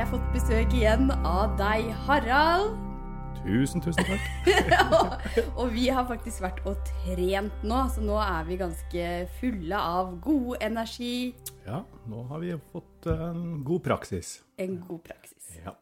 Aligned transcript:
jeg 0.00 0.08
fått 0.08 0.28
besøk 0.32 0.72
igjen 0.76 1.10
av 1.26 1.56
deg, 1.58 1.90
Harald. 2.06 2.76
Tusen, 3.40 3.80
tusen 3.84 4.04
takk. 4.04 4.48
og 5.60 5.70
vi 5.74 5.86
har 5.92 6.06
faktisk 6.08 6.42
vært 6.44 6.60
og 6.68 6.78
trent 6.88 7.62
nå, 7.66 7.78
så 7.92 8.02
nå 8.04 8.16
er 8.20 8.46
vi 8.48 8.56
ganske 8.60 9.04
fulle 9.38 9.80
av 9.80 10.14
god 10.24 10.56
energi. 10.64 11.32
Ja, 11.66 11.82
nå 12.08 12.24
har 12.30 12.42
vi 12.42 12.52
fått 12.72 13.08
en 13.12 13.60
god 13.66 13.84
praksis. 13.86 14.38
En 14.60 14.78
god 14.88 15.02
praksis. 15.08 15.50
Ja. 15.64 15.74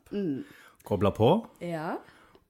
Kobla 0.88 1.12
på 1.14 1.30
Ja, 1.62 1.96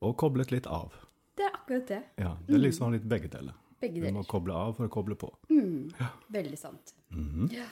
og 0.04 0.16
koblet 0.20 0.52
litt 0.54 0.68
av. 0.70 0.92
det 1.36 1.48
er 1.48 1.54
akkurat 1.56 1.88
det. 1.90 2.02
Ja, 2.20 2.32
Det 2.46 2.54
er 2.56 2.64
liksom 2.64 2.92
litt 2.94 3.04
begge 3.08 3.28
deler. 3.32 3.56
Begge 3.80 4.00
deler. 4.00 4.12
Du 4.12 4.20
må 4.20 4.26
koble 4.28 4.54
av 4.56 4.72
for 4.76 4.88
å 4.88 4.92
koble 4.92 5.16
på. 5.20 5.32
Veldig 6.32 6.58
sant. 6.60 6.94
ja. 7.52 7.68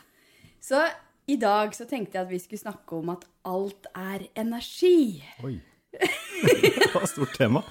Så 0.66 0.80
i 1.26 1.36
dag 1.40 1.74
så 1.74 1.86
tenkte 1.88 2.18
jeg 2.18 2.26
at 2.26 2.30
vi 2.30 2.38
skulle 2.42 2.62
snakke 2.62 2.98
om 3.00 3.10
at 3.16 3.24
alt 3.48 3.88
er 3.94 4.28
energi. 4.38 5.22
Oi. 5.44 5.58
Det 6.46 6.92
var 6.92 7.02
et 7.06 7.10
stort 7.10 7.36
tema. 7.38 7.62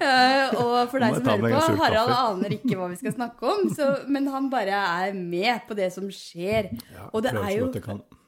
Eh, 0.00 0.52
og 0.60 0.90
for 0.90 1.00
deg 1.00 1.16
som 1.16 1.26
hører 1.26 1.54
på, 1.54 1.76
Harald 1.80 2.12
aner 2.12 2.54
ikke 2.56 2.76
hva 2.76 2.90
vi 2.90 2.98
skal 3.00 3.14
snakke 3.14 3.46
om, 3.48 3.70
så, 3.72 3.86
men 4.10 4.28
han 4.32 4.48
bare 4.52 4.76
er 4.76 5.16
med 5.16 5.64
på 5.68 5.76
det 5.78 5.88
som 5.94 6.08
skjer. 6.12 6.70
Ja, 6.92 7.08
og 7.08 7.24
det 7.24 7.32
er 7.34 7.50
jo 7.56 7.70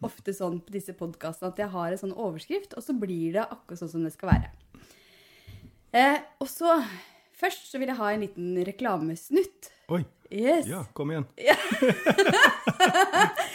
ofte 0.05 0.35
sånn 0.37 0.59
på 0.65 0.75
disse 0.75 0.95
podkastene 0.97 1.53
at 1.53 1.61
jeg 1.63 1.71
har 1.75 1.93
en 1.93 2.01
sånn 2.01 2.15
overskrift, 2.17 2.77
og 2.79 2.85
så 2.85 2.97
blir 2.97 3.39
det 3.39 3.45
akkurat 3.45 3.83
sånn 3.83 3.93
som 3.93 4.07
det 4.07 4.15
skal 4.15 4.33
være. 4.33 4.53
Eh, 5.93 6.19
og 6.41 6.49
så 6.49 6.81
Først 7.43 7.67
så 7.73 7.81
vil 7.83 7.91
jeg 7.91 7.99
ha 7.99 8.13
en 8.15 8.23
liten 8.23 8.53
reklamesnutt. 8.69 9.73
Oi. 9.93 10.05
Yes. 10.33 10.65
Ja, 10.71 10.85
kom 10.97 11.11
igjen. 11.13 11.27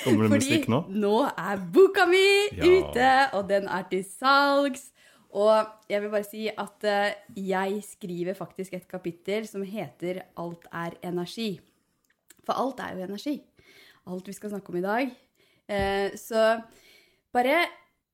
Kommer 0.03 0.27
det 0.27 0.31
musikk 0.35 0.67
nå? 0.69 0.81
Fordi 0.85 0.99
nå 1.01 1.13
er 1.31 1.63
boka 1.73 2.05
mi 2.09 2.25
Ja. 2.53 2.67
ute, 2.67 3.09
og 3.33 3.47
den 3.49 3.65
er 3.67 3.87
til 3.89 4.03
salgs. 4.05 4.91
Og 5.37 5.67
jeg 5.89 6.01
vil 6.01 6.11
bare 6.13 6.23
si 6.27 6.47
at 6.49 6.83
eh, 6.87 7.15
jeg 7.35 7.81
skriver 7.83 8.33
faktisk 8.37 8.73
et 8.73 8.87
kapittel 8.87 9.47
som 9.47 9.63
heter 9.63 10.21
'Alt 10.37 10.67
er 10.71 10.91
energi'. 11.03 11.59
For 12.45 12.53
alt 12.53 12.79
er 12.79 12.95
jo 12.95 13.03
energi. 13.03 13.41
Alt 14.07 14.27
vi 14.27 14.33
skal 14.33 14.49
snakke 14.49 14.69
om 14.69 14.77
i 14.77 14.81
dag. 14.81 15.11
Eh, 15.69 16.11
så 16.15 16.61
bare 17.33 17.65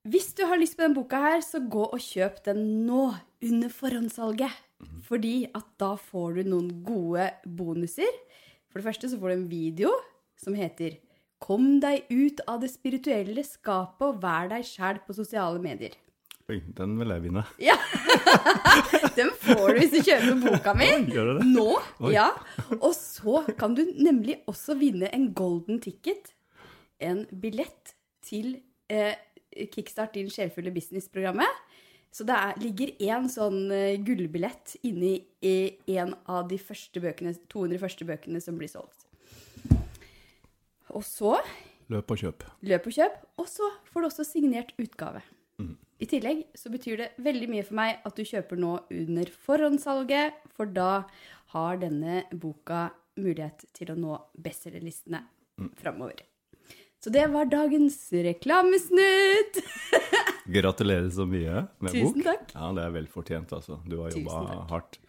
Hvis 0.06 0.34
du 0.34 0.46
har 0.46 0.58
lyst 0.58 0.76
på 0.76 0.84
denne 0.84 0.96
boka 0.96 1.16
her, 1.16 1.40
så 1.40 1.60
gå 1.70 1.86
og 1.86 2.00
kjøp 2.00 2.44
den 2.44 2.86
nå, 2.86 3.14
under 3.42 3.70
forhåndssalget. 3.70 4.52
Fordi 5.08 5.48
at 5.56 5.66
da 5.82 5.94
får 6.00 6.40
du 6.40 6.50
noen 6.52 6.70
gode 6.86 7.30
bonuser. 7.46 8.12
For 8.72 8.80
det 8.82 8.88
første 8.88 9.10
så 9.12 9.20
får 9.22 9.30
du 9.34 9.36
en 9.38 9.50
video 9.52 9.92
som 10.40 10.56
heter 10.58 10.98
'Kom 11.44 11.80
deg 11.84 12.06
ut 12.10 12.40
av 12.48 12.62
det 12.62 12.70
spirituelle 12.72 13.44
skapet 13.44 14.02
og 14.08 14.22
vær 14.24 14.48
deg 14.50 14.64
sjæl 14.64 15.00
på 15.06 15.14
sosiale 15.14 15.60
medier'. 15.60 15.98
Oi, 16.50 16.60
den 16.76 16.98
vil 17.00 17.08
jeg 17.08 17.24
vinne. 17.24 17.44
Ja. 17.70 17.76
Den 19.16 19.30
får 19.40 19.74
du 19.74 19.80
hvis 19.80 19.92
du 19.92 20.00
kjøper 20.04 20.40
boka 20.42 20.74
mi. 20.76 20.88
Gjør 21.14 21.30
du 21.30 21.40
det? 21.40 21.46
Nå, 21.54 21.68
Oi. 22.00 22.12
ja. 22.16 22.30
Og 22.82 22.94
så 22.96 23.44
kan 23.60 23.76
du 23.76 23.84
nemlig 23.96 24.40
også 24.48 24.76
vinne 24.80 25.12
en 25.14 25.30
golden 25.34 25.80
ticket. 25.84 26.34
En 27.00 27.26
billett 27.42 27.94
til 28.24 28.58
eh, 28.90 29.16
Kickstart 29.72 30.16
din 30.16 30.32
sjelfulle 30.34 30.72
business-programmet. 30.74 31.48
Så 32.14 32.26
det 32.30 32.36
er, 32.38 32.58
ligger 32.62 32.92
én 33.02 33.30
sånn 33.32 33.72
eh, 33.74 33.98
gullbillett 34.06 34.76
inni 34.86 35.16
i 35.42 35.56
en 35.98 36.14
av 36.30 36.46
de 36.52 36.60
første 36.62 37.02
bøkene, 37.02 37.34
200 37.50 37.82
første 37.82 38.06
bøkene 38.06 38.42
som 38.44 38.60
blir 38.60 38.70
solgt. 38.70 39.08
Og 40.94 41.02
så 41.08 41.40
Løp 41.90 42.14
og 42.14 42.20
kjøp. 42.22 42.44
løp 42.70 42.86
og 42.88 42.96
kjøp, 42.96 43.16
og 43.42 43.48
så 43.50 43.70
får 43.90 44.04
du 44.04 44.08
også 44.08 44.26
signert 44.28 44.76
utgave. 44.82 45.24
I 46.04 46.08
tillegg 46.10 46.44
så 46.58 46.72
betyr 46.74 47.00
det 47.00 47.10
veldig 47.24 47.48
mye 47.52 47.64
for 47.64 47.78
meg 47.80 48.02
at 48.04 48.18
du 48.18 48.26
kjøper 48.28 48.60
nå 48.60 48.74
under 48.92 49.30
forhåndssalget, 49.46 50.42
for 50.52 50.70
da 50.70 51.06
har 51.54 51.80
denne 51.80 52.24
boka 52.34 52.90
mulighet 53.16 53.66
til 53.78 53.94
å 53.94 53.98
nå 53.98 54.18
bestselgerlistene 54.44 55.22
framover. 55.80 56.26
Så 57.04 57.12
det 57.12 57.26
var 57.34 57.46
dagens 57.52 57.98
reklamesnutt. 58.16 59.58
Gratulerer 60.56 61.10
så 61.12 61.26
mye 61.28 61.66
med 61.84 61.92
Tusen 61.92 62.14
bok. 62.22 62.24
takk. 62.30 62.54
Ja, 62.56 62.70
Det 62.78 62.84
er 62.86 62.94
velfortjent, 62.96 63.52
altså. 63.58 63.80
Du 63.88 63.98
har 64.00 64.12
Tusen 64.14 64.24
jobba 64.30 64.62
hardt. 64.72 65.00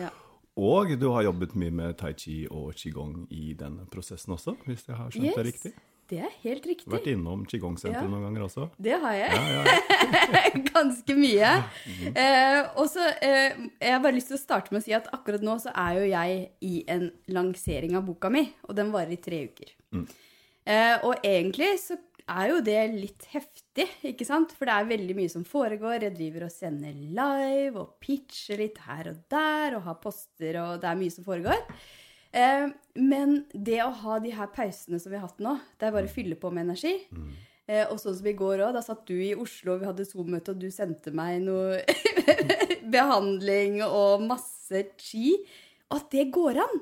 Ja. 0.00 0.10
Og 0.58 0.90
du 0.98 1.08
har 1.14 1.22
jobbet 1.28 1.54
mye 1.58 1.70
med 1.74 1.96
tai 2.00 2.12
chi 2.18 2.40
og 2.50 2.72
qigong 2.78 3.24
i 3.34 3.52
denne 3.58 3.86
prosessen 3.90 4.34
også, 4.34 4.56
hvis 4.66 4.86
jeg 4.88 4.96
har 4.98 5.10
skjønt 5.14 5.38
det 5.38 5.46
riktig? 5.52 5.72
det 6.10 6.18
er 6.20 6.34
helt 6.42 6.66
riktig. 6.68 6.90
Vært 6.92 7.06
innom 7.08 7.46
qigong-senteret 7.48 8.02
Ja. 8.04 8.10
noen 8.12 8.26
ganger 8.26 8.42
også? 8.44 8.66
Det 8.76 8.98
har 9.00 9.14
jeg. 9.16 9.30
Ja, 9.38 9.62
ja. 9.64 10.42
Ganske 10.74 11.14
mye. 11.16 11.52
Eh, 12.12 12.58
og 12.76 12.90
så 12.92 13.06
eh, 13.24 13.54
Jeg 13.80 13.94
har 13.94 14.02
bare 14.04 14.12
lyst 14.18 14.28
til 14.28 14.36
å 14.36 14.42
starte 14.42 14.74
med 14.74 14.82
å 14.82 14.84
si 14.84 14.92
at 14.92 15.08
akkurat 15.16 15.40
nå 15.46 15.54
så 15.62 15.72
er 15.72 15.96
jo 16.02 16.10
jeg 16.10 16.44
i 16.66 16.74
en 16.92 17.08
lansering 17.32 17.96
av 17.96 18.04
boka 18.10 18.28
mi, 18.30 18.44
og 18.68 18.76
den 18.76 18.92
varer 18.94 19.14
i 19.16 19.22
tre 19.22 19.40
uker. 19.48 19.72
Eh, 19.96 20.04
og 21.04 21.18
egentlig 21.26 21.74
så 21.82 21.96
er 22.24 22.48
jo 22.54 22.60
det 22.64 22.78
litt 22.94 23.26
heftig, 23.34 23.84
ikke 24.12 24.24
sant? 24.24 24.54
For 24.56 24.68
det 24.68 24.76
er 24.78 24.88
veldig 24.88 25.16
mye 25.18 25.32
som 25.32 25.44
foregår. 25.44 26.06
Jeg 26.06 26.16
driver 26.16 26.46
og 26.46 26.54
sender 26.54 26.94
live 26.96 27.82
og 27.82 27.98
pitcher 28.00 28.62
litt 28.62 28.80
her 28.86 29.10
og 29.12 29.18
der 29.32 29.76
og 29.76 29.84
har 29.90 29.98
poster, 30.00 30.56
og 30.62 30.78
det 30.80 30.88
er 30.88 31.00
mye 31.02 31.12
som 31.12 31.26
foregår. 31.26 31.60
Eh, 32.34 32.68
men 32.98 33.42
det 33.52 33.80
å 33.84 33.92
ha 34.00 34.18
de 34.24 34.32
her 34.34 34.48
pausene 34.54 34.98
som 34.98 35.12
vi 35.12 35.20
har 35.20 35.28
hatt 35.28 35.42
nå, 35.44 35.58
det 35.78 35.86
er 35.86 35.94
bare 35.94 36.08
å 36.08 36.14
fylle 36.14 36.34
på 36.40 36.50
med 36.50 36.64
energi 36.64 36.96
eh, 37.68 37.84
Og 37.92 38.00
sånn 38.02 38.16
som 38.18 38.26
i 38.26 38.32
går 38.34 38.64
òg, 38.64 38.72
da 38.74 38.82
satt 38.82 39.04
du 39.06 39.14
i 39.14 39.36
Oslo, 39.38 39.76
vi 39.78 39.86
hadde 39.86 40.06
Zoom-møte, 40.08 40.50
og 40.56 40.64
du 40.64 40.66
sendte 40.74 41.12
meg 41.14 41.44
noe 41.44 41.78
behandling 42.96 43.84
og 43.86 44.24
masse 44.26 44.82
chi. 44.98 45.36
Og 45.92 46.00
at 46.00 46.08
det 46.16 46.30
går 46.34 46.58
an! 46.64 46.78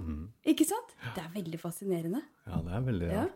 Ikke 0.49 0.65
sant? 0.65 0.95
Det 1.13 1.21
er 1.21 1.33
veldig 1.35 1.61
fascinerende. 1.61 2.23
Ja, 2.47 2.63
det 2.65 2.79
er 2.79 2.87
veldig 2.93 3.11
Ja. 3.13 3.27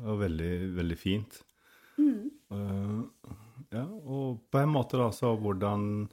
Rart. 0.00 0.08
Og 0.08 0.18
veldig, 0.20 0.74
veldig 0.76 0.98
fint. 0.98 1.42
Mm. 1.98 2.30
Uh, 2.50 3.04
ja, 3.70 3.84
og 3.84 4.40
på 4.50 4.58
en 4.58 4.72
måte 4.72 4.98
da 4.98 5.10
så 5.14 5.34
hvordan 5.38 6.08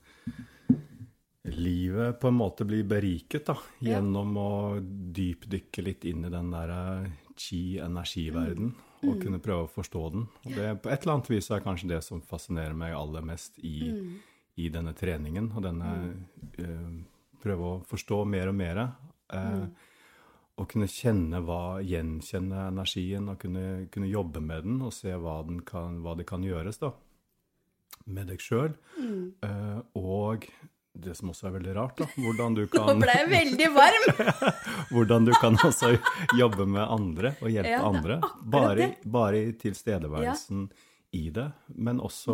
livet 1.48 2.20
på 2.20 2.28
en 2.28 2.36
måte 2.36 2.66
blir 2.68 2.84
beriket 2.84 3.46
da, 3.48 3.56
Ja. 3.80 3.96
gjennom 4.02 4.36
å 4.38 4.80
dypdykke 5.14 5.84
litt 5.84 6.03
inn 6.06 6.25
i 6.25 6.30
den 6.30 6.52
der 6.52 6.70
eh, 6.70 7.12
chi-energiverden, 7.38 8.74
Mm. 9.03 9.09
og 9.12 9.22
kunne 9.22 9.40
prøve 9.40 9.64
å 9.68 9.70
forstå 9.72 10.12
den. 10.12 10.28
Og 10.46 10.56
det, 10.56 10.81
på 10.81 10.90
et 10.92 11.02
eller 11.04 11.14
annet 11.14 11.30
vis 11.30 11.50
er 11.52 11.59
kanskje 11.62 11.88
det 11.88 12.04
som 12.04 12.19
fascinerer 12.22 12.74
meg 12.75 12.94
aller 12.94 13.22
mest 13.22 13.58
i, 13.59 13.92
Mm. 13.92 14.19
i 14.58 14.69
denne 14.69 14.94
treningen, 14.94 15.52
og 15.56 15.62
denne 15.64 16.16
uh, 16.59 17.04
prøve 17.42 17.62
å 17.62 17.86
forstå 17.86 18.25
mer 18.28 18.48
og 18.50 18.56
mer. 18.56 18.78
Eh, 19.30 19.68
Mm. 20.57 20.63
Og 20.63 20.69
kunne 20.72 20.88
kjenne 20.90 21.41
hva, 21.45 21.79
gjenkjenne 21.85 22.63
energien 22.72 23.29
og 23.29 23.38
kunne, 23.41 23.88
kunne 23.94 24.09
jobbe 24.09 24.41
med 24.41 24.63
den 24.66 24.79
og 24.81 24.94
se 24.95 25.13
hva, 25.13 25.44
den 25.45 25.62
kan, 25.62 26.00
hva 26.01 26.16
det 26.18 26.25
kan 26.25 26.41
gjøres 26.41 26.81
da, 26.81 26.95
med 28.09 28.31
deg 28.31 28.41
sjøl. 28.41 28.73
Mm. 28.97 29.38
Uh, 29.45 29.79
og 30.01 30.50
det 30.97 31.13
som 31.13 31.29
også 31.29 31.51
er 31.51 31.56
veldig 31.59 31.75
rart, 31.78 32.01
da, 32.01 32.09
hvordan 32.23 32.57
du 32.57 32.63
Nå 32.66 32.72
kan, 32.73 32.97
ble 33.03 33.19
jeg 33.19 33.29
veldig 33.29 33.69
varm! 33.75 34.07
hvordan 34.95 35.29
du 35.29 35.34
kan 35.38 35.62
også 35.62 35.94
jobbe 36.40 36.66
med 36.66 36.84
andre 36.84 37.35
og 37.38 37.53
hjelpe 37.53 37.75
Ja, 37.75 37.85
andre. 37.85 38.19
Bare, 38.41 38.91
bare 39.06 39.44
i 39.45 39.53
tilstedeværelsen 39.62 40.68
i 41.13 41.28
det, 41.34 41.51
men 41.75 42.01
også 42.01 42.34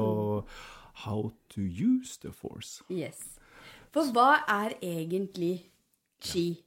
how 1.04 1.32
to 1.50 1.62
use 1.62 2.20
the 2.24 2.32
force. 2.32 2.84
Yes. 2.88 3.36
For 3.92 4.16
hva 4.16 4.46
er 4.48 4.78
egentlig 4.80 5.58
chi? 6.24 6.63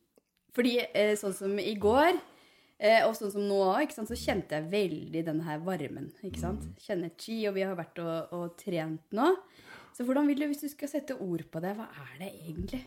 Fordi 0.56 0.78
eh, 0.86 1.12
sånn 1.20 1.34
som 1.36 1.58
i 1.60 1.74
går, 1.80 2.16
eh, 2.80 3.02
og 3.04 3.12
sånn 3.18 3.32
som 3.34 3.44
nå 3.44 3.58
òg, 3.74 3.92
så 3.92 4.16
kjente 4.16 4.56
jeg 4.56 4.70
veldig 4.72 5.24
den 5.26 5.42
her 5.44 5.60
varmen. 5.66 6.10
ikke 6.24 6.40
sant? 6.40 6.64
Kjenner 6.80 7.12
chi, 7.20 7.42
og 7.48 7.56
vi 7.58 7.64
har 7.66 7.76
vært 7.76 8.00
og, 8.00 8.32
og 8.36 8.56
trent 8.60 9.04
nå. 9.16 9.34
Så 9.96 10.04
hvordan 10.04 10.28
vil 10.28 10.40
du, 10.42 10.46
hvis 10.50 10.60
du 10.64 10.68
skal 10.68 10.90
sette 10.92 11.16
ord 11.20 11.44
på 11.52 11.60
det, 11.64 11.74
hva 11.76 11.86
er 12.04 12.16
det 12.20 12.30
egentlig? 12.48 12.82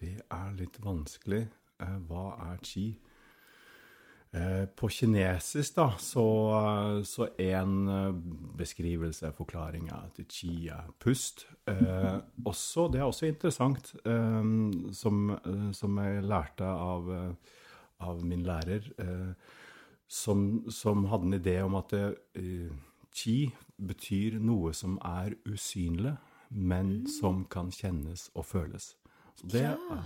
Det 0.00 0.16
er 0.34 0.54
litt 0.58 0.78
vanskelig. 0.82 1.44
Eh, 1.82 1.98
Hva 2.08 2.24
er 2.50 2.62
chi? 2.66 2.88
Eh, 4.34 4.64
På 4.76 4.88
kinesisk, 4.88 5.74
da, 5.76 5.90
så, 6.00 6.22
så 7.04 7.26
en 7.38 7.74
eh, 7.88 8.14
beskrivelse, 8.56 9.28
forklaring, 9.36 9.90
til 10.16 10.24
qi 10.24 10.38
chi 10.38 10.68
er 10.72 10.86
pust. 11.04 11.44
Eh, 11.68 12.16
også, 12.48 12.86
det 12.92 13.02
er 13.02 13.10
også 13.10 13.28
interessant, 13.28 13.90
eh, 14.08 14.40
som, 14.96 15.18
eh, 15.36 15.66
som 15.76 16.00
jeg 16.00 16.24
lærte 16.24 16.64
av, 16.64 17.12
av 18.00 18.24
min 18.24 18.42
lærer, 18.48 18.88
eh, 19.04 19.34
som, 20.08 20.64
som 20.72 21.04
hadde 21.12 21.28
en 21.28 21.36
idé 21.40 21.58
om 21.64 21.76
at 21.78 21.92
chi 23.12 23.36
betyr 23.80 24.40
noe 24.40 24.72
som 24.76 24.96
er 25.04 25.36
usynlig, 25.48 26.16
men 26.52 27.02
som 27.08 27.44
kan 27.52 27.68
kjennes 27.72 28.30
og 28.36 28.44
føles. 28.48 28.94
Så 29.36 29.48
det, 29.52 29.62
Ja. 29.76 30.02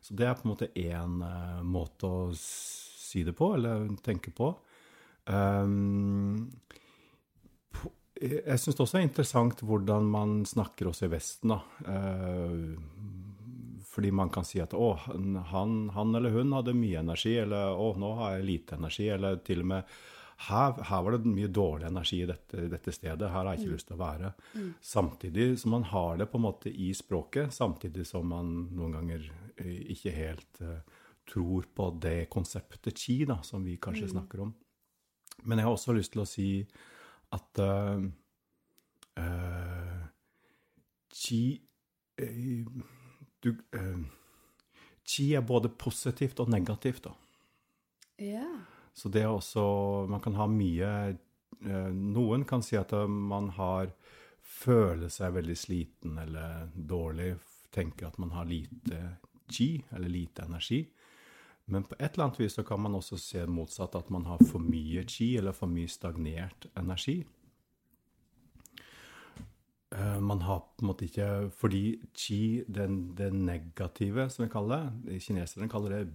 så 0.00 0.14
det 0.16 0.26
er 0.28 0.36
på 0.36 0.44
en 0.48 0.52
måte 0.54 0.70
én 0.76 1.18
måte 1.64 2.08
å 2.08 2.30
si 3.10 3.26
det 3.26 3.34
på, 3.38 3.52
eller 3.58 3.88
tenke 4.06 4.32
på. 4.34 4.54
Um, 5.30 6.50
Jeg 8.20 8.60
syns 8.60 8.76
det 8.76 8.84
også 8.84 8.98
er 8.98 9.06
interessant 9.06 9.62
hvordan 9.64 10.08
man 10.12 10.40
snakker 10.44 10.90
også 10.90 11.06
i 11.06 11.12
Vesten, 11.14 11.54
da. 11.54 11.60
Eh, 11.88 12.74
fordi 13.90 14.10
man 14.12 14.28
kan 14.30 14.44
si 14.44 14.60
at 14.60 14.74
å, 14.76 14.92
han, 15.00 15.88
han 15.94 16.14
eller 16.14 16.34
hun 16.34 16.52
hadde 16.52 16.76
mye 16.76 17.00
energi, 17.00 17.38
eller 17.40 17.72
å, 17.72 17.94
nå 17.98 18.10
har 18.20 18.36
jeg 18.36 18.48
lite 18.50 18.76
energi, 18.76 19.08
eller 19.10 19.40
til 19.46 19.64
og 19.64 19.70
med 19.72 19.94
her, 20.50 20.76
her 20.88 21.02
var 21.04 21.16
det 21.16 21.32
mye 21.32 21.48
dårlig 21.52 21.88
energi 21.88 22.22
i 22.22 22.28
dette, 22.28 22.68
dette 22.72 22.92
stedet, 22.92 23.28
her 23.28 23.44
har 23.44 23.50
jeg 23.54 23.64
ikke 23.64 23.74
lyst 23.74 23.88
til 23.90 23.96
å 23.98 24.04
være. 24.04 24.30
Samtidig 24.84 25.48
som 25.60 25.74
man 25.78 25.88
har 25.90 26.20
det 26.20 26.28
på 26.30 26.40
en 26.40 26.46
måte 26.46 26.72
i 26.72 26.92
språket, 26.96 27.52
samtidig 27.56 28.06
som 28.08 28.28
man 28.30 28.52
noen 28.76 28.94
ganger 28.98 29.26
eh, 29.56 29.80
ikke 29.96 30.14
helt 30.16 30.62
eh, 30.64 30.80
tror 31.32 31.66
på 31.74 31.90
det 32.02 32.30
konseptet 32.32 32.98
chi, 32.98 33.24
da, 33.28 33.40
som 33.46 33.64
vi 33.64 33.76
kanskje 33.82 34.10
snakker 34.10 34.42
om. 34.46 34.54
Men 35.42 35.58
jeg 35.58 35.68
har 35.68 35.76
også 35.76 35.94
lyst 35.96 36.14
til 36.14 36.24
å 36.24 36.28
si 36.28 36.48
at 37.34 37.60
eh, 37.62 38.06
eh, 39.22 40.00
chi 41.14 41.42
uh, 42.20 42.80
du, 43.40 43.54
Chi 45.10 45.30
er 45.34 45.42
både 45.42 45.72
positivt 45.74 46.38
og 46.42 46.50
negativt, 46.52 47.06
da. 47.08 47.14
Ja. 48.20 48.46
Så 48.94 49.08
det 49.08 49.24
er 49.24 49.32
også 49.32 49.62
Man 50.12 50.20
kan 50.20 50.36
ha 50.36 50.44
mye 50.50 50.90
Noen 51.96 52.44
kan 52.44 52.60
si 52.62 52.76
at 52.76 52.92
man 53.08 53.48
har 53.56 53.88
Føler 54.60 55.08
seg 55.08 55.32
veldig 55.38 55.56
sliten 55.56 56.18
eller 56.20 56.68
dårlig, 56.74 57.30
tenker 57.72 58.10
at 58.10 58.18
man 58.20 58.32
har 58.34 58.48
lite 58.48 58.98
chi, 59.48 59.78
eller 59.94 60.10
lite 60.10 60.44
energi. 60.44 60.82
Men 61.70 61.84
på 61.86 61.94
et 61.98 62.12
eller 62.12 62.24
annet 62.26 62.40
vis 62.40 62.56
så 62.58 62.64
kan 62.66 62.80
man 62.82 62.94
også 62.98 63.18
se 63.20 63.44
motsatt, 63.46 63.94
at 63.94 64.10
man 64.10 64.26
har 64.26 64.40
for 64.50 64.58
mye 64.62 65.04
chi, 65.08 65.36
eller 65.38 65.54
for 65.54 65.70
mye 65.70 65.88
stagnert 65.88 66.66
energi. 66.76 67.20
Eh, 69.94 70.20
Man 70.20 70.42
har 70.42 70.58
på 70.60 70.84
en 70.84 70.86
måte 70.86 71.04
ikke 71.08 71.50
Fordi 71.50 72.00
chi, 72.14 72.64
den, 72.68 73.14
det 73.18 73.32
negative, 73.34 74.28
som 74.30 74.44
vi 74.44 74.50
kaller 74.52 74.90
det 75.04 75.22
Kineserne 75.22 75.68
kaller 75.68 75.90
det 75.90 76.12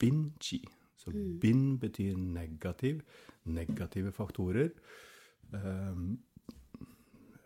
bin-chi. 0.00 0.62
Så 0.96 1.12
bin 1.40 1.78
betyr 1.78 2.16
negativ. 2.16 3.02
Negative 3.44 4.12
faktorer. 4.12 4.70
eh, 5.54 5.96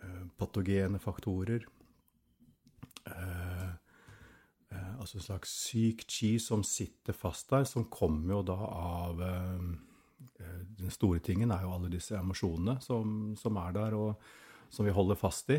eh, 0.03 0.26
patogene 0.38 0.99
faktorer. 0.99 1.67
Altså 5.02 5.19
en 5.19 5.26
slags 5.26 5.52
syk 5.69 6.04
chi 6.10 6.37
som 6.43 6.62
sitter 6.66 7.16
fast 7.16 7.50
der, 7.52 7.66
som 7.69 7.88
kommer 7.93 8.37
jo 8.37 8.43
da 8.52 8.58
av 8.78 9.22
eh, 9.26 9.64
eh, 10.38 10.60
Den 10.78 10.94
store 10.94 11.22
tingen 11.25 11.52
er 11.54 11.64
jo 11.66 11.75
alle 11.75 11.90
disse 11.93 12.16
emosjonene 12.19 12.78
som, 12.84 13.32
som 13.38 13.58
er 13.62 13.76
der, 13.76 13.96
og 13.99 14.72
som 14.72 14.87
vi 14.87 14.94
holder 14.94 15.19
fast 15.20 15.50
i. 15.52 15.58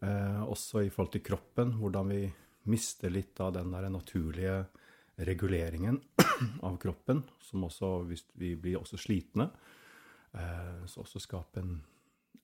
Eh, 0.00 0.42
også 0.42 0.84
i 0.86 0.92
forhold 0.92 1.12
til 1.14 1.24
kroppen, 1.24 1.76
hvordan 1.80 2.12
vi 2.12 2.22
mister 2.70 3.12
litt 3.12 3.40
av 3.40 3.54
den 3.56 3.72
der 3.72 3.88
naturlige 3.92 4.56
reguleringen 5.20 6.00
av 6.66 6.78
kroppen, 6.80 7.22
som 7.44 7.64
også, 7.68 7.92
hvis 8.08 8.24
vi 8.40 8.54
blir 8.56 8.80
også 8.80 8.98
slitne, 9.00 9.50
eh, 10.32 10.84
så 10.88 11.04
også 11.04 11.20
skaper 11.20 11.64
en, 11.64 11.80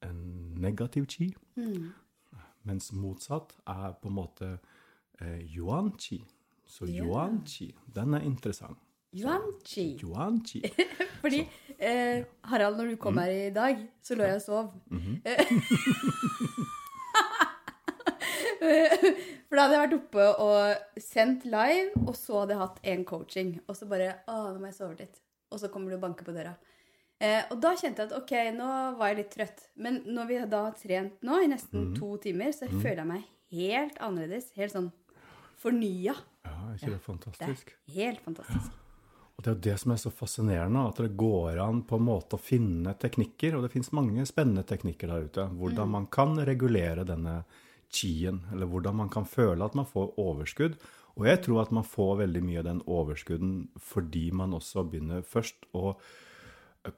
en 0.04 0.20
negativ 0.60 1.08
chi. 1.12 1.30
Mens 2.66 2.90
motsatt 2.92 3.54
er 3.70 3.94
på 4.00 4.10
en 4.10 4.18
måte 4.18 4.56
eh, 5.20 5.40
yuanqi. 5.56 6.20
Så 6.66 6.84
Ja. 6.90 7.04
yuanqi, 7.04 7.70
den 7.94 8.14
er 8.14 8.20
interessant. 8.26 8.78
Yuan-chi. 9.16 9.96
Yuan. 10.02 10.42
Fordi 11.22 11.38
eh, 11.78 12.24
Harald, 12.44 12.76
når 12.76 12.86
du 12.90 12.96
kom 13.00 13.16
her 13.16 13.30
i 13.30 13.50
dag, 13.54 13.78
så 14.02 14.14
lå 14.18 14.24
jeg 14.28 14.34
og 14.34 14.42
sov. 14.42 14.72
For 19.46 19.56
da 19.56 19.62
hadde 19.66 19.76
jeg 19.76 19.82
vært 19.84 19.96
oppe 19.96 20.24
og 20.42 21.02
sendt 21.02 21.44
live, 21.48 21.92
og 22.06 22.14
så 22.18 22.40
hadde 22.42 22.56
jeg 22.56 22.62
hatt 22.64 22.80
en 22.92 23.04
coaching. 23.08 23.52
Og 23.70 23.78
så 23.78 23.88
bare 23.90 24.16
Å, 24.28 24.36
nå 24.52 24.60
må 24.62 24.70
jeg 24.70 24.78
sove 24.80 24.98
litt. 24.98 25.20
Og 25.54 25.60
så 25.62 25.70
kommer 25.72 25.92
du 25.92 25.98
og 25.98 26.02
banker 26.02 26.26
på 26.26 26.34
døra. 26.34 26.56
Eh, 27.22 27.42
og 27.52 27.60
da 27.62 27.70
kjente 27.78 28.02
jeg 28.04 28.10
at 28.10 28.16
ok, 28.18 28.32
nå 28.58 28.70
var 28.98 29.12
jeg 29.12 29.20
litt 29.22 29.32
trøtt. 29.32 29.62
Men 29.80 30.00
når 30.12 30.28
vi 30.28 30.40
da 30.52 30.64
har 30.66 30.74
trent 30.76 31.22
nå 31.24 31.38
i 31.44 31.48
nesten 31.52 31.92
to 31.96 32.10
timer, 32.20 32.50
så 32.52 32.68
føler 32.68 33.00
jeg 33.04 33.10
meg 33.14 33.30
helt 33.56 34.00
annerledes. 34.04 34.50
Helt 34.58 34.74
sånn 34.74 34.90
fornya. 35.66 36.14
Ja, 36.46 36.56
er 36.70 36.74
ikke 36.78 36.90
det 36.94 36.96
Det 36.96 37.04
fantastisk? 37.10 37.70
er 37.88 37.94
helt 38.00 38.20
fantastisk. 38.24 38.82
Og 39.36 39.44
det 39.44 39.50
er 39.50 39.54
jo 39.56 39.64
det 39.66 39.76
som 39.82 39.92
er 39.92 39.98
så 40.00 40.10
fascinerende, 40.16 40.82
at 40.88 40.96
det 41.02 41.10
går 41.20 41.58
an 41.60 41.82
på 41.84 41.98
en 41.98 42.06
måte 42.06 42.38
å 42.38 42.40
finne 42.40 42.94
teknikker, 42.96 43.56
og 43.58 43.66
det 43.66 43.72
finnes 43.74 43.92
mange 43.92 44.24
spennende 44.24 44.64
teknikker 44.64 45.10
der 45.12 45.26
ute, 45.28 45.44
hvordan 45.58 45.90
man 45.92 46.06
kan 46.08 46.38
regulere 46.48 47.04
denne 47.04 47.42
chien, 47.92 48.40
eller 48.52 48.66
hvordan 48.70 48.96
man 48.96 49.10
kan 49.12 49.26
føle 49.28 49.62
at 49.64 49.76
man 49.76 49.84
får 49.86 50.14
overskudd. 50.18 50.78
Og 51.16 51.26
jeg 51.28 51.42
tror 51.44 51.62
at 51.66 51.70
man 51.72 51.84
får 51.84 52.16
veldig 52.22 52.42
mye 52.44 52.58
av 52.62 52.64
den 52.70 52.80
overskudden 52.86 53.52
fordi 53.80 54.30
man 54.36 54.52
også 54.56 54.82
begynner 54.88 55.22
først 55.24 55.68
å 55.76 55.94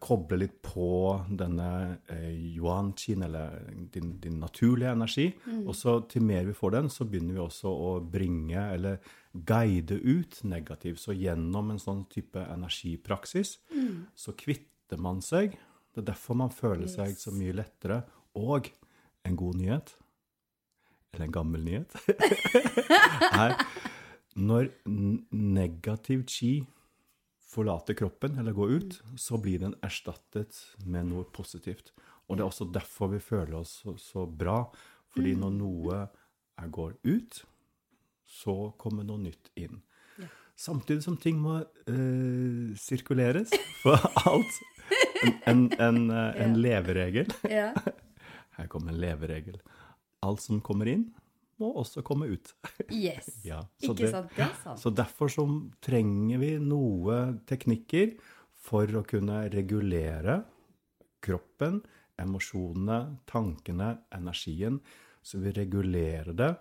koble 0.02 0.38
litt 0.42 0.56
på 0.64 0.88
denne 1.40 1.68
eh, 2.12 2.32
yuan-qin, 2.56 3.22
eller 3.24 3.56
din, 3.92 4.16
din 4.20 4.38
naturlige 4.42 4.92
energi. 4.92 5.26
Og 5.64 5.74
så 5.76 5.98
til 6.10 6.26
mer 6.28 6.44
vi 6.48 6.56
får 6.56 6.76
den, 6.76 6.90
så 6.92 7.06
begynner 7.08 7.38
vi 7.38 7.44
også 7.44 7.72
å 7.72 7.92
bringe, 8.00 8.66
eller 8.74 8.98
guide 9.32 10.00
ut 10.02 10.40
negativ. 10.48 10.98
Så 11.00 11.16
gjennom 11.16 11.72
en 11.72 11.82
sånn 11.82 12.04
type 12.12 12.42
energipraksis, 12.42 13.56
så 14.18 14.36
kvitter 14.38 15.00
man 15.00 15.22
seg. 15.24 15.56
Det 15.92 16.02
er 16.02 16.10
derfor 16.12 16.38
man 16.38 16.54
føler 16.54 16.90
seg 16.90 17.16
så 17.18 17.32
mye 17.34 17.56
lettere. 17.56 18.02
Og 18.38 18.70
en 19.26 19.36
god 19.38 19.60
nyhet, 19.60 19.94
eller 21.14 21.28
en 21.28 21.36
gammel 21.38 21.64
nyhet, 21.64 21.96
er 23.44 23.56
når 24.38 24.70
negativ 25.34 26.26
chi 26.30 26.52
forlater 27.48 27.96
kroppen 27.96 28.38
eller 28.38 28.52
går 28.52 28.70
ut, 28.76 29.00
så 29.16 29.38
blir 29.40 29.62
den 29.62 29.74
erstattet 29.84 30.58
med 30.84 31.08
noe 31.08 31.24
positivt. 31.32 31.92
Og 32.28 32.36
det 32.36 32.44
er 32.44 32.50
også 32.50 32.68
derfor 32.72 33.12
vi 33.14 33.20
føler 33.24 33.60
oss 33.62 33.78
så, 33.82 33.96
så 34.00 34.26
bra. 34.28 34.60
Fordi 35.14 35.32
når 35.38 35.54
noe 35.56 36.00
er, 36.58 36.68
går 36.68 36.98
ut, 37.08 37.42
så 38.28 38.56
kommer 38.80 39.06
noe 39.08 39.22
nytt 39.22 39.48
inn. 39.56 39.80
Samtidig 40.58 41.04
som 41.04 41.16
ting 41.16 41.38
må 41.38 41.60
eh, 41.62 42.74
sirkuleres. 42.76 43.54
For 43.84 44.02
alt 44.26 44.64
En, 45.18 45.34
en, 45.50 45.62
en, 45.82 45.98
eh, 46.10 46.40
en 46.44 46.56
leveregel. 46.58 47.30
Her 48.58 48.68
kommer 48.70 48.92
en 48.92 49.00
leveregel. 49.00 49.58
Alt 50.26 50.42
som 50.42 50.60
kommer 50.64 50.90
inn, 50.90 51.08
må 51.58 51.72
også 51.80 52.02
komme 52.06 52.28
ut. 52.30 52.52
Yes. 52.92 53.28
Ja, 53.48 53.60
så 53.82 53.92
Ikke 53.92 54.04
det- 54.04 54.10
sant? 54.14 54.30
Det 54.36 54.44
er 54.46 54.54
sant. 54.62 54.78
Så 54.82 54.90
derfor 54.94 55.28
så 55.32 55.44
trenger 55.84 56.38
vi 56.42 56.52
noe 56.62 57.18
teknikker 57.50 58.16
for 58.68 58.86
å 58.86 59.04
kunne 59.06 59.44
regulere 59.52 60.42
kroppen, 61.24 61.80
emosjonene, 62.18 63.16
tankene, 63.26 63.98
energien. 64.14 64.80
Så 65.22 65.38
vi 65.42 65.52
regulerer 65.52 66.32
det 66.36 66.52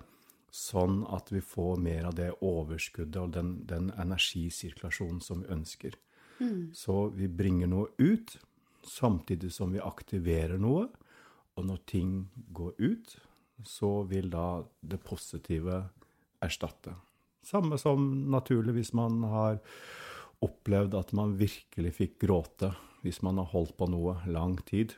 sånn 0.51 1.01
at 1.13 1.30
vi 1.32 1.42
får 1.44 1.77
mer 1.84 2.06
av 2.10 2.16
det 2.18 2.32
overskuddet 2.42 3.20
og 3.22 3.32
den, 3.36 3.51
den 3.70 3.92
energisirkulasjonen 4.00 5.22
som 5.22 5.44
vi 5.44 5.51
ønsker. 5.54 5.98
Så 6.77 6.96
vi 7.18 7.27
bringer 7.27 7.68
noe 7.68 7.88
ut, 7.98 8.36
samtidig 8.86 9.50
som 9.54 9.72
vi 9.74 9.80
aktiverer 9.82 10.58
noe. 10.62 10.88
Og 11.58 11.66
når 11.66 11.80
ting 11.89 12.12
går 12.54 12.75
ut, 12.77 13.16
så 13.66 14.04
vil 14.10 14.30
da 14.30 14.64
det 14.82 15.00
positive 15.06 15.82
erstatte. 16.44 16.94
Samme 17.46 17.80
som 17.80 18.10
naturlig 18.32 18.76
hvis 18.76 18.94
man 18.98 19.22
har 19.32 19.62
opplevd 20.44 20.98
at 21.00 21.14
man 21.18 21.38
virkelig 21.40 21.96
fikk 21.98 22.18
gråte 22.28 22.74
hvis 23.02 23.22
man 23.26 23.40
har 23.42 23.50
holdt 23.54 23.78
på 23.78 23.88
noe 23.90 24.18
lang 24.30 24.58
tid. 24.68 24.98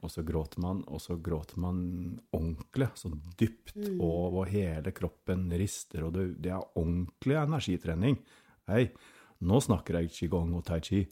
Og 0.00 0.08
så 0.08 0.22
gråter 0.24 0.62
man, 0.62 0.80
og 0.88 1.02
så 1.02 1.18
gråter 1.20 1.58
man 1.60 1.78
ordentlig, 2.32 2.88
så 2.96 3.10
dypt, 3.36 3.74
og 3.98 4.38
og 4.40 4.48
hele 4.48 4.92
kroppen 4.96 5.50
rister, 5.52 6.06
og 6.06 6.14
det, 6.16 6.26
det 6.40 6.54
er 6.54 6.78
ordentlig 6.78 7.36
energitrening. 7.42 8.16
Hei, 8.70 8.86
nå 9.44 9.60
snakker 9.60 10.00
jeg 10.00 10.14
qigong 10.16 10.54
og 10.56 10.64
tai 10.70 10.80
chi. 10.86 11.02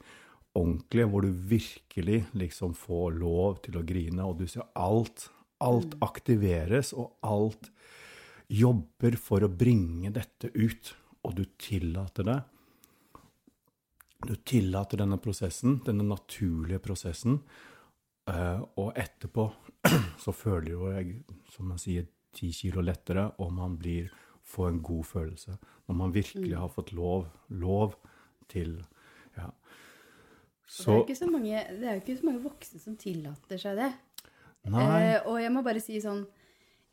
Ordentlig, 0.54 1.06
hvor 1.10 1.26
du 1.26 1.32
virkelig 1.50 2.22
liksom 2.38 2.76
får 2.78 3.18
lov 3.18 3.60
til 3.66 3.76
å 3.76 3.84
grine, 3.84 4.24
og 4.24 4.38
du 4.40 4.46
ser 4.48 4.70
alt, 4.78 5.28
alt 5.64 5.96
aktiveres, 6.04 6.92
og 6.92 7.16
alt 7.24 7.70
jobber 8.52 9.16
for 9.20 9.44
å 9.44 9.50
bringe 9.50 10.12
dette 10.14 10.50
ut, 10.54 10.94
og 11.24 11.38
du 11.38 11.44
tillater 11.60 12.28
det. 12.28 12.40
Du 14.24 14.34
tillater 14.46 15.00
denne 15.00 15.18
prosessen, 15.20 15.78
denne 15.84 16.04
naturlige 16.06 16.80
prosessen, 16.84 17.40
eh, 18.30 18.60
og 18.80 18.92
etterpå 18.96 19.48
så 20.24 20.32
føler 20.36 20.70
jo 20.72 20.92
jeg, 20.94 21.18
som 21.52 21.72
man 21.72 21.80
sier, 21.80 22.08
ti 22.34 22.50
kilo 22.50 22.82
lettere, 22.82 23.28
og 23.38 23.52
man 23.54 23.76
blir, 23.78 24.08
får 24.44 24.72
en 24.72 24.80
god 24.84 25.04
følelse. 25.06 25.58
Når 25.86 25.98
man 26.00 26.14
virkelig 26.14 26.56
har 26.58 26.72
fått 26.72 26.90
lov, 26.96 27.28
lov 27.48 27.94
til, 28.50 28.74
ja. 29.36 29.46
det, 30.66 30.88
er 30.88 30.98
jo 30.98 31.04
ikke 31.04 31.20
så 31.20 31.28
mange, 31.30 31.62
ikke 31.94 32.18
så 32.18 32.26
mange 32.26 32.42
voksne 32.44 32.82
som 32.82 32.96
tillater 33.00 33.60
seg 33.60 33.78
det. 33.78 33.92
Eh, 34.64 35.18
og 35.28 35.36
jeg 35.42 35.52
må 35.52 35.62
bare 35.64 35.82
si 35.82 36.00
sånn 36.00 36.24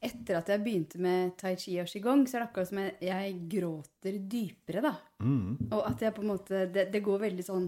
Etter 0.02 0.40
at 0.40 0.48
jeg 0.50 0.64
begynte 0.64 0.98
med 0.98 1.36
tai 1.38 1.52
chi 1.62 1.76
og 1.78 1.86
qigong, 1.86 2.24
så 2.26 2.40
er 2.40 2.42
det 2.42 2.46
akkurat 2.48 2.70
som 2.72 2.80
jeg, 2.82 2.96
jeg 3.06 3.36
gråter 3.52 4.16
dypere, 4.32 4.82
da. 4.82 4.96
Mm. 5.22 5.70
Og 5.70 5.82
at 5.86 6.02
jeg 6.02 6.16
på 6.16 6.24
en 6.24 6.32
måte 6.32 6.64
Det, 6.74 6.88
det 6.90 7.04
går 7.06 7.22
veldig 7.28 7.46
sånn 7.46 7.68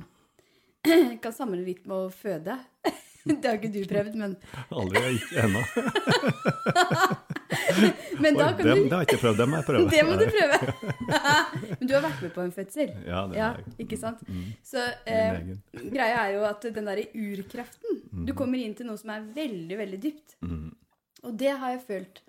kan 1.24 1.36
sammenligne 1.36 1.70
litt 1.70 1.86
med 1.88 2.08
å 2.08 2.14
føde. 2.14 2.58
Det 3.24 3.40
har 3.48 3.56
ikke 3.56 3.70
du 3.72 3.86
prøvd, 3.88 4.18
men, 4.20 4.34
Aldri 4.76 5.14
ennå. 5.40 5.62
men 8.24 8.38
da 8.38 8.48
kan 8.58 8.66
det, 8.68 8.76
du 8.76 8.84
det 8.84 8.92
har 8.96 9.04
jeg 9.04 9.10
ikke 9.12 9.22
prøvd. 9.24 9.38
Det 9.42 9.48
må 9.52 9.60
jeg 9.60 9.66
prøve. 9.70 9.90
Det 9.96 10.04
må 10.08 10.18
du 10.20 10.26
prøve. 10.34 10.58
men 11.80 11.88
du 11.90 11.94
har 11.96 12.04
vært 12.06 12.22
med 12.26 12.34
på 12.36 12.42
en 12.46 12.54
fødsel. 12.56 12.92
Ja, 13.08 13.22
det 13.32 13.38
Ja, 13.40 13.48
jeg. 13.60 13.76
ikke 13.86 14.00
sant? 14.02 14.22
Mm. 14.28 14.44
Så 14.66 14.84
eh, 15.06 15.40
greia 15.94 16.22
er 16.28 16.36
jo 16.38 16.44
at 16.50 16.68
den 16.76 16.90
derre 16.90 17.06
urkraften 17.14 18.02
Du 18.28 18.34
kommer 18.38 18.62
inn 18.62 18.76
til 18.78 18.88
noe 18.90 18.98
som 19.02 19.10
er 19.16 19.26
veldig, 19.36 19.78
veldig 19.84 20.02
dypt. 20.04 20.38
Mm. 20.46 20.70
Og 21.24 21.38
det 21.40 21.54
har 21.56 21.76
jeg 21.78 21.84
følt 21.88 22.24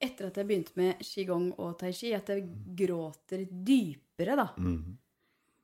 etter 0.00 0.30
at 0.30 0.38
jeg 0.40 0.48
begynte 0.48 0.72
med 0.80 1.02
qigong 1.04 1.50
og 1.60 1.74
tai 1.82 1.90
chi, 1.92 2.14
at 2.16 2.30
jeg 2.32 2.46
gråter 2.78 3.42
dypere, 3.50 4.32
da. 4.38 4.46
Mm. 4.56 4.96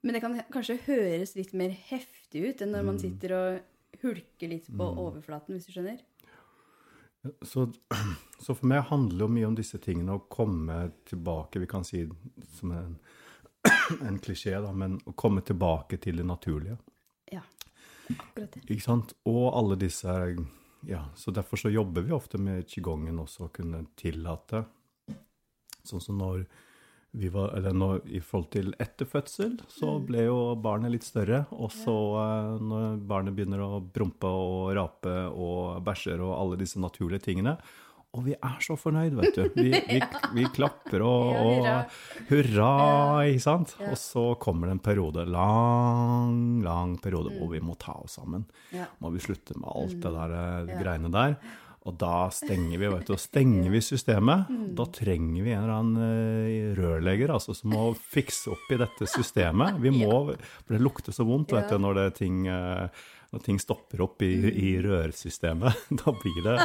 Men 0.04 0.12
det 0.14 0.20
kan 0.22 0.34
kanskje 0.52 0.76
høres 0.84 1.32
litt 1.38 1.54
mer 1.56 1.72
heftig 1.88 2.42
ut 2.50 2.60
enn 2.62 2.74
når 2.76 2.84
man 2.84 2.98
Mm. 2.98 3.00
sitter 3.00 3.32
og 3.32 4.02
hulker 4.02 4.50
litt 4.52 4.66
på 4.76 4.84
overflaten, 5.00 5.56
hvis 5.56 5.64
du 5.66 5.72
skjønner. 5.72 5.96
Så, 7.42 7.66
så 8.44 8.54
for 8.54 8.66
meg 8.70 8.86
handler 8.90 9.26
jo 9.26 9.30
mye 9.32 9.48
om 9.48 9.56
disse 9.58 9.80
tingene, 9.82 10.16
å 10.16 10.26
komme 10.30 10.78
tilbake 11.08 11.62
Vi 11.62 11.68
kan 11.70 11.86
si 11.86 12.04
som 12.58 12.74
en, 12.76 12.98
en 14.08 14.20
klisjé, 14.22 14.56
da, 14.62 14.72
men 14.72 14.98
å 15.06 15.14
komme 15.18 15.44
tilbake 15.46 16.00
til 16.02 16.22
det 16.22 16.26
naturlige. 16.28 16.78
Ja, 17.32 17.42
akkurat 18.12 18.52
det. 18.54 18.64
Ikke 18.68 18.84
sant? 18.84 19.16
Og 19.28 19.50
alle 19.52 19.78
disse 19.80 20.12
Ja, 20.86 21.02
så 21.18 21.32
derfor 21.34 21.58
så 21.58 21.72
jobber 21.72 22.04
vi 22.06 22.14
ofte 22.14 22.38
med 22.38 22.68
qigongen 22.70 23.18
også, 23.18 23.48
å 23.48 23.54
kunne 23.54 23.86
tillate 23.98 24.66
Sånn 25.86 26.02
som 26.02 26.16
når 26.18 26.46
var 27.32 27.56
Eller 27.56 27.72
når, 27.72 28.02
i 28.12 28.20
forhold 28.20 28.50
til 28.52 28.74
etter 28.78 29.08
fødsel, 29.08 29.56
så 29.72 29.96
ble 30.04 30.26
jo 30.26 30.54
barnet 30.60 30.92
litt 30.92 31.06
større. 31.06 31.46
Og 31.56 31.72
så 31.72 31.96
eh, 32.20 32.52
når 32.60 33.00
barnet 33.08 33.36
begynner 33.36 33.62
å 33.64 33.80
brumpe 33.80 34.28
og 34.28 34.74
rape 34.76 35.16
og 35.32 35.82
bæsjer 35.86 36.20
og 36.20 36.36
alle 36.36 36.60
disse 36.60 36.80
naturlige 36.82 37.24
tingene 37.30 37.56
Og 38.16 38.22
vi 38.24 38.34
er 38.36 38.60
så 38.64 38.76
fornøyd, 38.80 39.16
vet 39.16 39.36
du. 39.36 39.42
Vi, 39.56 39.70
vi, 39.92 40.00
vi 40.36 40.46
klapper 40.56 41.02
og, 41.04 41.34
og 41.36 42.28
hurra, 42.30 42.70
ikke 43.28 43.44
sant? 43.44 43.76
Og 43.88 43.96
så 44.00 44.26
kommer 44.40 44.68
det 44.68 44.76
en 44.76 44.84
periode, 44.84 45.26
lang, 45.28 46.62
lang 46.64 46.96
periode, 47.02 47.34
hvor 47.36 47.52
vi 47.52 47.60
må 47.64 47.76
ta 47.80 47.96
oss 48.00 48.16
sammen 48.20 48.46
må 49.00 49.10
vi 49.12 49.20
slutte 49.24 49.56
med 49.56 49.68
alt 49.72 50.00
det 50.02 50.12
der 50.20 50.36
eh, 50.36 50.44
Mm. 50.66 50.80
Greiene 50.82 51.10
der. 51.12 51.36
Og 51.86 51.94
da 52.00 52.26
stenger 52.34 52.80
vi, 52.82 52.88
vet 52.90 53.06
du, 53.06 53.14
stenger 53.20 53.70
vi 53.70 53.78
systemet. 53.84 54.48
Mm. 54.50 54.62
Da 54.74 54.86
trenger 54.90 55.44
vi 55.46 55.52
en 55.54 55.60
eller 55.62 55.74
annen 55.76 56.02
eh, 56.02 56.72
rørlegger 56.74 57.30
altså, 57.30 57.54
som 57.54 57.70
må 57.70 57.92
fikse 57.94 58.50
opp 58.56 58.72
i 58.74 58.78
dette 58.80 59.06
systemet. 59.06 59.78
Vi 59.84 59.92
må, 59.94 60.34
For 60.34 60.74
det 60.74 60.80
lukter 60.82 61.14
så 61.14 61.22
vondt 61.28 61.52
vet 61.54 61.68
du, 61.70 61.78
når, 61.78 61.94
det 62.00 62.06
ting, 62.18 62.40
eh, 62.50 62.88
når 63.30 63.44
ting 63.46 63.60
stopper 63.62 64.02
opp 64.02 64.22
i, 64.26 64.32
Mm. 64.42 64.50
i 64.66 64.72
rørsystemet. 64.82 65.84
Da 66.02 66.10
blir 66.18 66.42
det 66.42 66.56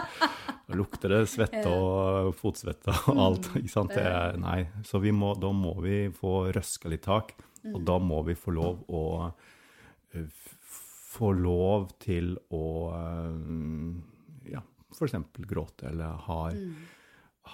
Da 0.72 0.78
lukter 0.80 1.10
det 1.14 1.22
svette 1.30 1.68
og 1.70 2.34
fotsvette 2.40 2.90
og 3.06 3.14
Mm. 3.16 3.22
alt. 3.28 3.52
ikke 3.62 3.70
sant? 3.76 3.94
Det 3.94 4.02
er, 4.08 4.38
nei, 4.42 4.68
så 4.88 5.00
vi 5.04 5.12
må, 5.14 5.36
da 5.40 5.52
må 5.54 5.76
vi 5.86 6.08
få 6.10 6.52
røska 6.56 6.90
litt 6.90 7.04
tak, 7.06 7.36
Mm. 7.62 7.76
og 7.76 7.84
da 7.86 8.00
må 8.02 8.24
vi 8.26 8.34
få 8.34 8.56
lov 8.58 8.80
å 8.90 9.04
eh, 10.16 10.26
få 11.12 11.30
lov 11.38 11.92
til 12.02 12.38
å 12.50 12.64
ja, 14.50 14.62
f.eks. 14.92 15.16
gråter, 15.48 15.90
eller 15.92 16.18
har, 16.28 16.56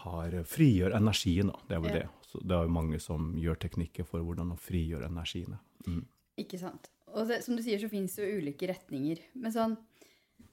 har 0.04 0.38
frigjør 0.44 0.96
energien. 0.98 1.52
Da. 1.54 1.60
Det 1.70 1.76
er 1.78 1.82
vel 1.86 1.94
Ja. 1.96 2.00
det. 2.02 2.08
Så 2.28 2.42
det 2.44 2.52
er 2.58 2.64
jo 2.68 2.74
mange 2.76 3.00
som 3.00 3.34
gjør 3.40 3.56
teknikker 3.64 4.06
for 4.06 4.20
hvordan 4.20 4.52
å 4.52 4.60
frigjøre 4.60 5.08
energiene. 5.08 5.60
Mm. 5.88 6.02
Ikke 6.44 6.60
sant. 6.60 6.90
Og 7.16 7.28
det, 7.30 7.40
som 7.46 7.56
du 7.56 7.64
sier, 7.64 7.80
så 7.80 7.88
fins 7.90 8.18
det 8.18 8.26
jo 8.28 8.42
ulike 8.42 8.68
retninger. 8.68 9.22
Men 9.40 9.52
sånn 9.56 9.78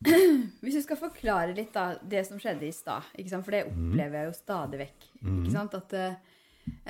Hvis 0.62 0.74
du 0.78 0.82
skal 0.84 0.98
forklare 1.00 1.54
litt 1.56 1.72
da, 1.74 1.94
det 2.00 2.22
som 2.28 2.38
skjedde 2.40 2.66
i 2.68 2.72
stad, 2.72 3.02
sant? 3.28 3.44
for 3.44 3.54
det 3.54 3.64
opplever 3.68 4.18
jeg 4.20 4.28
jo 4.30 4.36
stadig 4.36 4.80
vekk. 4.84 5.06
Ikke 5.24 5.52
sant? 5.54 5.74
At 5.78 5.94
eh, 5.96 6.16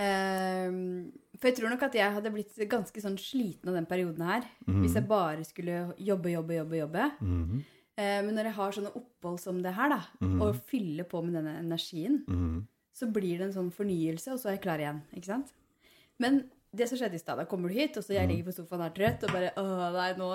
ehm, 0.04 1.12
For 1.38 1.48
jeg 1.50 1.58
tror 1.58 1.72
nok 1.72 1.84
at 1.88 1.96
jeg 1.98 2.14
hadde 2.16 2.32
blitt 2.34 2.58
ganske 2.70 3.02
sånn 3.04 3.18
sliten 3.20 3.70
av 3.70 3.78
den 3.78 3.86
perioden 3.90 4.24
her. 4.26 4.46
Hvis 4.66 4.96
jeg 4.98 5.06
bare 5.10 5.44
skulle 5.46 5.94
jobbe, 5.98 6.32
jobbe, 6.34 6.58
jobbe, 6.60 6.80
jobbe. 6.84 7.08
Mhm. 7.20 7.64
Eh, 7.94 8.20
men 8.26 8.32
når 8.34 8.50
jeg 8.50 8.58
har 8.58 8.76
sånne 8.76 8.94
opphold 8.98 9.38
som 9.42 9.60
det 9.62 9.74
her, 9.76 9.92
da, 9.94 10.00
og 10.42 10.58
fyller 10.70 11.06
på 11.06 11.20
med 11.22 11.36
denne 11.38 11.58
energien, 11.62 12.22
mm. 12.26 12.56
så 12.96 13.08
blir 13.14 13.38
det 13.38 13.48
en 13.48 13.56
sånn 13.58 13.70
fornyelse, 13.74 14.34
og 14.34 14.40
så 14.42 14.50
er 14.50 14.58
jeg 14.58 14.64
klar 14.66 14.82
igjen. 14.82 15.02
ikke 15.14 15.30
sant? 15.30 15.54
Men 16.22 16.42
det 16.74 16.88
som 16.90 16.98
skjedde 16.98 17.18
i 17.18 17.22
stad, 17.22 17.38
da 17.38 17.46
kommer 17.50 17.70
du 17.70 17.78
hit, 17.78 17.96
og 17.98 18.06
så 18.06 18.16
jeg 18.16 18.30
ligger 18.30 18.48
på 18.48 18.56
sofaen 18.56 18.82
her 18.82 18.94
trøtt, 18.96 19.26
og 19.26 19.34
bare 19.34 19.52
Å, 19.60 19.66
nei, 19.94 20.08
nå 20.18 20.30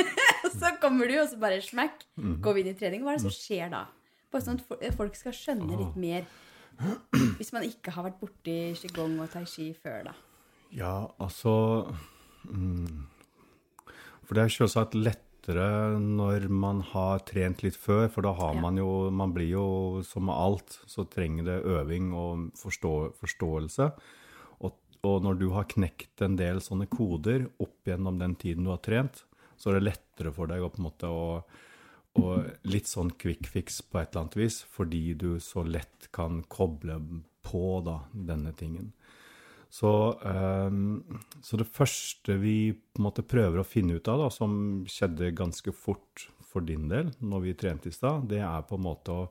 Og 0.46 0.52
så 0.54 0.74
kommer 0.80 1.08
du, 1.08 1.16
og 1.20 1.28
så 1.28 1.40
bare 1.40 1.60
smekk, 1.64 2.04
går 2.44 2.56
vi 2.56 2.62
inn 2.62 2.70
i 2.70 2.76
trening. 2.76 3.02
Hva 3.04 3.14
er 3.14 3.18
det 3.18 3.26
som 3.26 3.34
skjer 3.34 3.72
da? 3.72 3.84
Bare 4.32 4.44
sånn 4.46 4.60
at 4.60 4.96
folk 4.96 5.16
skal 5.18 5.34
skjønne 5.36 5.76
litt 5.76 5.98
mer. 6.00 6.24
Hvis 7.38 7.52
man 7.52 7.66
ikke 7.66 7.92
har 7.92 8.06
vært 8.06 8.20
borti 8.22 8.56
qigong 8.80 9.18
og 9.20 9.28
tai 9.32 9.44
chi 9.48 9.70
før, 9.76 10.10
da. 10.10 10.14
Ja, 10.72 10.94
altså 11.20 11.52
mm, 12.46 13.02
For 14.22 14.38
det 14.38 14.44
er 14.44 14.54
selvsagt 14.54 14.96
lettere 15.50 15.98
når 16.00 16.48
man 16.48 16.80
har 16.80 17.20
trent 17.26 17.62
litt 17.62 17.76
før, 17.76 18.08
for 18.10 18.22
da 18.22 18.32
har 18.32 18.54
Ja. 18.54 18.60
man 18.60 18.76
jo 18.76 19.10
Man 19.10 19.32
blir 19.32 19.48
jo 19.48 20.02
som 20.02 20.24
med 20.26 20.34
alt, 20.34 20.80
så 20.86 21.08
trenger 21.08 21.44
det 21.44 21.64
øving 21.64 22.12
og 22.12 22.52
forstå, 22.54 23.14
forståelse. 23.18 23.92
Og, 24.60 24.72
og 25.04 25.22
når 25.22 25.38
du 25.38 25.50
har 25.50 25.64
knekt 25.64 26.22
en 26.22 26.36
del 26.36 26.60
sånne 26.60 26.88
koder 26.88 27.50
opp 27.58 27.84
gjennom 27.84 28.18
den 28.18 28.34
tiden 28.36 28.64
du 28.64 28.70
har 28.70 28.78
trent, 28.78 29.24
så 29.56 29.70
er 29.70 29.80
det 29.80 29.92
lettere 29.92 30.32
for 30.32 30.46
deg 30.46 30.62
å 30.62 30.70
på 30.70 30.78
en 30.78 30.84
måte 30.84 31.06
å 31.06 31.44
og 32.18 32.50
litt 32.66 32.88
sånn 32.88 33.12
quick 33.12 33.46
fix 33.46 33.82
på 33.82 34.00
et 34.00 34.10
eller 34.10 34.24
annet 34.24 34.36
vis, 34.36 34.62
fordi 34.62 35.14
du 35.14 35.38
så 35.38 35.62
lett 35.62 36.08
kan 36.12 36.42
koble 36.42 37.22
på 37.46 37.80
da, 37.86 38.00
denne 38.12 38.52
tingen. 38.52 38.92
Så, 39.70 39.90
ehm, 40.26 41.04
så 41.46 41.56
det 41.60 41.68
første 41.70 42.34
vi 42.42 42.72
på 42.74 42.98
en 42.98 43.06
måte 43.06 43.22
prøver 43.22 43.60
å 43.62 43.66
finne 43.66 44.00
ut 44.00 44.08
av, 44.10 44.24
da, 44.24 44.28
som 44.34 44.82
skjedde 44.90 45.30
ganske 45.38 45.70
fort 45.72 46.26
for 46.50 46.66
din 46.66 46.88
del 46.90 47.12
når 47.22 47.44
vi 47.44 47.54
trente 47.54 47.88
i 47.88 47.94
stad, 47.94 48.26
det 48.32 48.40
er 48.42 48.66
på 48.66 48.78
en 48.80 48.86
måte 48.88 49.14
å 49.14 49.30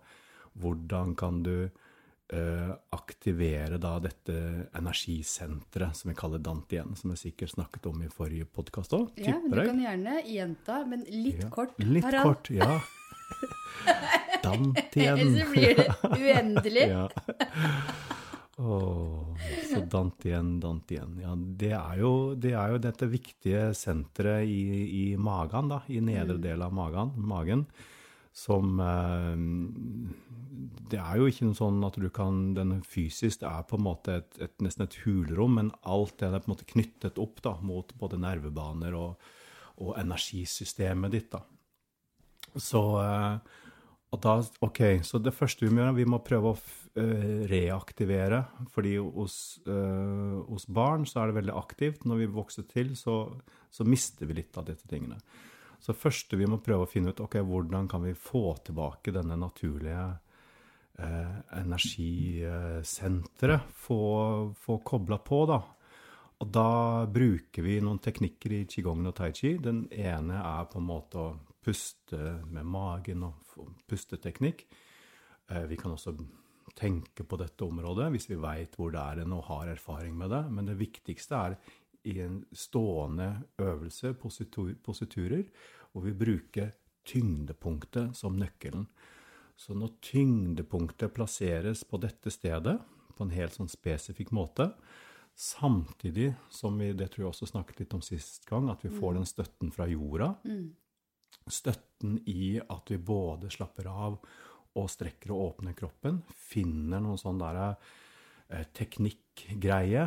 Hvordan 0.59 1.11
kan 1.15 1.37
du 1.45 1.69
eh, 2.33 2.71
aktivere 2.91 3.77
da 3.79 3.91
dette 4.03 4.33
energisenteret 4.75 5.95
som 5.95 6.09
vi 6.09 6.15
kaller 6.17 6.41
Dantien, 6.43 6.95
som 6.97 7.13
jeg 7.13 7.21
sikkert 7.21 7.53
snakket 7.53 7.85
om 7.87 8.01
i 8.03 8.09
forrige 8.11 8.47
podkast 8.49 8.95
òg? 8.97 9.13
Ja, 9.21 9.37
men 9.39 9.53
Du 9.53 9.61
kan 9.61 9.79
gjerne 9.79 10.17
gjenta, 10.25 10.81
men 10.89 11.05
litt 11.07 11.43
Ja, 11.45 11.51
kort. 11.53 11.77
Litt 11.79 12.03
Harald. 12.03 12.25
kort, 12.25 12.49
ja. 12.51 12.79
Dantien. 14.43 15.21
Ellers 15.21 15.53
blir 15.53 15.75
det 15.79 15.87
uendelig. 16.25 16.87
Ja. 16.89 17.05
Åh, 18.59 19.37
så 19.73 19.79
Dantien, 19.87 20.57
Dantien. 20.59 21.13
Ja, 21.23 21.35
det 21.35 21.71
er 21.77 22.01
jo, 22.01 22.11
det 22.35 22.51
er 22.59 22.73
jo 22.73 22.81
dette 22.83 23.07
viktige 23.07 23.69
senteret 23.77 24.49
i, 24.51 24.63
i 25.03 25.05
magen, 25.15 25.71
da, 25.71 25.79
i 25.87 26.01
nedre 26.03 26.35
del 26.43 26.65
av 26.65 26.75
magen, 26.75 27.13
magen 27.23 27.63
som 28.35 28.79
eh, 28.79 29.37
Det 30.91 30.99
er 30.99 31.19
jo 31.19 31.29
ikke 31.29 31.47
noe 31.47 31.57
sånn 31.57 31.79
at 31.87 31.97
du 31.99 32.09
kan 32.13 32.53
Den 32.57 32.77
fysisk 32.85 33.41
det 33.41 33.49
er 33.49 33.65
på 33.67 33.79
en 33.79 33.85
måte 33.87 34.19
et, 34.21 34.41
et, 34.43 34.55
nesten 34.63 34.85
et 34.85 34.99
hulrom, 35.03 35.57
men 35.57 35.71
alt 35.81 36.17
det 36.19 36.29
er 36.29 36.43
på 36.43 36.51
en 36.51 36.55
måte 36.55 36.69
knyttet 36.69 37.21
opp 37.21 37.41
da, 37.45 37.55
mot 37.65 37.95
både 37.99 38.19
nervebaner 38.21 38.95
og, 38.97 39.31
og 39.79 39.95
energisystemet 40.01 41.15
ditt. 41.15 41.31
da. 41.33 41.41
Så 42.59 42.83
eh, 43.01 43.57
og 44.09 44.21
da, 44.23 44.39
ok, 44.65 44.79
så 45.05 45.19
det 45.21 45.35
første 45.37 45.65
vi 45.65 45.69
må 45.73 45.83
gjøre, 45.83 45.97
vi 45.99 46.07
må 46.09 46.17
prøve 46.25 46.53
å 46.55 46.61
reaktivere. 47.49 48.43
Fordi 48.73 48.97
hos, 48.97 49.59
eh, 49.67 50.43
hos 50.49 50.67
barn 50.67 51.05
så 51.05 51.19
er 51.21 51.25
det 51.29 51.39
veldig 51.41 51.57
aktivt. 51.57 52.05
Når 52.05 52.17
vi 52.23 52.33
vokser 52.33 52.63
til, 52.69 52.95
så, 52.95 53.41
så 53.71 53.83
mister 53.87 54.25
vi 54.29 54.33
litt 54.41 54.57
av 54.57 54.65
disse 54.69 54.87
tingene. 54.89 55.17
Så 55.79 55.93
første 55.95 56.37
vi 56.37 56.47
må 56.49 56.57
prøve 56.63 56.83
å 56.83 56.91
finne 56.91 57.09
ut, 57.13 57.21
ok, 57.23 57.35
hvordan 57.47 57.87
kan 57.87 58.01
vi 58.03 58.13
få 58.13 58.57
tilbake 58.67 59.11
denne 59.15 59.35
naturlige 59.39 60.19
eh, 60.99 61.35
energisenteret, 61.61 63.61
få, 63.71 64.01
få 64.59 64.77
kobla 64.83 65.17
på, 65.23 65.45
da. 65.47 65.61
Og 66.39 66.47
da 66.55 67.05
bruker 67.11 67.63
vi 67.63 67.81
noen 67.83 67.99
teknikker 67.99 68.53
i 68.55 68.65
qigong 68.69 69.07
og 69.07 69.15
tai 69.17 69.31
chi. 69.35 69.57
Den 69.59 69.87
ene 69.91 70.39
er 70.39 70.67
på 70.71 70.79
en 70.79 70.87
måte 70.87 71.19
å 71.19 71.37
puste 71.63 72.17
med 72.47 72.67
magen 72.67 73.23
og 73.27 73.33
pusteteknikk. 73.87 74.63
Eh, 75.49 75.65
Vi 75.67 75.77
kan 75.77 75.91
også 75.91 76.15
tenke 76.79 77.25
på 77.27 77.37
dette 77.41 77.65
området 77.65 78.07
hvis 78.13 78.29
vi 78.31 78.39
veit 78.39 78.77
hvor 78.79 78.93
det 78.93 79.01
er 79.01 79.23
en 79.23 79.35
og 79.37 79.47
har 79.49 79.73
erfaring 79.73 80.15
med 80.17 80.31
det. 80.33 80.43
Men 80.55 80.71
det 80.71 80.79
viktigste 80.79 81.39
er 81.39 81.57
i 82.07 82.19
en 82.23 82.41
stående 82.55 83.29
øvelse, 83.59 84.13
positurer, 84.15 85.43
hvor 85.91 86.05
vi 86.05 86.15
bruker 86.15 86.71
tyngdepunktet 87.09 88.15
som 88.17 88.37
nøkkelen. 88.39 88.87
Så 89.59 89.75
når 89.75 89.97
tyngdepunktet 90.05 91.13
plasseres 91.13 91.83
på 91.83 91.99
dette 91.99 92.31
stedet, 92.31 92.77
på 93.17 93.25
en 93.27 93.35
helt 93.35 93.57
sånn 93.57 93.71
spesifikk 93.71 94.31
måte, 94.31 94.69
samtidig 95.35 96.31
som 96.51 96.77
vi, 96.79 96.93
det 96.95 97.09
tror 97.11 97.25
jeg 97.25 97.33
også 97.33 97.49
snakket 97.51 97.81
litt 97.83 97.95
om 97.97 98.03
sist 98.03 98.47
gang, 98.47 98.69
at 98.71 98.83
vi 98.85 98.91
får 98.93 99.17
den 99.17 99.27
støtten 99.27 99.73
fra 99.75 99.87
jorda, 99.91 100.33
støtten 101.49 102.19
i 102.29 102.59
at 102.61 102.91
vi 102.91 102.99
både 103.03 103.51
slapper 103.51 103.89
av 103.91 104.19
og 104.79 104.91
strekker 104.91 105.33
og 105.35 105.43
åpner 105.45 105.75
kroppen, 105.77 106.21
finner 106.33 107.01
noen 107.03 107.19
sånn 107.19 107.41
der 107.41 107.59
eh, 107.65 108.65
teknikkgreie, 108.77 110.05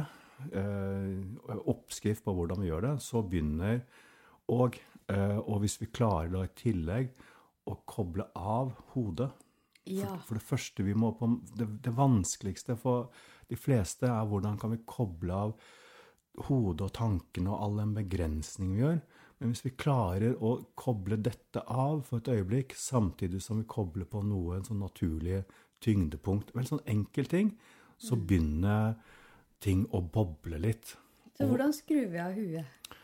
eh, 0.52 1.58
oppskrift 1.70 2.24
på 2.24 2.34
hvordan 2.36 2.62
vi 2.62 2.70
gjør 2.70 2.88
det, 2.88 2.94
så 3.04 3.22
begynner 3.26 3.82
og, 4.52 4.78
eh, 5.12 5.38
og 5.38 5.62
hvis 5.62 5.78
vi 5.82 5.90
klarer 5.94 6.32
da 6.32 6.46
i 6.46 6.54
tillegg 6.58 7.12
å 7.70 7.78
koble 7.86 8.26
av 8.34 8.74
hodet 8.94 9.30
Ja. 9.84 10.06
for, 10.06 10.18
for 10.26 10.38
det 10.38 10.46
første 10.46 10.84
vi 10.86 10.94
må 10.94 11.12
på 11.18 11.28
det, 11.58 11.66
det 11.82 11.94
vanskeligste 11.94 12.76
for 12.78 13.10
de 13.50 13.58
fleste 13.58 14.06
er 14.06 14.28
hvordan 14.30 14.58
kan 14.60 14.70
vi 14.74 14.84
koble 14.86 15.34
av 15.34 15.56
hodet 16.48 16.86
og 16.86 16.94
tankene 16.96 17.52
og 17.52 17.64
all 17.64 17.80
den 17.82 17.94
begrensning 17.96 18.76
vi 18.76 18.84
gjør. 18.84 19.00
Men 19.42 19.50
hvis 19.50 19.64
vi 19.64 19.72
klarer 19.74 20.36
å 20.38 20.52
koble 20.78 21.16
dette 21.18 21.64
av 21.66 22.04
for 22.06 22.22
et 22.22 22.28
øyeblikk, 22.30 22.76
samtidig 22.78 23.40
som 23.42 23.58
vi 23.58 23.66
kobler 23.66 24.06
på 24.06 24.20
noe, 24.22 24.54
en 24.54 24.68
sånn 24.68 24.78
naturlig 24.78 25.40
tyngdepunkt, 25.82 26.52
vel, 26.54 26.68
sånn 26.68 26.84
enkel 26.86 27.26
ting, 27.26 27.50
så 27.98 28.14
begynner 28.14 28.94
ting 29.62 29.82
å 29.90 29.98
boble 30.14 30.60
litt. 30.62 30.94
Så 31.34 31.48
hvordan 31.50 31.74
skrur 31.74 32.06
vi 32.12 32.22
av 32.22 32.38
huet? 32.38 32.94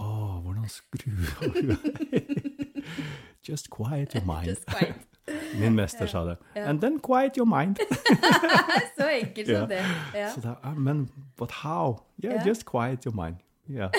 Å, 0.00 0.08
hvordan 0.46 0.72
skru 0.72 1.12
av 1.12 1.60
huet? 1.60 2.48
Just 3.48 3.68
quiet 3.68 4.16
your 4.16 4.24
mind. 4.24 4.48
Just 4.48 4.64
quiet. 4.72 5.04
Min 5.60 5.76
mester 5.76 6.08
sa 6.08 6.24
det. 6.24 6.38
And 6.56 6.80
then 6.80 7.00
quiet 7.04 7.36
your 7.36 7.46
mind. 7.46 7.76
Så 8.96 9.12
enkelt 9.12 9.48
som 9.52 9.68
det. 9.68 9.84
Ja. 10.16 10.32
Så 10.32 10.40
det 10.40 10.56
er, 10.56 10.74
men 10.74 11.10
but 11.36 11.50
how? 11.60 12.00
Yeah, 12.24 12.40
just 12.48 12.64
quiet 12.64 13.04
your 13.04 13.12
mind. 13.12 13.44
Yeah. 13.68 13.92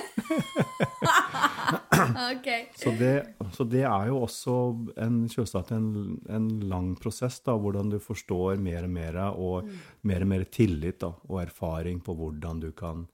Ok. 2.32 2.48
Så, 2.76 2.92
det, 3.00 3.14
så 3.54 3.64
det 3.64 3.84
er 3.88 4.08
jo 4.10 4.22
også 4.26 4.56
en, 5.04 5.24
en, 5.28 5.90
en 6.30 6.48
lang 6.70 6.94
prosess, 7.00 7.40
da, 7.46 7.56
hvordan 7.58 7.92
du 7.94 8.00
forstår 8.02 8.62
mer 8.64 8.88
og 8.88 8.94
mer, 8.94 9.20
og 9.34 9.70
mer 10.02 10.26
og 10.26 10.32
mer 10.34 10.46
tillit 10.52 11.02
da, 11.04 11.14
og 11.30 11.42
erfaring 11.44 12.02
på 12.04 12.16
hvordan 12.18 12.64
du 12.64 12.72
kan 12.72 13.08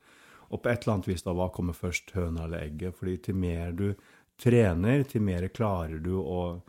Og 0.49 0.63
på 0.63 0.69
et 0.69 0.81
eller 0.81 0.95
annet 0.95 1.07
vis, 1.07 1.21
da, 1.21 1.33
hva 1.37 1.51
kommer 1.53 1.75
først, 1.77 2.09
høna 2.15 2.47
eller 2.47 2.63
egget? 2.63 2.95
Fordi 2.97 3.17
til 3.21 3.35
mer 3.37 3.71
du 3.71 3.91
trener, 4.41 5.03
til 5.03 5.21
mer 5.21 5.45
klarer 5.53 5.99
du 6.01 6.15
å, 6.17 6.61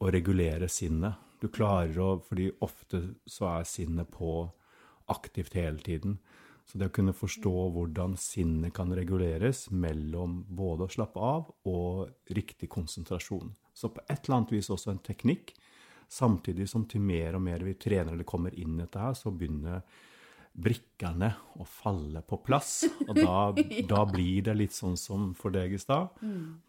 å 0.00 0.10
regulere 0.10 0.66
sinnet. 0.68 1.14
Du 1.40 1.46
klarer 1.48 1.98
å 2.02 2.08
Fordi 2.26 2.50
ofte 2.60 3.02
så 3.26 3.46
er 3.52 3.68
sinnet 3.68 4.10
på 4.10 4.50
aktivt 5.10 5.54
hele 5.54 5.78
tiden. 5.78 6.18
Så 6.70 6.78
det 6.78 6.86
å 6.86 6.94
kunne 6.94 7.14
forstå 7.16 7.52
hvordan 7.74 8.12
sinnet 8.20 8.70
kan 8.76 8.92
reguleres 8.94 9.64
mellom 9.74 10.44
både 10.46 10.86
å 10.86 10.92
slappe 10.92 11.18
av 11.18 11.48
og 11.66 12.34
riktig 12.36 12.68
konsentrasjon. 12.70 13.48
Så 13.74 13.90
på 13.90 14.04
et 14.06 14.20
eller 14.20 14.36
annet 14.36 14.52
vis 14.54 14.70
også 14.70 14.92
en 14.92 15.00
teknikk. 15.02 15.50
Samtidig 16.10 16.68
som 16.70 16.84
til 16.90 17.02
mer 17.02 17.34
og 17.38 17.42
mer 17.42 17.64
vi 17.66 17.74
trener 17.74 18.14
eller 18.14 18.28
kommer 18.28 18.54
inn 18.54 18.76
i 18.76 18.84
dette 18.84 19.02
her, 19.02 19.16
så 19.18 19.32
begynner 19.34 19.82
brikkene 20.54 21.32
å 21.58 21.66
falle 21.66 22.22
på 22.26 22.38
plass. 22.46 22.84
Og 23.08 23.18
da, 23.18 23.34
da 23.92 24.04
blir 24.06 24.46
det 24.46 24.54
litt 24.54 24.76
sånn 24.76 24.98
som 25.00 25.32
for 25.38 25.54
deg 25.54 25.74
i 25.74 25.82
stad. 25.82 26.14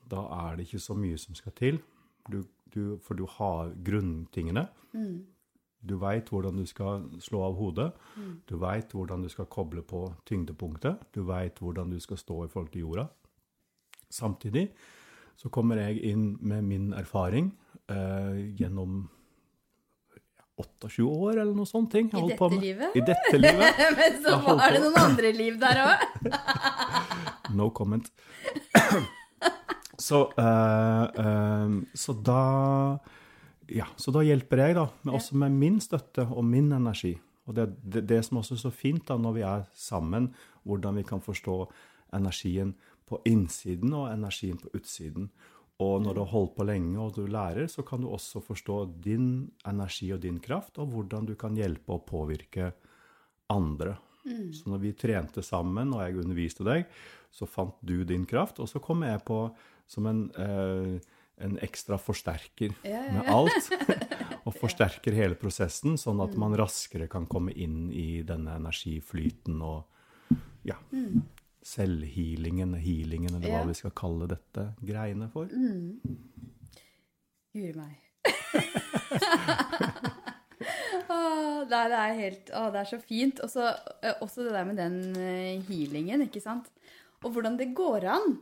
Da 0.10 0.26
er 0.48 0.58
det 0.58 0.66
ikke 0.66 0.82
så 0.82 0.98
mye 0.98 1.22
som 1.22 1.38
skal 1.38 1.54
til. 1.58 1.78
Du, 2.26 2.42
du, 2.74 2.98
for 3.06 3.18
du 3.18 3.28
har 3.38 3.70
grunntingene. 3.86 4.66
Du 5.82 5.96
veit 6.02 6.30
hvordan 6.30 6.58
du 6.62 6.66
skal 6.70 7.08
slå 7.20 7.42
av 7.48 7.56
hodet. 7.58 7.90
Du 8.50 8.58
veit 8.62 8.94
hvordan 8.94 9.24
du 9.26 9.30
skal 9.30 9.50
koble 9.50 9.82
på 9.82 10.06
tyngdepunktet. 10.30 11.08
Du 11.14 11.24
veit 11.26 11.58
hvordan 11.60 11.90
du 11.90 12.00
skal 12.00 12.20
stå 12.22 12.44
i 12.46 12.52
forhold 12.52 12.72
til 12.74 12.86
jorda. 12.86 13.08
Samtidig 14.12 14.68
så 15.40 15.50
kommer 15.50 15.80
jeg 15.82 16.04
inn 16.12 16.36
med 16.42 16.68
min 16.68 16.92
erfaring 16.94 17.50
eh, 17.90 18.54
gjennom 18.60 19.08
28 20.62 21.06
år, 21.08 21.40
eller 21.40 21.56
noe 21.56 21.66
sånt. 21.66 21.92
ting. 21.92 22.12
I 22.14 22.28
dette 22.30 22.50
livet? 22.62 22.96
I 22.96 23.04
dette 23.08 23.40
livet. 23.40 23.82
Men 23.98 24.20
så 24.22 24.36
var 24.46 24.68
det 24.70 24.84
noen 24.84 25.00
andre 25.02 25.32
liv 25.34 25.58
der 25.62 25.82
òg. 25.88 26.06
No 27.52 27.68
comment. 27.76 28.06
så, 30.08 30.22
eh, 30.40 31.24
eh, 31.24 31.74
så 32.00 32.14
da 32.16 32.44
Ja, 33.72 33.88
så 33.96 34.12
da 34.12 34.24
hjelper 34.26 34.66
jeg, 34.66 34.76
da, 34.76 34.88
men 35.06 35.16
også 35.16 35.38
med 35.40 35.56
min 35.56 35.80
støtte 35.84 36.26
og 36.28 36.44
min 36.48 36.72
energi. 36.76 37.14
Og 37.48 37.56
det, 37.58 37.70
det, 37.82 38.04
det 38.10 38.20
som 38.28 38.42
også 38.42 38.58
er 38.58 38.64
så 38.66 38.72
fint 38.74 39.06
da, 39.08 39.18
når 39.20 39.38
vi 39.38 39.46
er 39.48 39.64
sammen, 39.78 40.30
hvordan 40.68 41.00
vi 41.00 41.06
kan 41.08 41.24
forstå 41.24 41.58
energien 42.16 42.76
på 43.08 43.22
innsiden 43.28 43.96
og 43.98 44.12
energien 44.12 44.60
på 44.60 44.72
utsiden. 44.78 45.32
Og 45.82 46.04
når 46.04 46.14
du 46.14 46.22
har 46.22 46.34
holdt 46.36 46.54
på 46.60 46.68
lenge 46.68 47.00
og 47.02 47.16
du 47.16 47.24
lærer, 47.26 47.68
så 47.72 47.84
kan 47.88 48.04
du 48.04 48.12
også 48.12 48.44
forstå 48.46 48.78
din 49.04 49.50
energi 49.68 50.12
og 50.14 50.22
din 50.22 50.38
kraft, 50.44 50.78
og 50.78 50.92
hvordan 50.94 51.32
du 51.32 51.34
kan 51.40 51.58
hjelpe 51.58 51.96
og 51.96 52.06
påvirke 52.06 52.72
andre. 53.50 53.96
Så 54.54 54.70
når 54.70 54.84
vi 54.84 54.92
trente 54.94 55.42
sammen, 55.42 55.96
og 55.96 56.04
jeg 56.06 56.20
underviste 56.22 56.66
deg, 56.68 56.86
så 57.34 57.48
fant 57.50 57.80
du 57.82 58.04
din 58.06 58.28
kraft, 58.30 58.60
og 58.62 58.70
så 58.70 58.82
kom 58.84 59.02
jeg 59.08 59.24
på 59.26 59.48
som 59.90 60.06
en, 60.08 60.30
eh, 60.38 61.00
en 61.44 61.58
ekstra 61.64 61.98
forsterker 62.02 62.72
Ja, 62.88 63.02
ja, 63.06 63.12
med 63.18 63.32
alt. 63.32 63.72
Og 64.48 64.54
forsterker 64.58 65.14
hele 65.14 65.36
prosessen, 65.38 65.98
sånn 66.02 66.22
at 66.24 66.34
man 66.40 66.56
raskere 66.58 67.08
kan 67.12 67.28
komme 67.30 67.54
inn 67.54 67.92
i 67.94 68.24
denne 68.26 68.56
energiflyten 68.58 69.62
og 69.62 69.86
ja, 70.66 70.76
selvhealingen, 71.62 72.74
healingen, 72.82 73.36
eller 73.38 73.54
hva 73.54 73.68
vi 73.70 73.76
skal 73.78 73.94
kalle 73.98 74.26
dette 74.32 74.72
greiene 74.82 75.30
for. 75.34 75.46
Guri 77.54 77.74
meg. 77.78 77.94
Åh, 81.12 81.64
det 81.70 81.78
er 81.78 82.14
helt 82.18 82.52
Å, 82.56 82.70
det 82.74 82.82
er 82.82 82.90
så 82.90 83.00
fint. 83.02 83.42
Også, 83.44 83.68
eh, 84.02 84.18
også 84.24 84.46
det 84.46 84.54
der 84.56 84.68
med 84.68 84.80
den 84.80 84.98
eh, 85.18 85.62
healingen, 85.70 86.26
ikke 86.28 86.44
sant. 86.44 86.70
Og 87.22 87.36
hvordan 87.36 87.58
det 87.60 87.74
går 87.78 88.08
an. 88.14 88.38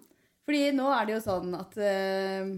Fordi 0.47 0.71
nå 0.75 0.87
er 0.95 1.07
det 1.07 1.17
jo 1.17 1.23
sånn 1.23 1.55
at 1.57 1.77
eh, 1.77 2.53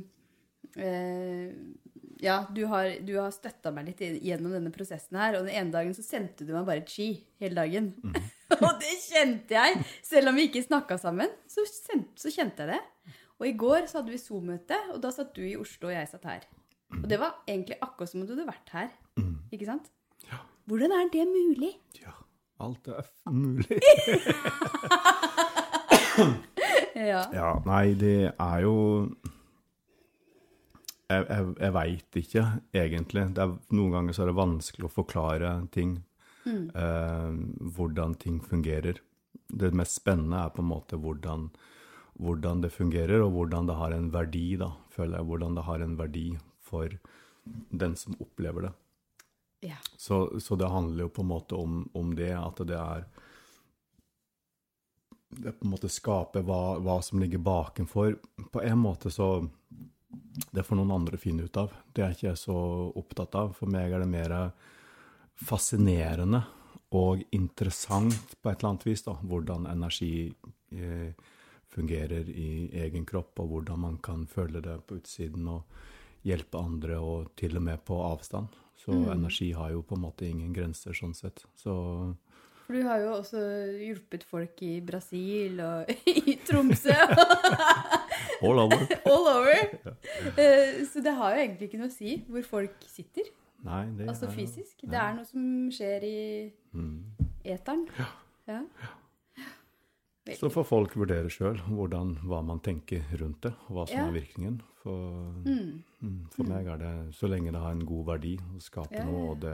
Ja, 2.22 2.36
du 2.54 2.66
har, 2.70 2.86
du 3.02 3.16
har 3.18 3.32
støtta 3.34 3.72
meg 3.74 3.88
litt 3.90 4.02
gjennom 4.22 4.52
denne 4.54 4.70
prosessen 4.74 5.18
her, 5.18 5.40
og 5.40 5.48
den 5.48 5.56
ene 5.58 5.74
dagen 5.74 5.96
så 5.98 6.04
sendte 6.06 6.46
du 6.46 6.52
meg 6.54 6.68
bare 6.68 6.84
et 6.84 6.92
ski 6.94 7.08
hele 7.42 7.58
dagen. 7.58 7.88
og 8.62 8.72
det 8.84 8.94
kjente 9.08 9.56
jeg! 9.58 9.82
Selv 10.06 10.30
om 10.30 10.38
vi 10.38 10.46
ikke 10.52 10.62
snakka 10.64 11.00
sammen, 11.02 11.32
så, 11.50 11.66
sendte, 11.66 12.14
så 12.22 12.30
kjente 12.36 12.62
jeg 12.68 12.76
det. 12.76 13.16
Og 13.42 13.48
i 13.50 13.56
går 13.58 13.88
så 13.90 13.98
hadde 14.00 14.14
vi 14.14 14.20
Zoom-møte, 14.22 14.78
og 14.94 15.00
da 15.02 15.10
satt 15.16 15.34
du 15.34 15.42
i 15.48 15.56
Oslo, 15.58 15.90
og 15.90 15.96
jeg 15.98 16.12
satt 16.12 16.28
her. 16.30 16.46
Og 17.00 17.08
det 17.10 17.18
var 17.18 17.40
egentlig 17.50 17.80
akkurat 17.82 18.12
som 18.12 18.22
om 18.22 18.28
du 18.30 18.36
hadde 18.36 18.46
vært 18.52 18.70
her. 18.76 18.90
Ikke 19.56 19.66
sant? 19.72 19.90
Ja. 20.30 20.38
Hvordan 20.70 20.94
er 20.94 21.10
det 21.10 21.26
mulig? 21.26 21.72
Ja, 22.04 22.14
alt 22.62 22.86
er 22.94 23.02
f- 23.02 23.34
mulig. 23.34 23.82
Ja. 26.94 27.22
Ja, 27.34 27.52
nei, 27.66 27.94
det 27.98 28.16
er 28.36 28.58
jo 28.66 28.74
Jeg, 31.12 31.26
jeg, 31.28 31.52
jeg 31.60 31.76
veit 31.76 32.18
ikke, 32.22 32.46
egentlig. 32.84 33.28
Er, 33.36 33.54
noen 33.76 33.98
ganger 33.98 34.16
så 34.16 34.24
er 34.24 34.32
det 34.32 34.40
vanskelig 34.40 34.88
å 34.88 34.96
forklare 34.96 35.54
ting. 35.76 36.00
Eh, 36.48 37.32
hvordan 37.78 38.16
ting 38.16 38.40
fungerer. 38.42 39.02
Det 39.48 39.72
mest 39.76 40.00
spennende 40.00 40.46
er 40.46 40.54
på 40.56 40.64
en 40.64 40.72
måte 40.72 40.98
hvordan, 40.98 41.50
hvordan 42.22 42.64
det 42.64 42.74
fungerer, 42.74 43.22
og 43.22 43.36
hvordan 43.36 43.68
det 43.70 43.78
har 43.78 43.96
en 43.96 44.10
verdi, 44.14 44.46
da, 44.62 44.72
føler 44.90 45.20
jeg. 45.20 45.28
Hvordan 45.30 45.58
det 45.58 45.66
har 45.68 45.86
en 45.86 45.98
verdi 46.00 46.28
for 46.62 46.96
den 47.70 47.96
som 47.96 48.16
opplever 48.22 48.68
det. 48.68 48.74
ja. 49.70 49.78
Så, 49.98 50.40
så 50.40 50.56
det 50.56 50.70
handler 50.70 51.06
jo 51.06 51.14
på 51.14 51.22
en 51.22 51.32
måte 51.34 51.58
om, 51.58 51.84
om 51.94 52.16
det, 52.16 52.34
at 52.38 52.62
det 52.68 52.78
er 52.78 53.06
Det 55.32 55.52
på 55.60 55.66
en 55.66 55.72
måte 55.72 55.88
skaper 55.90 56.44
hva, 56.44 56.78
hva 56.84 56.98
som 57.02 57.22
ligger 57.22 57.40
bakenfor. 57.40 58.18
På 58.52 58.62
en 58.62 58.78
måte 58.78 59.12
så 59.12 59.48
Det 60.52 60.64
får 60.64 60.80
noen 60.80 60.94
andre 60.96 61.20
finne 61.20 61.46
ut 61.48 61.58
av. 61.60 61.74
Det 61.92 62.04
er 62.04 62.16
ikke 62.16 62.30
jeg 62.30 62.40
så 62.40 62.58
opptatt 63.00 63.36
av. 63.40 63.54
For 63.58 63.72
meg 63.72 63.92
er 63.92 64.04
det 64.04 64.12
mer 64.12 64.36
fascinerende 65.42 66.44
og 66.98 67.22
interessant 67.32 68.36
på 68.42 68.50
et 68.52 68.60
eller 68.60 68.74
annet 68.74 68.86
vis, 68.86 69.04
da, 69.06 69.16
hvordan 69.24 69.68
energi 69.72 70.28
eh, 70.76 71.14
fungerer 71.72 72.28
i 72.30 72.68
egen 72.84 73.06
kropp, 73.08 73.40
og 73.40 73.54
hvordan 73.54 73.80
man 73.80 73.98
kan 74.04 74.26
føle 74.28 74.60
det 74.64 74.76
på 74.88 75.00
utsiden 75.00 75.48
og 75.48 76.28
hjelpe 76.28 76.60
andre, 76.60 77.00
og 77.00 77.32
til 77.40 77.56
og 77.58 77.66
med 77.70 77.84
på 77.88 77.98
avstand. 78.04 78.52
Så 78.82 78.98
energi 79.14 79.52
har 79.54 79.72
jo 79.72 79.84
på 79.86 79.96
en 79.96 80.04
måte 80.04 80.28
ingen 80.28 80.54
grenser, 80.54 80.96
sånn 80.98 81.14
sett. 81.16 81.44
Så 81.56 81.74
For 82.72 82.80
du 82.80 82.88
har 82.88 83.02
jo 83.04 83.08
også 83.18 83.40
hjulpet 83.84 84.22
folk 84.24 84.62
i 84.64 84.78
Brasil 84.88 85.58
og 85.60 85.90
i 86.32 86.38
Tromsø. 86.48 86.94
all 88.48 88.62
over. 88.64 88.86
All 89.12 89.28
over. 89.28 89.58
Eh, 90.40 90.80
Så 90.88 91.04
det 91.04 91.12
har 91.18 91.36
jo 91.36 91.42
egentlig 91.42 91.68
ikke 91.68 91.82
noe 91.82 91.90
å 91.92 91.92
si 91.92 92.14
hvor 92.32 92.48
folk 92.48 92.88
sitter. 92.88 93.28
Nei, 93.68 93.82
det 93.98 94.08
Altså 94.08 94.30
er 94.30 94.38
fysisk. 94.38 94.86
Det 94.88 95.02
er 95.02 95.18
noe 95.18 95.28
som 95.28 95.44
skjer 95.76 96.08
i 96.08 96.22
mm. 96.72 96.96
eteren. 97.58 97.84
Ja. 98.00 98.08
Ja. 98.56 98.64
Så 100.40 100.48
får 100.56 100.70
folk 100.72 100.96
vurdere 100.96 101.28
sjøl 101.34 101.60
hva 101.68 102.40
man 102.40 102.64
tenker 102.64 103.04
rundt 103.20 103.44
det, 103.50 103.52
og 103.68 103.82
hva 103.82 103.90
som 103.92 104.00
Ja. 104.00 104.08
er 104.08 104.16
virkningen. 104.16 104.62
For, 104.82 105.22
Mm. 105.46 105.84
mm, 106.02 106.22
for 106.34 106.44
meg 106.50 106.66
er 106.68 106.78
det 106.82 107.14
så 107.14 107.28
lenge 107.30 107.52
det 107.54 107.60
har 107.62 107.72
en 107.76 107.86
god 107.86 108.06
verdi 108.08 108.32
å 108.40 108.60
skape 108.62 108.92
Ja, 108.96 109.04
ja, 109.04 109.06
noe, 109.06 109.32
og 109.32 109.40
det, 109.44 109.54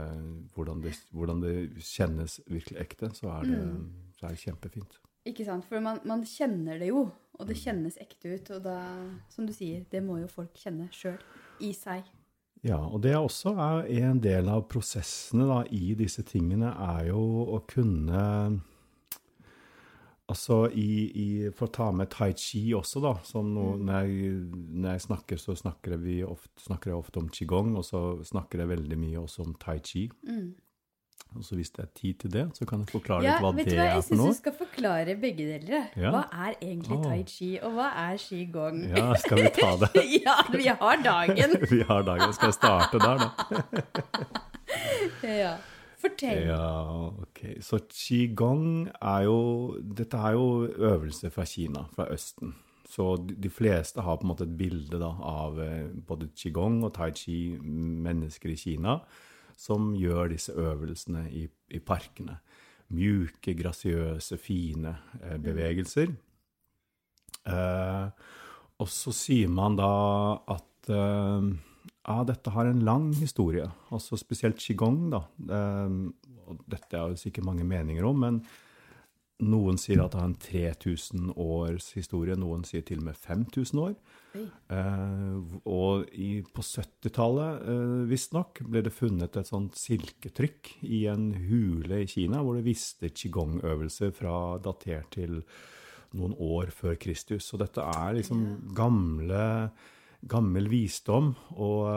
hvordan, 0.56 0.82
det, 0.82 0.94
hvordan 1.12 1.42
det 1.44 1.56
kjennes 1.84 2.40
virkelig 2.48 2.80
ekte, 2.80 3.10
så 3.14 3.34
er 3.42 3.44
det, 3.50 3.58
Mm. 3.60 3.90
så 4.18 4.26
er 4.26 4.30
det 4.30 4.40
kjempefint. 4.46 4.98
Ikke 5.28 5.44
sant? 5.46 5.66
For 5.68 5.82
man, 5.82 6.00
man 6.06 6.22
kjenner 6.24 6.80
det 6.80 6.88
jo, 6.88 7.12
og 7.38 7.48
det 7.48 7.58
kjennes 7.58 7.98
ekte 8.00 8.36
ut. 8.38 8.50
Og 8.56 8.64
da, 8.64 8.78
som 9.30 9.46
du 9.46 9.52
sier, 9.52 9.84
det 9.92 10.02
må 10.02 10.22
jo 10.22 10.28
folk 10.32 10.54
kjenne 10.56 10.88
sjøl. 10.96 11.18
I 11.60 11.74
seg. 11.74 12.04
Ja, 12.64 12.78
og 12.78 13.02
det 13.02 13.14
også 13.16 13.52
er 13.58 13.86
en 14.10 14.20
del 14.22 14.48
av 14.50 14.64
prosessene 14.70 15.46
da, 15.48 15.64
i 15.70 15.94
disse 15.96 16.24
tingene, 16.24 16.72
er 16.72 17.08
jo 17.10 17.20
å 17.58 17.60
kunne 17.68 18.62
Altså 20.28 20.66
i, 20.76 20.88
i, 21.16 21.26
For 21.56 21.70
å 21.70 21.72
ta 21.72 21.86
med 21.96 22.10
tai 22.12 22.34
chi 22.36 22.66
også, 22.76 23.00
da. 23.00 23.14
Som 23.24 23.54
no, 23.56 23.70
når, 23.80 24.08
jeg, 24.12 24.38
når 24.76 24.98
jeg 24.98 25.04
snakker, 25.08 25.40
så 25.40 25.56
snakker, 25.56 25.96
vi 26.04 26.18
ofte, 26.28 26.52
snakker 26.66 26.92
jeg 26.92 27.00
ofte 27.00 27.22
om 27.22 27.30
qigong, 27.32 27.78
og 27.80 27.86
så 27.88 28.02
snakker 28.28 28.60
jeg 28.66 28.74
veldig 28.74 28.98
mye 29.00 29.22
også 29.24 29.46
om 29.48 29.54
tai 29.62 29.78
chi. 29.80 30.10
Mm. 30.28 30.50
Og 31.36 31.44
så 31.44 31.58
hvis 31.60 31.72
det 31.76 31.82
er 31.84 31.88
tid 31.96 32.20
til 32.22 32.32
det, 32.32 32.44
så 32.56 32.66
kan 32.68 32.84
jeg 32.84 32.90
forklare 32.92 33.24
Ja, 33.26 33.34
litt 33.38 33.44
hva 33.44 33.50
vet 33.58 33.66
det 33.68 33.74
du 33.74 33.80
hva? 33.80 33.86
er 33.86 33.90
Jeg 33.98 34.04
for 34.04 34.08
syns 34.10 34.20
noe. 34.22 34.28
du 34.36 34.38
skal 34.38 34.54
forklare 34.60 35.16
begge 35.24 35.48
deler. 35.48 35.88
Ja. 36.00 36.12
Hva 36.16 36.22
er 36.48 36.54
egentlig 36.60 37.00
tai 37.04 37.18
chi, 37.28 37.50
og 37.64 37.74
hva 37.80 37.88
er 38.04 38.22
qigong? 38.24 38.78
Ja, 38.96 39.08
skal 39.24 39.42
vi 39.44 39.50
ta 39.58 39.72
det? 39.84 40.04
ja, 40.28 40.36
vi 40.56 40.68
har 40.72 41.02
dagen. 41.08 41.58
Vi 41.74 41.82
har 41.90 42.06
dagen. 42.08 42.36
Skal 42.38 42.52
jeg 42.52 42.60
starte 42.60 43.00
der, 43.04 43.26
da? 43.26 43.32
Ja. 45.24 45.56
Fortell. 45.98 46.46
Ja, 46.52 47.10
ok. 47.10 47.58
Så 47.66 47.80
qigong 47.90 48.88
er 49.02 49.26
jo 49.26 49.40
Dette 49.82 50.20
er 50.22 50.38
jo 50.38 50.68
øvelser 50.68 51.34
fra 51.34 51.46
Kina, 51.50 51.88
fra 51.96 52.06
Østen. 52.14 52.54
Så 52.88 53.16
de 53.18 53.50
fleste 53.52 54.02
har 54.06 54.20
på 54.20 54.24
en 54.24 54.32
måte 54.32 54.46
et 54.48 54.58
bilde 54.58 55.00
da, 55.02 55.10
av 55.20 55.58
eh, 55.60 55.90
både 56.08 56.30
qigong 56.38 56.80
og 56.88 56.94
tai 56.96 57.10
chi, 57.18 57.58
mennesker 57.60 58.54
i 58.54 58.60
Kina, 58.62 59.00
som 59.58 59.92
gjør 59.98 60.32
disse 60.32 60.56
øvelsene 60.56 61.26
i, 61.36 61.48
i 61.76 61.82
parkene. 61.84 62.38
Mjuke, 62.96 63.58
grasiøse, 63.58 64.38
fine 64.40 64.94
eh, 65.20 65.36
bevegelser. 65.44 66.14
Eh, 67.48 68.08
og 68.78 68.92
så 68.94 69.12
sier 69.16 69.52
man 69.52 69.76
da 69.76 69.92
at 70.56 70.92
eh, 70.94 71.52
ja, 72.08 72.22
dette 72.28 72.54
har 72.56 72.70
en 72.70 72.86
lang 72.88 73.10
historie. 73.20 73.68
Altså 73.92 74.20
spesielt 74.20 74.62
qigong, 74.64 75.10
da. 75.12 75.26
Eh, 75.52 75.98
og 76.48 76.64
dette 76.72 77.04
jo 77.12 77.20
sikkert 77.20 77.50
mange 77.50 77.68
meninger 77.68 78.08
om, 78.08 78.24
men 78.24 78.42
noen 79.46 79.78
sier 79.78 80.00
at 80.02 80.16
det 80.16 80.18
har 80.18 80.30
en 80.32 80.40
3000 80.42 81.34
års 81.38 81.92
historie, 81.94 82.38
noen 82.40 82.64
sier 82.66 82.82
til 82.88 83.04
og 83.04 83.10
med 83.12 83.20
5000 83.22 83.82
år. 83.84 83.98
Eh, 84.38 85.58
og 85.70 86.08
i, 86.18 86.30
på 86.42 86.64
70-tallet, 86.66 87.68
uh, 87.68 88.06
visstnok, 88.10 88.64
ble 88.66 88.84
det 88.86 88.94
funnet 88.96 89.38
et 89.38 89.50
sånt 89.50 89.78
silketrykk 89.78 90.72
i 90.90 91.04
en 91.12 91.30
hule 91.48 92.02
i 92.04 92.10
Kina, 92.10 92.42
hvor 92.42 92.58
det 92.58 92.66
viste 92.66 93.12
qigong-øvelser 93.14 94.16
fra 94.18 94.58
datert 94.64 95.12
til 95.20 95.42
noen 96.18 96.34
år 96.42 96.72
før 96.74 96.98
Kristus. 97.02 97.46
Så 97.46 97.60
dette 97.62 97.84
er 97.84 98.18
liksom 98.18 98.44
gamle, 98.78 99.70
gammel 100.30 100.70
visdom, 100.72 101.34
og, 101.56 101.88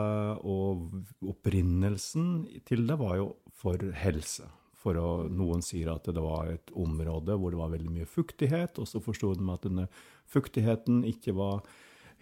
og 0.47 1.29
opprinnelsen 1.33 2.47
til 2.69 2.87
det 2.89 2.97
var 3.01 3.19
jo 3.21 3.29
for 3.61 3.83
helse. 4.03 4.47
For 4.81 4.97
å, 4.97 5.11
noen 5.29 5.61
sier 5.65 5.91
at 5.93 6.09
det 6.09 6.23
var 6.25 6.49
et 6.55 6.73
område 6.73 7.37
hvor 7.37 7.53
det 7.53 7.61
var 7.61 7.75
veldig 7.75 7.93
mye 7.99 8.09
fuktighet, 8.09 8.81
og 8.81 8.89
så 8.89 9.03
forsto 9.05 9.35
de 9.37 9.47
at 9.53 9.67
denne 9.67 9.87
fuktigheten 10.31 11.03
ikke 11.09 11.37
var 11.37 11.61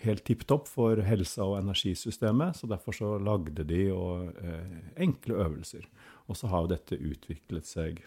helt 0.02 0.24
tipp 0.26 0.44
topp 0.46 0.68
for 0.70 1.00
helsa 1.02 1.46
og 1.46 1.58
energisystemet, 1.60 2.58
så 2.58 2.70
derfor 2.70 2.94
så 2.94 3.14
lagde 3.22 3.66
de 3.66 3.88
og, 3.94 4.30
eh, 4.42 4.78
enkle 5.02 5.38
øvelser. 5.44 5.86
Og 6.28 6.36
så 6.36 6.50
har 6.50 6.62
jo 6.62 6.74
dette 6.74 6.98
utviklet 6.98 7.66
seg. 7.66 8.04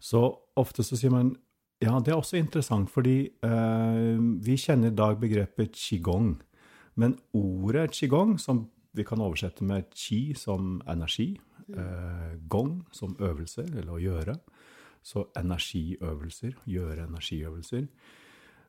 Så 0.00 0.22
ofte 0.56 0.84
så 0.84 0.96
sier 0.96 1.12
man 1.12 1.36
ja, 1.78 2.00
det 2.00 2.10
er 2.10 2.18
også 2.18 2.36
interessant, 2.40 2.90
fordi 2.90 3.30
eh, 3.44 4.16
vi 4.42 4.56
kjenner 4.58 4.90
i 4.90 4.98
dag 4.98 5.18
begrepet 5.20 5.76
qigong. 5.78 6.40
Men 6.98 7.14
ordet 7.36 7.92
qigong, 7.94 8.36
som 8.42 8.66
vi 8.96 9.04
kan 9.06 9.22
oversette 9.22 9.64
med 9.66 9.86
qi 9.94 10.34
som 10.36 10.80
energi, 10.90 11.36
eh, 11.70 12.32
gong 12.50 12.80
som 12.92 13.14
øvelser, 13.20 13.68
eller 13.78 13.92
å 13.94 14.02
gjøre, 14.02 14.38
så 15.02 15.28
energiøvelser, 15.38 16.56
gjøre 16.66 17.06
energiøvelser. 17.06 17.86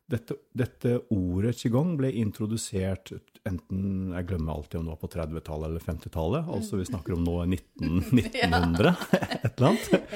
Dette, 0.09 0.39
dette 0.57 0.95
ordet 1.13 1.53
qigong 1.59 1.91
ble 1.99 2.09
introdusert 2.17 3.11
enten 3.45 4.09
Jeg 4.15 4.25
glemmer 4.31 4.55
alltid 4.55 4.79
om 4.79 4.87
det 4.87 4.93
var 4.95 5.01
på 5.03 5.09
30-tallet 5.13 5.69
eller 5.69 5.83
50-tallet. 5.85 6.49
Altså 6.49 6.79
vi 6.79 6.87
snakker 6.87 7.13
om 7.13 7.21
nå 7.27 7.35
19, 7.45 8.01
1900, 8.17 8.93
et 9.45 9.53
eller 9.53 9.67
annet. 9.69 10.09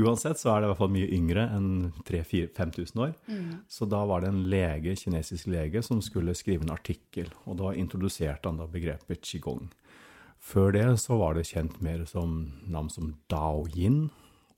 Uansett 0.00 0.40
så 0.40 0.54
er 0.54 0.62
det 0.62 0.68
i 0.68 0.72
hvert 0.72 0.80
fall 0.80 0.94
mye 0.96 1.12
yngre 1.12 1.44
enn 1.54 1.68
3000-5000 2.08 3.04
år. 3.04 3.14
Så 3.70 3.88
da 3.90 4.00
var 4.08 4.24
det 4.24 4.32
en 4.32 4.42
lege, 4.50 4.96
kinesisk 4.98 5.52
lege 5.52 5.84
som 5.84 6.00
skulle 6.04 6.34
skrive 6.36 6.66
en 6.66 6.74
artikkel, 6.74 7.28
og 7.44 7.60
da 7.60 7.76
introduserte 7.78 8.48
han 8.48 8.58
da 8.62 8.68
begrepet 8.70 9.22
qigong. 9.28 9.68
Før 10.44 10.74
det 10.76 10.88
så 11.00 11.20
var 11.20 11.36
det 11.36 11.46
kjent 11.52 11.78
mer 11.84 12.02
som 12.08 12.52
navn 12.68 12.90
som 12.92 13.14
Dao 13.32 13.64
Yin, 13.76 14.08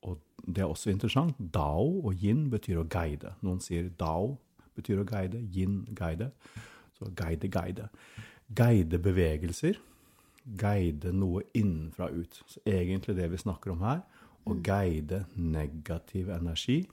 og 0.07 0.19
det 0.47 0.63
er 0.65 0.71
også 0.71 0.91
interessant. 0.95 1.37
Dao 1.39 2.07
og 2.07 2.23
yin 2.23 2.47
betyr 2.51 2.81
å 2.81 2.89
guide. 2.91 3.35
Noen 3.43 3.61
sier 3.63 3.91
Dao 3.99 4.37
betyr 4.77 5.03
å 5.03 5.09
guide, 5.09 5.41
yin 5.55 5.83
guide. 5.97 6.31
Så 6.99 7.11
guide, 7.17 7.51
guide. 7.53 7.89
Guide 8.57 9.01
bevegelser. 9.03 9.81
Guide 10.47 11.13
noe 11.17 11.43
innenfra 11.59 12.11
ut. 12.15 12.39
Så 12.47 12.63
egentlig 12.69 13.17
det 13.19 13.31
vi 13.33 13.43
snakker 13.43 13.75
om 13.75 13.83
her, 13.83 14.05
å 14.47 14.55
guide 14.63 15.25
negativ 15.35 16.31
energi 16.31 16.85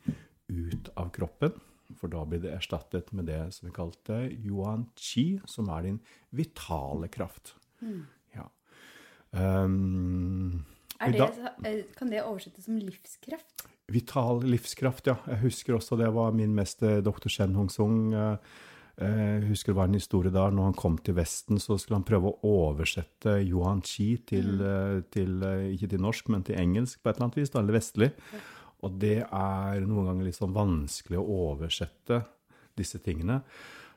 ut 0.50 0.89
av 0.98 1.12
kroppen. 1.13 1.54
For 2.00 2.10
da 2.10 2.24
blir 2.26 2.41
det 2.41 2.56
erstattet 2.56 3.12
med 3.13 3.28
det 3.30 3.39
som 3.54 3.67
vi 3.67 3.76
kalte 3.76 4.24
yuan 4.32 4.88
qi, 4.98 5.38
som 5.46 5.69
er 5.76 5.86
din 5.86 6.00
vitale 6.34 7.10
kraft. 7.13 7.54
Ja. 8.34 8.48
Um, 9.32 10.63
det, 11.12 11.30
eh, 11.66 11.84
kan 11.98 12.10
det 12.10 12.24
oversettes 12.24 12.66
som 12.66 12.78
livskraft? 12.80 13.66
Vital 13.92 14.44
livskraft, 14.48 15.08
ja. 15.08 15.18
Jeg 15.28 15.42
husker 15.44 15.76
også 15.76 15.98
det 16.00 16.13
var 16.13 16.32
min 16.32 16.56
mester, 16.56 17.02
doktor 17.02 17.30
Shen 17.30 17.56
Hong-sung. 17.56 18.13
eh, 18.13 18.38
Jeg 18.96 19.48
husker 19.50 19.74
det 19.74 19.76
var 19.78 19.88
en 19.89 19.94
historie 19.94 20.32
der. 20.32 20.52
Når 20.52 20.63
han 20.63 20.74
kom 20.74 20.98
til 20.98 21.16
Vesten, 21.16 21.58
så 21.60 21.80
skulle 21.80 21.98
han 21.98 22.04
prøve 22.08 22.30
å 22.30 22.39
oversette 22.44 23.42
Yuan 23.44 23.82
Chi 23.82 24.18
til, 24.18 24.62
eh, 24.62 25.02
til 25.12 25.42
eh, 25.44 25.74
ikke 25.74 25.89
til 25.89 26.00
norsk, 26.00 26.30
men 26.30 26.44
til 26.44 26.56
engelsk 26.56 27.02
på 27.02 27.10
et 27.10 27.16
eller 27.18 27.26
annet 27.26 27.36
vis, 27.42 27.50
eller 27.56 27.74
vestlig. 27.74 28.12
Og 28.84 29.00
det 29.00 29.24
er 29.24 29.82
noen 29.88 30.06
ganger 30.06 30.26
litt 30.26 30.36
sånn 30.38 30.54
vanskelig 30.54 31.18
å 31.18 31.26
oversette 31.56 32.26
disse 32.78 33.00
tingene. 33.00 33.42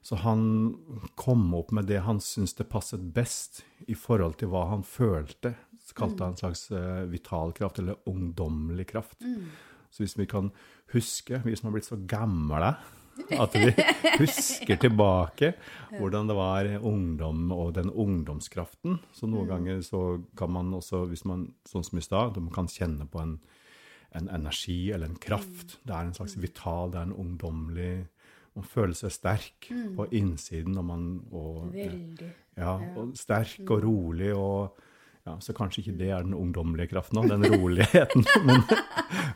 Så 0.03 0.16
han 0.23 0.77
kom 1.16 1.53
opp 1.59 1.73
med 1.73 1.87
det 1.87 2.01
han 2.07 2.21
syntes 2.23 2.55
det 2.55 2.69
passet 2.71 3.01
best 3.12 3.64
i 3.88 3.95
forhold 3.95 4.37
til 4.38 4.49
hva 4.49 4.69
han 4.71 4.85
følte. 4.87 5.57
Kalte 5.94 6.25
han 6.25 6.35
en 6.35 6.40
slags 6.40 6.70
eh, 6.75 7.05
vital 7.11 7.53
kraft, 7.53 7.79
eller 7.79 7.96
ungdommelig 8.11 8.88
kraft. 8.90 9.22
Så 9.90 10.03
hvis 10.03 10.16
vi 10.18 10.27
kan 10.27 10.51
huske, 10.92 11.40
vi 11.44 11.57
som 11.57 11.68
har 11.68 11.77
blitt 11.77 11.88
så 11.88 11.99
gamle, 12.09 12.75
at 13.42 13.55
vi 13.57 13.70
husker 14.18 14.77
tilbake 14.77 15.55
hvordan 15.94 16.29
det 16.29 16.35
var 16.37 16.66
ungdom 16.85 17.46
og 17.55 17.70
den 17.79 17.88
ungdomskraften. 17.88 18.99
Så 19.16 19.29
noen 19.31 19.49
ganger 19.49 19.81
så 19.87 20.03
kan 20.37 20.53
man 20.53 20.75
også, 20.77 21.07
hvis 21.09 21.25
man, 21.25 21.46
sånn 21.68 21.87
som 21.87 22.01
i 22.01 22.05
stad, 22.05 22.37
man 22.42 22.53
kan 22.53 22.68
kjenne 22.68 23.07
på 23.09 23.22
en, 23.22 23.38
en 24.16 24.29
energi 24.29 24.90
eller 24.92 25.09
en 25.09 25.22
kraft. 25.22 25.79
Det 25.87 25.94
er 25.96 26.11
en 26.11 26.16
slags 26.18 26.37
vital, 26.42 26.92
det 26.92 27.01
er 27.01 27.09
en 27.09 27.16
ungdommelig 27.25 27.94
Man 28.57 28.64
føler 28.64 28.96
seg 28.96 29.12
sterk 29.12 29.66
på 29.68 30.07
innsiden 30.16 30.72
når 30.72 30.85
man 30.88 31.03
og, 31.29 31.75
Veldig. 31.75 32.29
ja, 32.57 32.70
og 32.96 33.11
sterk 33.20 33.68
og 33.68 33.83
rolig 33.85 34.31
og 34.33 34.79
ja, 35.26 35.36
Så 35.42 35.54
kanskje 35.56 35.82
ikke 35.82 35.98
det 35.98 36.10
er 36.14 36.26
den 36.26 36.36
ungdommelige 36.38 36.92
kraften 36.94 37.20
òg, 37.20 37.30
den 37.32 37.46
roligheten, 37.50 38.26
men, 38.46 38.62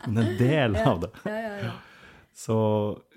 men 0.07 0.21
en 0.23 0.35
del 0.39 0.77
av 0.81 1.01
det. 1.05 1.13
Ja, 1.27 1.37
ja, 1.37 1.55
ja. 1.67 1.77
Så 2.41 2.55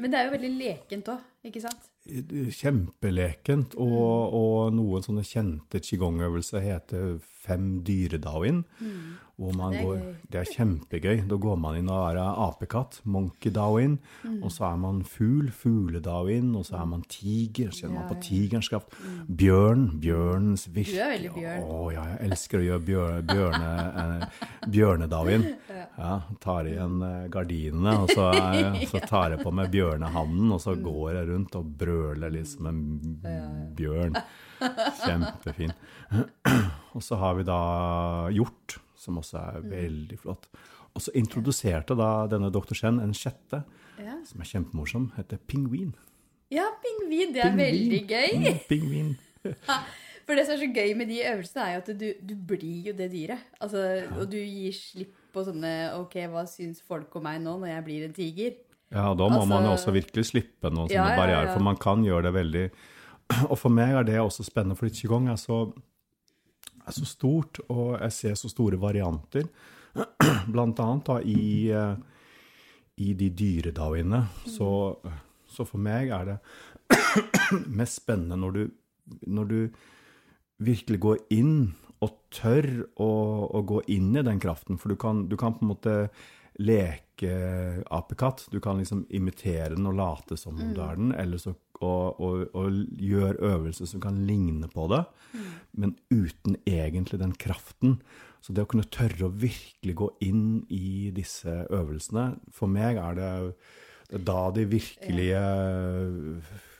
Men 0.03 0.11
det 0.11 0.19
er 0.21 0.27
jo 0.27 0.35
veldig 0.35 0.55
lekent 0.59 1.11
òg, 1.15 1.27
ikke 1.47 1.63
sant? 1.63 1.91
kjempelekent. 2.05 3.77
Og, 3.81 4.35
og 4.37 4.75
noen 4.77 5.05
sånne 5.05 5.25
kjente 5.25 5.81
qigong-øvelser 5.81 6.65
heter 6.65 7.15
fem 7.45 7.69
dyredaoin. 7.87 8.65
Hvor 9.35 9.51
man 9.59 9.73
Det 9.73 9.81
er 9.81 9.85
går, 9.85 10.03
det 10.31 10.39
er 10.39 10.51
kjempegøy. 10.55 11.23
Da 11.27 11.37
går 11.43 11.57
man 11.59 11.77
inn 11.81 11.89
og 11.91 12.05
er 12.07 12.19
apekatt, 12.23 13.01
monkey 13.03 13.51
daoin. 13.51 13.97
Og 14.37 14.53
så 14.55 14.69
er 14.69 14.77
man 14.79 15.01
fugl, 15.03 15.49
fugledaoin. 15.51 16.53
Og 16.55 16.69
så 16.69 16.77
er 16.79 16.85
man 16.87 17.03
tiger, 17.11 17.73
så 17.75 17.83
kjenner 17.83 17.97
man 17.99 18.13
på 18.13 18.21
tigerens 18.23 18.71
kraft. 18.71 18.95
Bjørn, 19.27 19.89
bjørnens 20.05 20.69
virke. 20.71 20.95
Du 20.95 21.03
er 21.03 21.11
veldig 21.17 21.33
bjørn. 21.35 21.67
Å 21.67 21.81
ja, 21.97 22.05
jeg 22.13 22.21
elsker 22.29 22.61
å 22.61 22.69
gjøre 22.69 22.85
bjør, 22.91 23.19
bjørne, 23.33 23.73
eh, 24.05 24.47
bjørnedaoin. 24.77 25.49
Ja, 25.95 26.15
tar 26.43 26.67
igjen 26.67 27.03
eh, 27.07 27.27
gardinene, 27.31 27.93
og 28.03 28.11
så, 28.11 28.31
er, 28.35 28.81
så 28.91 28.99
tar 29.07 29.35
jeg 29.35 29.45
på 29.45 29.53
meg 29.55 29.69
bjørnehannen, 29.71 30.51
og 30.57 30.59
så 30.63 30.75
går 30.75 31.21
jeg 31.21 31.29
rundt 31.29 31.59
og 31.61 31.69
brøler 31.83 32.35
litt 32.35 32.51
som 32.51 32.71
en 32.71 32.81
bjørn. 33.79 34.19
Kjempefin. 35.05 35.75
Og 36.95 37.03
så 37.03 37.17
har 37.19 37.35
vi 37.35 37.43
da 37.49 37.59
hjort, 38.35 38.79
som 38.97 39.19
også 39.19 39.41
er 39.41 39.61
veldig 39.69 40.19
flott. 40.23 40.47
Og 40.95 41.03
så 41.03 41.11
introduserte 41.19 41.97
da 41.99 42.27
denne 42.31 42.53
dr. 42.55 42.75
Chen 42.79 43.01
en 43.03 43.13
sjette, 43.15 43.65
Ja. 43.99 44.15
som 44.27 44.41
er 44.41 44.45
kjempemorsom, 44.51 45.13
heter 45.17 45.39
pingvin. 45.47 45.95
ja, 46.51 46.69
pingvin. 46.83 47.33
Det 47.35 47.43
er 47.45 47.57
veldig 47.57 48.01
gøy. 48.09 48.31
Mm, 48.39 48.59
Pingvin. 48.69 49.17
For 50.25 50.35
det 50.39 50.47
som 50.47 50.55
er 50.55 50.63
så 50.63 50.73
gøy 50.73 50.95
med 50.97 51.09
de 51.11 51.19
øvelsene, 51.21 51.63
er 51.67 51.75
jo 51.75 51.81
at 51.83 51.99
du, 52.01 52.07
du 52.25 52.35
blir 52.49 52.87
jo 52.89 52.93
det 52.97 53.11
dyret. 53.13 53.43
Altså, 53.61 53.83
Og 54.19 54.31
du 54.31 54.39
gir 54.39 54.73
slipp 54.73 55.13
på 55.35 55.43
sånne 55.45 55.93
Ok, 55.99 56.15
hva 56.31 56.47
syns 56.49 56.81
folk 56.81 57.13
om 57.19 57.23
meg 57.27 57.43
nå 57.43 57.59
når 57.61 57.69
jeg 57.75 57.85
blir 57.85 58.05
en 58.07 58.15
tiger? 58.17 58.55
Ja, 58.95 59.11
da 59.15 59.27
må 59.29 59.41
Altså- 59.43 59.49
man 59.51 59.65
jo 59.65 59.71
også 59.75 59.93
virkelig 59.93 60.25
slippe 60.31 60.71
noen 60.73 60.89
Ja, 60.91 61.05
sånne 61.05 61.17
barrierer, 61.19 61.47
ja. 61.51 61.53
for 61.55 61.61
man 61.61 61.77
kan 61.77 62.05
gjøre 62.07 62.23
det 62.23 62.33
veldig 62.39 62.71
Og 63.51 63.59
for 63.59 63.69
meg 63.71 63.91
er 63.95 64.05
det 64.05 64.17
også 64.21 64.45
spennende, 64.47 64.77
for 64.77 64.87
qigong 64.89 65.29
er 65.29 65.37
så, 65.37 65.73
er 66.85 66.97
så 66.97 67.07
stort, 67.09 67.61
og 67.73 67.97
jeg 67.99 68.13
ser 68.17 68.37
så 68.39 68.51
store 68.53 68.79
varianter. 68.81 69.49
Blant 70.53 70.81
annet 70.83 71.09
da 71.09 71.19
i, 71.23 71.71
eh, 71.71 71.97
i 73.05 73.15
de 73.19 73.31
dyredaoene. 73.31 74.25
Så, 74.51 74.69
så 75.49 75.67
for 75.69 75.83
meg 75.83 76.13
er 76.15 76.33
det 76.33 76.39
mest 77.81 78.03
spennende 78.03 78.39
når 78.41 78.59
du, 78.59 78.63
når 79.31 79.51
du 79.51 79.59
virkelig 80.65 81.01
går 81.03 81.25
inn 81.35 81.57
og 82.05 82.17
tør 82.35 82.69
å, 83.01 83.11
å 83.49 83.61
gå 83.67 83.81
inn 83.95 84.13
i 84.17 84.25
den 84.27 84.41
kraften. 84.43 84.79
For 84.81 84.93
du 84.93 84.99
kan, 85.01 85.25
du 85.31 85.39
kan 85.41 85.57
på 85.57 85.65
en 85.65 85.73
måte 85.73 85.95
leke 86.61 87.83
apekatt. 87.91 88.47
Du 88.53 88.61
kan 88.63 88.79
liksom 88.79 89.07
imitere 89.15 89.75
den 89.75 89.89
og 89.91 89.97
late 89.99 90.39
som 90.39 90.59
om 90.61 90.75
du 90.75 90.83
er 90.85 91.01
den, 91.01 91.15
eller 91.17 91.41
så 91.41 91.55
og, 91.85 92.21
og, 92.21 92.45
og 92.57 93.01
gjøre 93.01 93.41
øvelser 93.53 93.89
som 93.91 94.03
kan 94.03 94.23
ligne 94.29 94.69
på 94.73 94.89
det, 94.93 95.05
men 95.73 95.97
uten 96.11 96.57
egentlig 96.67 97.21
den 97.21 97.35
kraften. 97.37 97.99
Så 98.45 98.53
det 98.53 98.67
å 98.67 98.69
kunne 98.69 98.89
tørre 98.93 99.29
å 99.29 99.33
virkelig 99.33 99.95
gå 99.97 100.11
inn 100.27 100.45
i 100.73 101.11
disse 101.17 101.63
øvelsene, 101.73 102.35
for 102.53 102.69
meg 102.69 103.01
er 103.01 103.17
det, 103.17 103.33
det 104.11 104.21
er 104.21 104.27
da 104.29 104.41
de 104.53 104.67
virkelige 104.69 105.45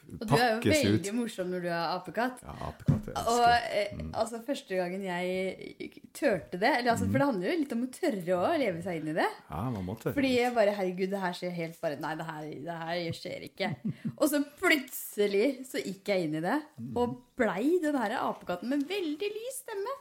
Og 0.05 0.27
du 0.29 0.33
er 0.37 0.51
jo 0.53 0.59
veldig 0.69 1.09
ut. 1.09 1.15
morsom 1.17 1.49
når 1.51 1.63
du 1.65 1.67
er 1.69 1.83
apekatt. 1.95 2.43
Ja, 2.45 2.53
apekatt. 2.69 3.07
Jeg 3.09 3.15
Og 3.15 3.39
elsker. 3.41 3.79
eh, 3.81 4.03
altså 4.21 4.39
første 4.45 4.77
gangen 4.79 5.01
jeg 5.03 5.89
tørte 6.15 6.59
det 6.61 6.69
eller, 6.77 6.91
altså, 6.93 7.07
For 7.09 7.17
det 7.19 7.27
handler 7.31 7.49
jo 7.49 7.57
litt 7.63 7.73
om 7.75 7.83
å 7.85 7.89
tørre 7.95 8.37
å 8.37 8.51
leve 8.61 8.83
seg 8.85 9.01
inn 9.01 9.09
i 9.11 9.17
det. 9.17 9.27
Ja, 9.49 9.63
man 9.73 9.85
må 9.89 9.95
tørre. 9.99 10.13
Fordi 10.17 10.31
jeg 10.35 10.53
bare 10.55 10.75
Herregud, 10.77 11.09
det 11.15 11.23
her 11.25 11.35
skjer 11.41 11.55
helt 11.57 11.81
bare 11.81 11.99
Nei, 12.05 12.13
det 12.21 12.29
her, 12.29 12.47
det 12.69 12.77
her 12.85 13.19
skjer 13.19 13.45
ikke. 13.49 13.71
Og 14.15 14.25
så 14.31 14.43
plutselig 14.61 15.47
så 15.67 15.81
gikk 15.83 16.13
jeg 16.13 16.27
inn 16.29 16.39
i 16.39 16.45
det, 16.45 16.57
og 16.95 17.19
blei 17.39 17.79
den 17.83 17.97
her 17.99 18.17
apekatten 18.21 18.69
med 18.71 18.85
veldig 18.89 19.29
lys 19.35 19.61
stemme. 19.65 19.95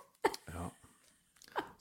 Ja. 0.55 0.69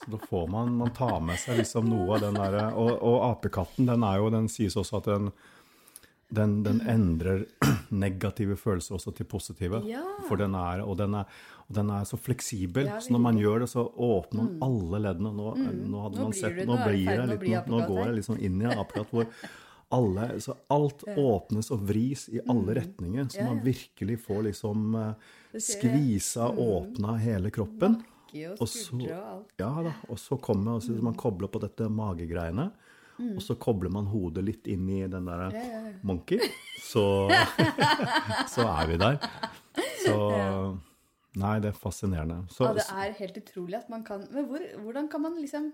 Så 0.03 0.11
da 0.11 0.17
får 0.19 0.47
man, 0.51 0.73
man 0.79 0.91
tar 0.95 1.19
med 1.23 1.39
seg 1.39 1.61
liksom 1.61 1.85
noe 1.87 2.17
av 2.17 2.23
den 2.25 2.35
derre 2.35 2.65
og, 2.75 2.89
og 2.99 3.21
apekatten, 3.29 3.85
den 3.87 4.03
er 4.03 4.17
jo 4.19 4.29
Den 4.33 4.49
sies 4.51 4.75
også 4.79 4.99
at 4.99 5.05
den 5.07 5.29
den, 6.33 6.53
den 6.65 6.81
endrer 6.89 7.43
negative 8.03 8.57
følelser 8.59 8.97
også 8.97 9.13
til 9.17 9.27
positive. 9.29 9.81
Ja. 9.89 10.03
For 10.27 10.39
den 10.39 10.55
er, 10.57 10.83
og 10.85 10.97
den 10.99 11.17
er, 11.19 11.27
og 11.67 11.75
den 11.77 11.91
er 11.93 12.07
så 12.09 12.17
fleksibel. 12.19 12.87
Ja, 12.89 12.99
så 13.03 13.13
når 13.15 13.23
man 13.27 13.41
gjør 13.41 13.65
det, 13.65 13.69
så 13.73 13.85
åpner 13.85 14.47
man 14.47 14.63
alle 14.67 15.03
leddene. 15.07 15.33
Nå, 15.37 15.51
nå 15.57 16.05
hadde 16.07 16.21
Nå 16.21 16.29
man 16.29 16.37
sett 16.37 16.57
det, 16.57 16.65
Nå 16.69 16.79
blir 16.83 17.03
jeg 17.03 17.27
litt 17.35 17.45
nå, 17.47 17.61
nå 17.75 17.83
går 17.91 18.01
jeg 18.07 18.17
liksom 18.21 18.39
inn 18.39 18.63
i 18.63 18.69
en 18.71 18.81
apparat 18.83 19.13
hvor 19.13 19.29
alle 19.97 20.27
Så 20.41 20.55
alt 20.73 21.03
åpnes 21.13 21.69
og 21.75 21.83
vris 21.85 22.25
i 22.33 22.41
alle 22.49 22.79
retninger. 22.79 23.29
Så 23.29 23.43
Mm. 23.43 23.51
Man 23.51 23.61
virkelig 23.65 24.17
får 24.25 24.41
liksom 24.49 24.95
eh, 24.97 25.59
skvisa, 25.61 26.49
åpna 26.49 27.17
hele 27.21 27.51
kroppen. 27.53 27.99
Og 28.57 28.67
så-. 28.67 29.05
Ja 29.05 29.69
da, 29.85 29.93
og 30.09 30.17
så 30.17 30.37
kommer 30.41 30.71
man, 30.71 30.81
så 30.81 30.95
man 30.97 31.13
kobler 31.13 31.51
på 31.53 31.61
dette 31.61 31.85
magegreiene, 31.93 32.71
og 33.35 33.41
så 33.45 33.55
kobler 33.59 33.91
man 33.93 34.09
hodet 34.11 34.43
litt 34.45 34.67
inn 34.71 34.87
i 34.89 35.01
den 35.07 35.25
der 35.29 35.45
Mm. 35.49 35.57
Ja, 35.57 35.63
ja, 35.63 35.81
ja. 35.89 35.93
monkey, 36.03 36.39
så, 36.83 37.05
så 38.53 38.65
er 38.67 38.89
vi 38.91 38.97
der. 39.01 39.19
Så 40.03 40.17
Nei, 41.39 41.55
det 41.63 41.71
er 41.71 41.77
fascinerende. 41.77 42.43
Så, 42.53 42.67
Ja, 42.67 42.73
det 42.77 42.85
er 42.93 43.13
helt 43.17 43.37
utrolig 43.41 43.79
at 43.79 43.89
man 43.89 44.03
kan 44.05 44.27
Men 44.29 44.45
hvor, 44.45 44.61
hvordan 44.83 45.07
kan 45.09 45.23
man 45.23 45.39
liksom 45.41 45.71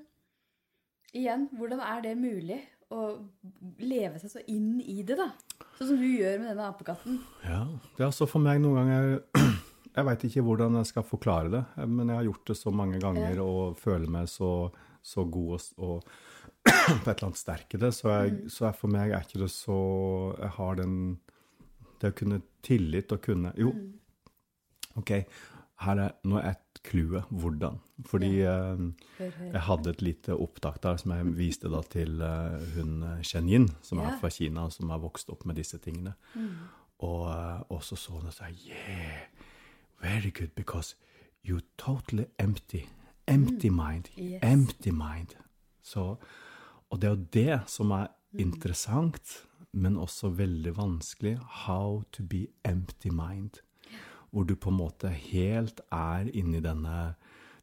Igjen, 1.14 1.50
hvordan 1.58 1.82
er 1.82 2.04
det 2.06 2.14
mulig 2.20 2.60
å 2.94 3.00
leve 3.82 4.20
seg 4.22 4.32
så 4.32 4.42
inn 4.50 4.78
i 4.82 5.02
det, 5.06 5.18
da? 5.18 5.32
Sånn 5.78 5.92
som 5.92 5.98
du 5.98 6.06
gjør 6.06 6.38
med 6.42 6.52
denne 6.52 6.68
apekatten. 6.70 7.18
ja, 7.46 7.64
det 7.98 8.04
er 8.04 8.08
altså 8.12 8.28
for 8.30 8.42
meg 8.46 8.62
noen 8.62 8.78
ganger 8.78 9.20
Jeg 9.96 10.06
veit 10.06 10.24
ikke 10.28 10.44
hvordan 10.46 10.78
jeg 10.80 10.88
skal 10.92 11.04
forklare 11.04 11.50
det, 11.52 11.64
men 11.90 12.12
jeg 12.12 12.20
har 12.20 12.28
gjort 12.30 12.52
det 12.52 12.56
så 12.60 12.72
mange 12.72 13.00
ganger 13.02 13.42
og 13.44 13.80
føler 13.82 14.08
meg 14.14 14.30
så, 14.32 14.70
så 15.02 15.26
god 15.26 15.56
og, 15.58 15.66
og 15.82 16.12
på 16.69 16.95
et 16.95 17.08
eller 17.08 17.26
annet 17.30 17.38
sterk 17.39 17.74
i 17.74 17.80
det. 17.82 17.93
Så, 17.95 18.10
jeg, 18.10 18.50
så 18.52 18.65
jeg, 18.69 18.76
for 18.82 18.91
meg 18.93 19.12
er 19.15 19.24
ikke 19.26 19.39
det 19.43 19.52
så 19.54 19.76
Jeg 20.39 20.50
har 20.58 20.76
den 20.80 20.95
Det 22.02 22.12
å 22.12 22.17
kunne 22.19 22.41
tillit 22.65 23.12
og 23.15 23.22
kunne 23.26 23.54
Jo, 23.60 23.72
OK, 25.00 25.12
her 25.86 26.00
er 26.04 26.15
nå 26.28 26.39
er 26.41 26.50
et 26.58 26.80
clouet. 26.84 27.28
Hvordan? 27.32 27.78
Fordi 28.08 28.30
eh, 28.48 28.82
jeg 29.19 29.62
hadde 29.67 29.91
et 29.93 30.02
lite 30.04 30.36
opptak 30.36 30.80
der 30.84 30.98
som 31.00 31.12
jeg 31.15 31.30
viste 31.38 31.72
da 31.72 31.82
til 31.91 32.22
eh, 32.24 32.56
hun 32.76 33.04
Chen 33.24 33.48
Yin, 33.52 33.67
som 33.84 34.00
Ja. 34.00 34.10
er 34.13 34.17
fra 34.19 34.30
Kina, 34.32 34.65
og 34.67 34.74
som 34.76 34.89
har 34.91 35.00
vokst 35.04 35.30
opp 35.32 35.45
med 35.48 35.56
disse 35.60 35.78
tingene. 35.84 36.13
Og, 37.00 37.28
eh, 37.32 37.62
og 37.69 37.84
så 37.84 37.95
så 38.00 38.15
hun 38.17 38.28
og 38.28 38.34
sa 38.36 38.48
Yeah, 38.52 39.28
very 40.02 40.32
good, 40.32 40.52
because 40.56 40.95
you're 41.45 41.63
totally 41.78 42.26
empty. 42.39 42.86
Empty 43.28 43.69
mind. 43.69 44.10
Yes. 44.17 44.39
Empty 44.43 44.89
mind. 44.95 45.36
Så, 45.84 46.15
og 46.91 46.99
det 46.99 47.08
er 47.10 47.15
jo 47.15 47.28
det 47.32 47.60
som 47.69 47.91
er 47.91 48.08
interessant, 48.41 49.45
men 49.73 49.97
også 50.02 50.32
veldig 50.34 50.73
vanskelig. 50.78 51.36
How 51.65 52.04
to 52.12 52.23
be 52.23 52.47
empty 52.65 53.10
mind. 53.13 53.60
Hvor 54.32 54.45
du 54.45 54.56
på 54.56 54.69
en 54.69 54.78
måte 54.78 55.10
helt 55.10 55.80
er 55.91 56.30
inni 56.38 56.62
denne 56.62 57.15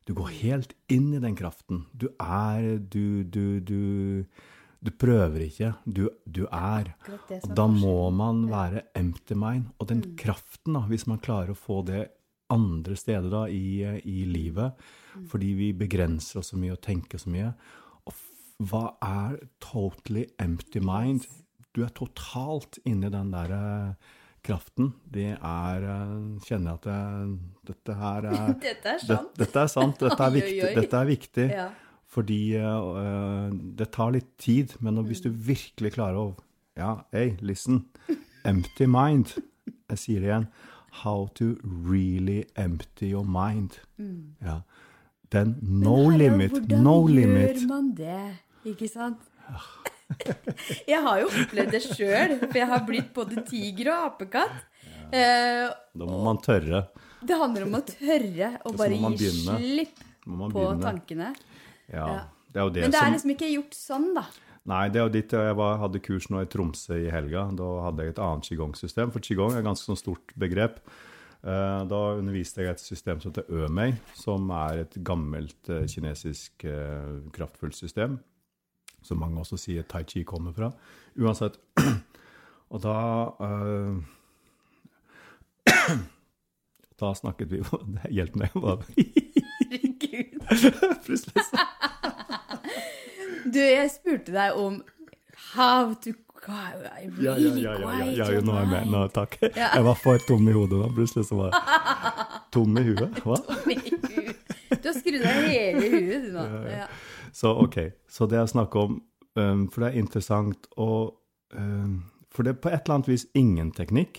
Du 0.07 0.15
går 0.15 0.29
helt 0.41 0.73
inn 0.89 1.09
i 1.15 1.19
den 1.19 1.35
kraften. 1.35 1.85
Du 1.93 2.07
er 2.23 2.79
Du, 2.79 3.25
du, 3.25 3.59
du, 3.61 4.25
du 4.81 4.91
prøver 4.91 5.41
ikke. 5.49 5.73
Du, 5.85 6.09
du 6.31 6.45
er. 6.47 6.93
Og 7.43 7.55
da 7.59 7.67
må 7.67 8.11
man 8.15 8.45
være 8.51 8.85
empty 8.95 9.35
mind. 9.35 9.65
Og 9.81 9.89
den 9.89 10.03
Mm. 10.05 10.17
kraften, 10.17 10.75
da, 10.75 10.81
hvis 10.87 11.07
man 11.09 11.19
klarer 11.19 11.51
å 11.51 11.59
få 11.59 11.85
det 11.85 12.05
andre 12.51 12.95
steder 12.95 13.29
da, 13.31 13.45
i, 13.49 13.83
i 14.05 14.25
livet, 14.25 14.73
Mm. 15.17 15.27
fordi 15.29 15.55
vi 15.57 15.73
begrenser 15.73 16.39
oss 16.39 16.51
så 16.53 16.57
mye 16.61 16.73
og 16.77 16.83
tenker 16.83 17.19
så 17.19 17.31
mye 17.33 17.55
Hva 18.57 18.97
er 19.05 19.37
totally 19.61 20.25
empty 20.41 20.81
mind? 20.81 21.27
Du 21.77 21.83
er 21.85 21.93
totalt 21.93 22.79
inni 22.89 23.11
den 23.13 23.33
der 23.35 23.53
eh, 23.53 24.15
kraften. 24.47 24.95
Det 25.13 25.35
er 25.35 25.85
eh, 25.85 26.15
Kjenner 26.47 26.73
jeg 26.73 26.79
at 26.79 26.87
det, 26.87 27.73
dette 27.73 27.97
her 28.01 28.29
er 28.31 28.55
Dette 28.67 28.95
er 28.95 29.01
det, 29.01 29.09
sant. 29.09 29.35
Dette 29.37 29.61
er 29.61 29.73
sant. 29.73 30.01
Dette 30.01 30.29
er 30.29 30.37
viktig. 30.39 30.71
Dette 30.81 31.03
er 31.03 31.11
viktig. 31.11 31.49
Ja. 31.53 31.67
Fordi 32.17 32.41
uh, 32.57 33.51
det 33.77 33.91
tar 33.93 34.15
litt 34.15 34.31
tid, 34.41 34.73
men 34.81 35.03
hvis 35.05 35.21
du 35.21 35.29
virkelig 35.29 35.97
klarer 35.99 36.21
å 36.23 36.29
Ja, 36.79 37.03
hey, 37.13 37.35
listen. 37.45 37.83
Empty 38.47 38.87
mind. 38.89 39.35
Jeg 39.91 40.01
sier 40.01 40.23
det 40.23 40.31
igjen. 40.31 40.49
How 41.03 41.27
to 41.37 41.57
really 41.65 42.45
empty 42.57 43.11
your 43.11 43.25
mind. 43.25 43.81
Ja. 44.41 44.61
Den 45.33 45.57
no 45.61 46.09
limit. 46.09 46.71
No 46.71 47.07
limit. 47.07 47.57
Hvordan 47.57 47.61
gjør 47.61 47.69
man 47.69 47.89
det, 47.97 48.25
ikke 48.73 48.89
sant? 48.91 49.23
Jeg 50.87 51.01
har 51.03 51.19
jo 51.21 51.27
opplevd 51.29 51.73
det 51.75 51.81
sjøl, 51.83 52.37
for 52.39 52.55
jeg 52.61 52.69
har 52.71 52.83
blitt 52.87 53.09
både 53.17 53.43
tiger 53.49 53.89
og 53.91 54.05
apekatt. 54.13 54.61
Ja. 55.11 55.73
Da 55.99 56.07
må 56.07 56.21
man 56.23 56.39
tørre. 56.43 56.85
det 57.27 57.39
handler 57.41 57.67
om 57.67 57.75
å 57.79 57.81
tørre 57.87 58.53
å 58.67 58.73
bare 58.79 58.95
gi 58.95 59.11
begynne. 59.17 59.57
slipp 59.59 60.03
på 60.27 60.49
begynne. 60.53 60.83
tankene. 60.85 61.33
Ja. 61.91 62.07
Ja. 62.07 62.21
Det 62.53 62.61
er 62.63 62.69
jo 62.69 62.73
det, 62.77 62.85
Men 62.87 62.95
det 62.95 63.01
er 63.03 63.11
liksom 63.17 63.33
ikke 63.35 63.49
gjort 63.53 63.75
sånn, 63.77 64.07
da. 64.17 64.25
Nei, 64.67 64.85
det 64.91 64.99
er 65.01 65.05
jo 65.09 65.13
dit 65.15 65.35
jeg 65.39 65.57
var, 65.59 65.75
hadde 65.83 66.01
kurs 66.03 66.31
nå 66.33 66.41
i 66.43 66.49
Tromsø 66.51 66.97
i 67.03 67.11
helga. 67.13 67.45
Da 67.59 67.67
hadde 67.89 68.07
jeg 68.07 68.15
et 68.15 68.23
annet 68.23 68.49
qigong-system. 68.49 69.13
For 69.15 69.23
qigong 69.27 69.53
er 69.55 69.61
et 69.61 69.67
ganske 69.69 69.87
sånn 69.91 69.99
stort 70.01 70.33
begrep. 70.39 70.79
Eh, 71.43 71.83
Da 71.91 72.01
underviste 72.17 72.63
jeg 72.65 72.73
et 72.75 72.83
system 72.83 73.21
som 73.23 73.31
heter 73.35 73.51
Ømei, 73.67 73.91
som 74.19 74.49
er 74.55 74.85
et 74.87 74.97
gammelt 75.07 75.71
eh, 75.71 75.85
kinesisk 75.91 76.65
eh, 76.67 77.21
kraftfullt 77.37 77.77
system. 77.79 78.19
Som 79.07 79.21
mange 79.23 79.39
også 79.43 79.57
sier 79.61 79.87
tai 79.87 80.03
chi 80.09 80.25
kommer 80.27 80.53
fra. 80.57 80.73
Uansett. 81.19 81.59
Og 82.75 82.83
da 82.83 82.97
uh, 83.39 83.95
Da 87.01 87.13
snakket 87.15 87.53
vi 87.53 87.63
Hjelp 88.17 88.35
meg. 88.41 88.51
hva- 88.59 88.81
Herregud. 88.97 90.43
Du, 93.47 93.61
jeg 93.63 93.91
spurte 93.95 94.33
deg 94.35 94.57
om 94.59 94.81
how 95.55 95.93
to 96.03 96.11
I 96.11 97.07
Ja, 97.23 97.33
ja, 97.33 97.35
really 97.35 97.63
ja, 97.63 97.73
ja, 97.79 97.91
ja, 97.91 98.05
ja, 98.11 98.27
your 98.31 98.43
nå 98.47 98.53
er 98.55 98.61
jeg 98.61 98.71
med. 98.71 98.91
Nå, 98.93 99.01
takk. 99.15 99.37
Ja. 99.57 99.71
Jeg 99.75 99.85
var 99.87 99.97
for 99.99 100.19
tom 100.29 100.47
i 100.49 100.53
hodet 100.55 100.79
da. 100.83 100.89
Plutselig 100.95 101.25
så 101.27 101.39
var 101.41 101.55
jeg 101.55 101.61
tom 102.55 102.77
i 102.79 102.85
huet. 102.87 103.19
Hva? 103.25 103.39
Herregud. 103.51 104.35
Du 104.83 104.87
har 104.91 104.97
skrudd 104.99 105.25
av 105.27 105.41
hele 105.47 105.89
huet, 105.91 106.27
du 106.27 106.31
nå. 106.37 106.45
Ja. 106.71 106.87
Så 107.37 107.53
ok, 107.53 107.79
så 108.09 108.25
det 108.31 108.39
jeg 108.39 108.53
snakker 108.55 108.87
om, 108.89 109.01
um, 109.37 109.67
for 109.69 109.85
det 109.85 109.91
er 109.91 110.01
interessant 110.01 110.69
å 110.81 110.91
um, 111.53 111.99
For 112.33 112.45
det 112.45 112.55
er 112.55 112.63
på 112.65 112.71
et 112.73 112.83
eller 112.83 112.95
annet 112.99 113.09
vis 113.09 113.25
ingen 113.39 113.71
teknikk. 113.73 114.19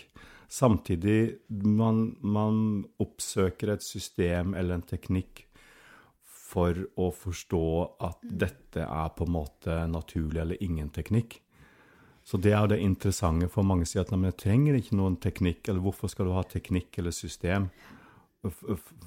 Samtidig 0.49 1.37
man, 1.49 2.15
man 2.21 2.85
oppsøker 3.03 3.73
et 3.73 3.83
system 3.85 4.55
eller 4.57 4.79
en 4.79 4.85
teknikk 4.89 5.43
for 6.23 6.79
å 6.97 7.11
forstå 7.13 7.67
at 8.07 8.23
dette 8.23 8.85
er 8.85 9.11
på 9.13 9.27
en 9.27 9.35
måte 9.35 9.75
naturlig 9.91 10.41
eller 10.41 10.63
ingen 10.63 10.89
teknikk. 10.95 11.37
Så 12.25 12.39
det 12.41 12.55
er 12.57 12.71
det 12.71 12.79
interessante 12.83 13.51
for 13.51 13.67
mange 13.67 13.85
sier 13.85 14.01
at 14.01 14.09
nei, 14.11 14.21
men 14.23 14.31
jeg 14.31 14.41
trenger 14.45 14.79
ikke 14.79 14.97
noen 14.97 15.19
teknikk, 15.23 15.67
eller 15.67 15.83
hvorfor 15.83 16.11
skal 16.11 16.27
du 16.27 16.33
ha 16.35 16.41
teknikk 16.47 16.97
eller 16.99 17.13
system? 17.15 17.69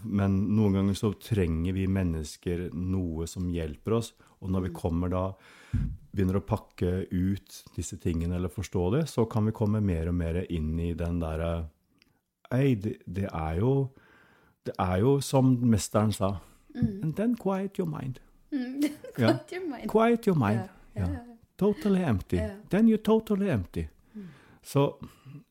Men 0.03 0.37
noen 0.57 0.75
ganger 0.75 0.97
så 0.99 1.13
trenger 1.23 1.73
vi 1.77 1.87
mennesker 1.89 2.69
noe 2.75 3.29
som 3.31 3.47
hjelper 3.53 3.95
oss, 4.01 4.13
og 4.41 4.51
når 4.51 4.67
vi 4.67 4.73
kommer 4.75 5.13
da, 5.13 5.25
begynner 6.11 6.41
å 6.41 6.45
pakke 6.45 7.07
ut 7.11 7.61
disse 7.77 7.97
tingene 8.03 8.37
eller 8.37 8.53
forstå 8.53 8.85
det, 8.97 9.05
så 9.09 9.25
kan 9.31 9.47
vi 9.47 9.55
komme 9.57 9.83
mer 9.85 10.11
og 10.11 10.17
mer 10.19 10.41
inn 10.49 10.73
i 10.81 10.93
den 10.99 11.21
derre 11.23 11.69
Ei, 12.51 12.75
det, 12.75 12.97
det 13.07 13.29
er 13.31 13.61
jo 13.61 13.93
Det 14.67 14.73
er 14.83 14.97
jo 15.05 15.21
som 15.23 15.53
mesteren 15.71 16.11
sa. 16.13 16.41
And 16.75 17.15
then 17.17 17.37
quiet 17.37 17.79
your 17.79 17.87
mind. 17.89 18.19
Mm. 18.53 18.83
Quiet 19.15 19.53
your 19.53 19.67
mind. 19.69 19.89
Quiet 19.89 20.27
your 20.27 20.37
mind. 20.37 20.61
Ja, 20.67 20.77
Yeah. 21.01 21.11
Yeah. 21.11 21.27
Totally 21.57 22.03
empty. 22.03 22.41
Then 22.71 22.89
you're 22.89 23.03
totally 23.03 23.49
empty. 23.51 23.87
Så, 24.63 24.99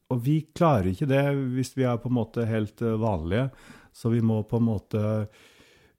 og 0.10 0.24
vi 0.26 0.40
klarer 0.56 0.90
ikke 0.92 1.10
det 1.10 1.22
hvis 1.54 1.76
vi 1.78 1.86
er 1.86 2.00
på 2.02 2.10
en 2.10 2.18
måte 2.18 2.48
helt 2.50 2.82
eh, 2.82 2.98
vanlige, 3.00 3.50
så 3.94 4.10
vi 4.14 4.22
må 4.26 4.42
på 4.48 4.58
en 4.58 4.66
måte 4.66 5.04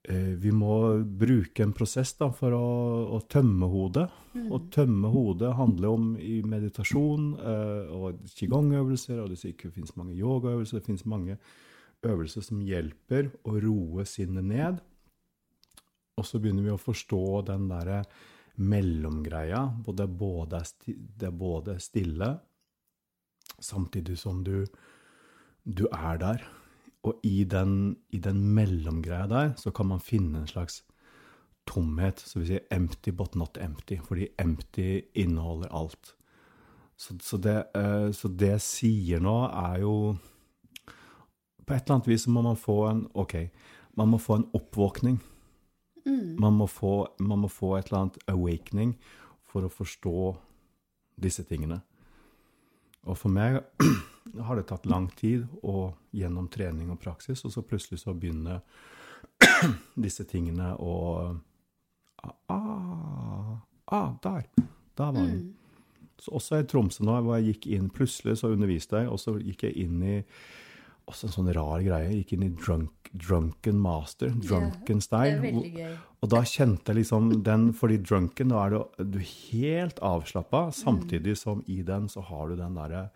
eh, 0.03 0.33
Vi 0.41 0.51
må 0.51 0.99
bruke 1.03 1.63
en 1.63 1.73
prosess 1.75 2.13
da, 2.19 2.31
for 2.35 2.55
å, 2.57 2.67
å 3.15 3.21
tømme 3.31 3.69
hodet. 3.71 4.07
Og 4.47 4.69
tømme 4.71 5.11
hodet 5.11 5.51
handler 5.57 5.91
om 5.91 6.11
i 6.19 6.39
meditasjon 6.47 7.33
eh, 7.39 7.91
og 7.91 8.23
qigong-øvelser, 8.35 9.19
og 9.21 9.31
det 9.31 9.41
det 9.43 9.73
finnes 9.75 9.95
mange 9.99 10.15
yogaøvelser, 10.15 10.79
det 10.79 10.87
finnes 10.87 11.05
mange 11.05 11.37
øvelser 12.01 12.43
som 12.43 12.61
hjelper 12.65 13.29
å 13.45 13.59
roe 13.61 14.05
sinnet 14.09 14.47
ned. 14.47 14.79
Og 16.17 16.27
så 16.27 16.39
begynner 16.41 16.65
vi 16.65 16.73
å 16.73 16.81
forstå 16.81 17.23
den 17.47 17.67
derre 17.71 18.03
mellomgreia, 18.61 19.67
hvor 19.83 19.95
det 19.95 20.09
både 20.11 20.59
er, 20.59 21.83
stille, 21.83 22.31
samtidig 23.61 24.17
som 24.19 24.43
du, 24.43 24.65
du 25.65 25.87
er 25.91 26.17
der. 26.21 26.45
Og 27.03 27.17
i 27.25 27.43
den, 27.49 27.97
i 28.13 28.19
den 28.21 28.43
mellomgreia 28.53 29.27
der, 29.27 29.53
så 29.57 29.71
kan 29.71 29.89
man 29.89 30.03
finne 30.03 30.41
en 30.43 30.49
slags 30.49 30.83
tomhet. 31.65 32.21
Så 32.21 32.41
vi 32.41 32.51
sier 32.51 32.67
empty 32.73 33.13
but 33.15 33.35
not 33.35 33.57
empty, 33.57 33.97
fordi 34.05 34.29
empty 34.41 35.01
inneholder 35.13 35.71
alt. 35.73 36.15
Så, 36.95 37.17
så, 37.21 37.37
det, 37.41 37.57
eh, 37.75 38.11
så 38.13 38.29
det 38.29 38.51
jeg 38.55 38.61
sier 38.61 39.23
nå, 39.23 39.37
er 39.49 39.79
jo 39.81 39.95
På 41.65 41.73
et 41.73 41.85
eller 41.85 41.95
annet 41.95 42.07
vis 42.09 42.27
må 42.27 42.41
man 42.43 42.57
få 42.57 42.75
en 42.89 43.05
OK, 43.15 43.35
man 43.95 44.09
må 44.11 44.17
få 44.19 44.35
en 44.39 44.47
oppvåkning. 44.57 45.21
Man, 46.41 46.53
må 46.57 46.65
få, 46.67 47.07
man 47.19 47.43
må 47.43 47.47
få 47.47 47.75
et 47.77 47.87
eller 47.87 47.99
annet 47.99 48.17
awakening 48.27 48.95
for 49.45 49.65
å 49.65 49.71
forstå 49.71 50.15
disse 51.21 51.45
tingene. 51.47 51.79
Og 53.09 53.17
for 53.17 53.33
meg 53.33 53.61
har 54.47 54.57
det 54.57 54.67
tatt 54.69 54.85
lang 54.89 55.07
tid 55.17 55.47
og 55.61 55.95
gjennom 56.15 56.49
trening 56.53 56.91
og 56.93 56.99
praksis, 57.01 57.45
og 57.45 57.53
så 57.53 57.63
plutselig 57.65 58.01
så 58.03 58.13
begynner 58.13 58.61
disse 60.05 60.25
tingene 60.29 60.73
å 60.77 60.97
ah, 62.21 63.57
ah, 63.85 64.13
der! 64.21 64.45
Der 64.97 65.11
var 65.11 65.25
den. 65.25 65.55
Så 66.21 66.35
også 66.37 66.59
i 66.61 66.65
Tromsø 66.69 67.05
nå, 67.07 67.15
hvor 67.25 67.39
jeg 67.39 67.55
gikk 67.55 67.71
inn 67.73 67.87
plutselig, 67.89 68.37
så 68.37 68.51
underviste 68.53 69.01
jeg, 69.01 69.09
og 69.09 69.17
så 69.19 69.33
gikk 69.41 69.65
jeg 69.65 69.87
inn 69.87 70.03
i 70.05 70.17
også 71.11 71.27
en 71.29 71.35
sånn 71.35 71.51
rar 71.55 71.83
greie. 71.85 72.07
Jeg 72.09 72.23
gikk 72.23 72.33
inn 72.37 72.45
i 72.47 72.51
drunk, 72.57 73.11
drunken 73.11 73.77
master, 73.83 74.31
drunken 74.41 75.01
Det 75.01 75.05
style. 75.05 75.35
er 75.37 75.43
veldig 75.43 75.71
gøy. 75.75 75.93
Og 76.21 76.29
da 76.31 76.41
kjente 76.45 76.91
jeg 76.93 76.99
liksom 77.01 77.29
den, 77.43 77.69
fordi 77.77 77.97
drunken, 78.05 78.51
da 78.53 78.65
er 78.65 78.75
du, 78.75 79.05
du 79.17 79.19
helt 79.19 79.99
avslappa, 80.05 80.67
samtidig 80.75 81.35
som 81.39 81.63
i 81.67 81.81
den 81.87 82.07
så 82.11 82.21
har 82.27 82.49
du 82.51 82.55
den 82.59 82.75
derre 82.77 83.09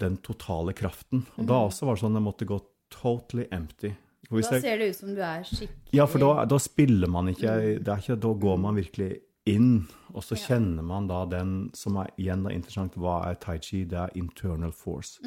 den 0.00 0.16
totale 0.24 0.72
kraften. 0.72 1.26
Og 1.36 1.46
da 1.50 1.58
også 1.66 1.84
var 1.86 1.98
det 1.98 2.02
sånn 2.04 2.16
jeg 2.16 2.24
måtte 2.24 2.48
gå 2.48 2.60
totally 2.92 3.44
empty. 3.52 3.92
Da 4.32 4.40
ser 4.62 4.78
det 4.80 4.86
ut 4.92 4.96
som 4.96 5.10
du 5.12 5.20
er 5.20 5.42
skikkelig 5.44 5.92
ja, 5.98 6.06
for 6.08 6.22
da, 6.22 6.44
da 6.48 6.56
spiller 6.62 7.10
man 7.10 7.26
ikke, 7.28 7.50
det 7.84 7.90
er 7.90 8.00
ikke 8.00 8.14
Da 8.22 8.30
går 8.40 8.60
man 8.62 8.78
virkelig 8.78 9.08
inn, 9.48 9.86
og 10.14 10.22
så 10.22 10.36
kjenner 10.38 10.84
man 10.86 11.08
da 11.10 11.24
den 11.26 11.70
som 11.74 11.96
er 11.98 12.10
igjen 12.20 12.44
da 12.46 12.52
interessant. 12.54 12.94
Hva 13.00 13.20
er 13.26 13.38
tai 13.42 13.56
chi? 13.62 13.82
Det 13.88 13.98
er 13.98 14.18
internal 14.18 14.74
force. 14.76 15.18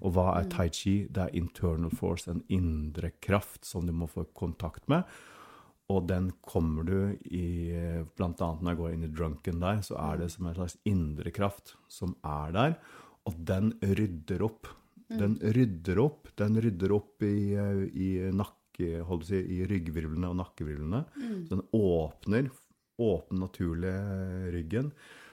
Og 0.00 0.12
hva 0.16 0.32
er 0.40 0.48
tai 0.52 0.68
chi? 0.68 1.06
Det 1.08 1.22
er 1.24 1.36
internal 1.38 1.92
force, 1.94 2.28
en 2.30 2.42
indre 2.52 3.14
kraft 3.20 3.64
som 3.64 3.86
du 3.86 3.94
må 3.96 4.10
få 4.10 4.26
kontakt 4.36 4.88
med. 4.92 5.08
Og 5.92 6.06
den 6.08 6.30
kommer 6.40 6.86
du 6.86 6.98
i 7.28 7.72
Blant 8.16 8.40
annet 8.40 8.62
når 8.62 8.72
jeg 8.72 8.80
går 8.80 8.92
inn 8.92 9.06
i 9.06 9.12
drunken 9.12 9.60
der, 9.60 9.80
så 9.84 9.96
er 10.00 10.20
det 10.22 10.30
som 10.32 10.46
en 10.46 10.56
slags 10.56 10.76
indre 10.88 11.32
kraft 11.34 11.74
som 11.88 12.14
er 12.24 12.52
der, 12.54 12.78
og 13.28 13.36
den 13.46 13.72
rydder 13.82 14.42
opp. 14.46 14.68
Den 15.12 15.36
rydder 15.40 15.98
opp. 16.00 16.30
Den 16.40 16.56
rydder 16.60 16.92
opp 16.96 17.22
i, 17.22 17.52
eh, 17.52 17.82
i 17.92 18.08
nakke, 18.32 19.02
holdt 19.04 19.26
på 19.26 19.26
å 19.26 19.28
si, 19.28 19.40
i 19.58 19.66
ryggvirvlene 19.68 20.30
og 20.30 20.38
nakkevirvlene. 20.40 21.02
Så 21.44 21.52
den 21.52 21.66
åpner, 21.76 22.48
åpner 22.98 23.38
naturlig 23.38 23.88
eh, 23.88 24.48
ryggen. 24.52 24.92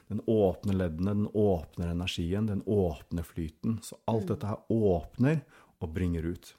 Den 0.10 0.22
åpner 0.26 0.74
leddene, 0.74 1.14
den 1.14 1.28
åpner 1.34 1.88
energien, 1.94 2.48
den 2.50 2.64
åpner 2.66 3.24
flyten. 3.24 3.80
Så 3.84 3.98
alt 4.10 4.28
dette 4.28 4.48
her 4.50 4.58
åpner 4.74 5.42
og 5.80 5.94
bringer 5.94 6.26
ut. 6.26 6.56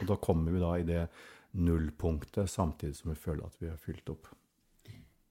Og 0.00 0.06
da 0.10 0.16
kommer 0.16 0.52
vi 0.52 0.60
da 0.60 0.72
i 0.78 0.86
det 0.86 1.04
nullpunktet, 1.56 2.50
samtidig 2.50 2.96
som 2.96 3.12
vi 3.12 3.16
føler 3.16 3.46
at 3.46 3.54
vi 3.62 3.70
har 3.70 3.78
fylt 3.80 4.10
opp. 4.12 4.26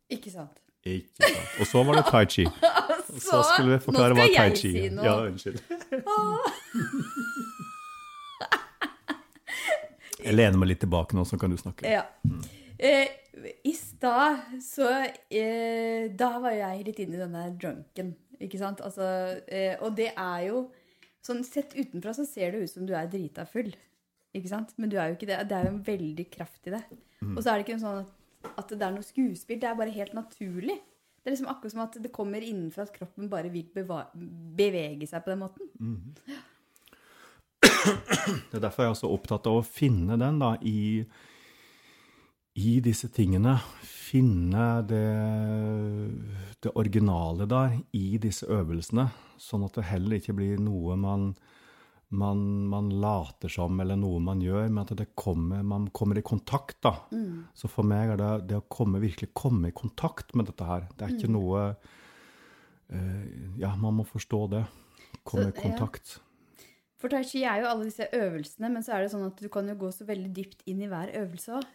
Ikke 0.10 0.32
sant? 0.32 0.62
Ikke 0.86 1.26
sant. 1.26 1.60
Og 1.60 1.67
så 1.67 1.84
var 1.84 2.00
det 2.00 2.06
tai 2.08 2.26
chi. 2.30 2.45
Og 2.45 3.21
så 3.28 3.41
skulle 3.50 3.76
vi 3.76 3.80
forklare 3.84 4.13
hva 4.17 4.26
tai 4.32 4.50
chi 4.54 4.71
si 4.71 4.86
er. 4.86 4.91
noe. 4.93 5.06
Ja, 5.06 5.15
unnskyld. 5.26 5.60
Jeg 10.26 10.34
lener 10.34 10.58
meg 10.58 10.71
litt 10.71 10.82
tilbake 10.82 11.13
nå, 11.17 11.21
så 11.30 11.38
kan 11.38 11.54
du 11.54 11.58
snakke. 11.60 11.86
Ja. 11.86 12.08
Eh, 12.78 13.12
I 13.36 13.74
stad 13.76 14.62
så 14.63 14.88
eh, 15.28 16.06
Da 16.15 16.30
var 16.39 16.54
jeg 16.56 16.86
litt 16.88 17.02
inne 17.04 17.17
i 17.17 17.19
denne 17.19 17.41
drunken, 17.60 18.13
ikke 18.39 18.60
sant? 18.62 18.84
Altså, 18.86 19.08
eh, 19.52 19.76
og 19.84 19.98
det 19.98 20.12
er 20.13 20.48
jo 20.50 20.69
Sånn 21.26 21.41
sett 21.41 21.74
utenfra 21.74 22.13
så 22.13 22.21
ser 22.30 22.54
det 22.54 22.60
ut 22.62 22.69
som 22.69 22.86
du 22.86 22.91
er 22.93 23.08
drita 23.10 23.48
full. 23.50 23.72
Ikke 24.38 24.51
sant? 24.51 24.76
Men 24.78 24.91
du 24.91 24.99
er 25.01 25.09
jo 25.09 25.16
ikke 25.16 25.26
det. 25.26 25.39
Det 25.49 25.55
er 25.57 25.64
jo 25.66 25.72
en 25.72 25.80
veldig 25.88 26.26
kraft 26.30 26.68
i 26.70 26.74
det. 26.76 26.84
Og 27.32 27.39
så 27.39 27.49
er 27.49 27.57
det 27.57 27.64
ikke 27.66 27.78
noe 27.80 27.82
sånn 27.82 28.03
at, 28.03 28.12
at 28.62 28.74
det 28.76 28.86
er 28.86 28.93
noe 28.93 29.07
skuespill. 29.07 29.57
Det 29.57 29.70
er 29.72 29.80
bare 29.80 29.95
helt 29.95 30.14
naturlig. 30.14 30.76
Det 31.26 31.32
er 31.32 31.34
liksom 31.34 31.49
akkurat 31.49 31.74
som 31.74 31.82
at 31.82 31.97
det 31.97 32.12
kommer 32.14 32.45
innenfra 32.45 32.86
at 32.86 32.93
kroppen 32.93 33.32
bare 33.32 33.49
vil 33.49 33.66
bevege 33.74 35.07
seg 35.09 35.26
på 35.26 35.32
den 35.34 35.41
måten. 35.41 35.72
Det 37.66 38.59
er 38.59 38.62
derfor 38.68 38.86
jeg 38.86 38.93
er 38.93 38.99
så 38.99 39.09
opptatt 39.09 39.49
av 39.49 39.64
å 39.64 39.66
finne 39.66 40.20
den 40.22 40.38
da 40.41 40.51
i, 40.62 41.01
i 42.56 42.78
disse 42.84 43.10
tingene. 43.12 43.58
Finne 43.84 44.68
det, 44.88 45.03
det 46.64 46.72
originale 46.80 47.47
der 47.49 47.76
i 47.97 48.18
disse 48.22 48.47
øvelsene, 48.51 49.10
sånn 49.41 49.66
at 49.68 49.76
det 49.76 49.89
heller 49.89 50.20
ikke 50.20 50.36
blir 50.38 50.62
noe 50.64 50.95
man, 50.99 51.32
man, 52.16 52.39
man 52.72 52.91
later 53.01 53.51
som, 53.51 53.76
eller 53.82 53.99
noe 53.99 54.22
man 54.24 54.43
gjør, 54.43 54.70
men 54.70 54.84
at 54.86 54.95
det 54.95 55.10
kommer, 55.20 55.66
man 55.68 55.89
kommer 55.95 56.22
i 56.22 56.26
kontakt. 56.26 56.78
da. 56.86 56.95
Så 57.58 57.72
for 57.72 57.88
meg 57.88 58.14
er 58.14 58.22
det 58.22 58.32
det 58.53 58.62
å 58.62 58.68
komme, 58.72 59.03
virkelig 59.03 59.34
komme 59.36 59.74
i 59.74 59.76
kontakt 59.76 60.36
med 60.38 60.47
dette 60.51 60.70
her. 60.70 60.88
Det 60.95 61.08
er 61.08 61.18
ikke 61.18 61.34
noe 61.34 61.68
uh, 61.74 63.26
Ja, 63.60 63.74
man 63.76 63.99
må 63.99 64.08
forstå 64.08 64.45
det. 64.53 64.64
Komme 65.26 65.49
i 65.49 65.58
kontakt. 65.58 66.20
For 67.01 67.12
tai 67.12 67.26
chi 67.28 67.41
er 67.43 67.60
jo 67.62 67.68
alle 67.70 67.89
disse 67.89 68.06
øvelsene, 68.16 68.70
men 68.72 68.86
så 68.86 68.95
er 68.95 69.03
det 69.03 69.12
sånn 69.12 69.26
at 69.28 69.41
du 69.41 69.49
kan 69.51 69.68
jo 69.68 69.76
gå 69.82 69.89
så 69.91 70.08
veldig 70.08 70.30
dypt 70.34 70.64
inn 70.70 70.80
i 70.86 70.88
hver 70.89 71.12
øvelse 71.20 71.58
òg. 71.58 71.66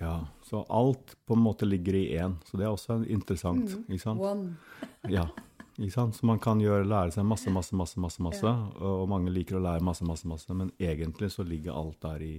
Ja. 0.00 0.26
Så 0.42 0.64
alt 0.68 1.16
på 1.26 1.36
en 1.36 1.42
måte 1.44 1.66
ligger 1.68 1.94
i 1.94 2.06
én. 2.18 2.36
Så 2.44 2.58
det 2.58 2.66
er 2.66 2.72
også 2.72 3.00
interessant. 3.06 3.70
Mm. 3.70 3.84
ikke 3.88 4.02
sant? 4.02 4.20
One. 4.20 4.56
Ja. 5.18 5.28
Ikke 5.74 5.90
sant? 5.90 6.16
Så 6.16 6.26
man 6.26 6.38
kan 6.38 6.60
gjøre, 6.62 6.86
lære 6.86 7.10
seg 7.12 7.26
masse, 7.26 7.50
masse, 7.50 7.74
masse, 7.76 8.00
masse, 8.00 8.22
masse. 8.22 8.46
Ja. 8.46 8.68
Og 8.86 9.08
mange 9.10 9.32
liker 9.34 9.58
å 9.58 9.64
lære 9.64 9.82
masse, 9.84 10.06
masse, 10.06 10.28
masse. 10.30 10.54
Men 10.54 10.70
egentlig 10.78 11.32
så 11.34 11.46
ligger 11.46 11.74
alt 11.74 11.98
der 12.02 12.22
i 12.22 12.34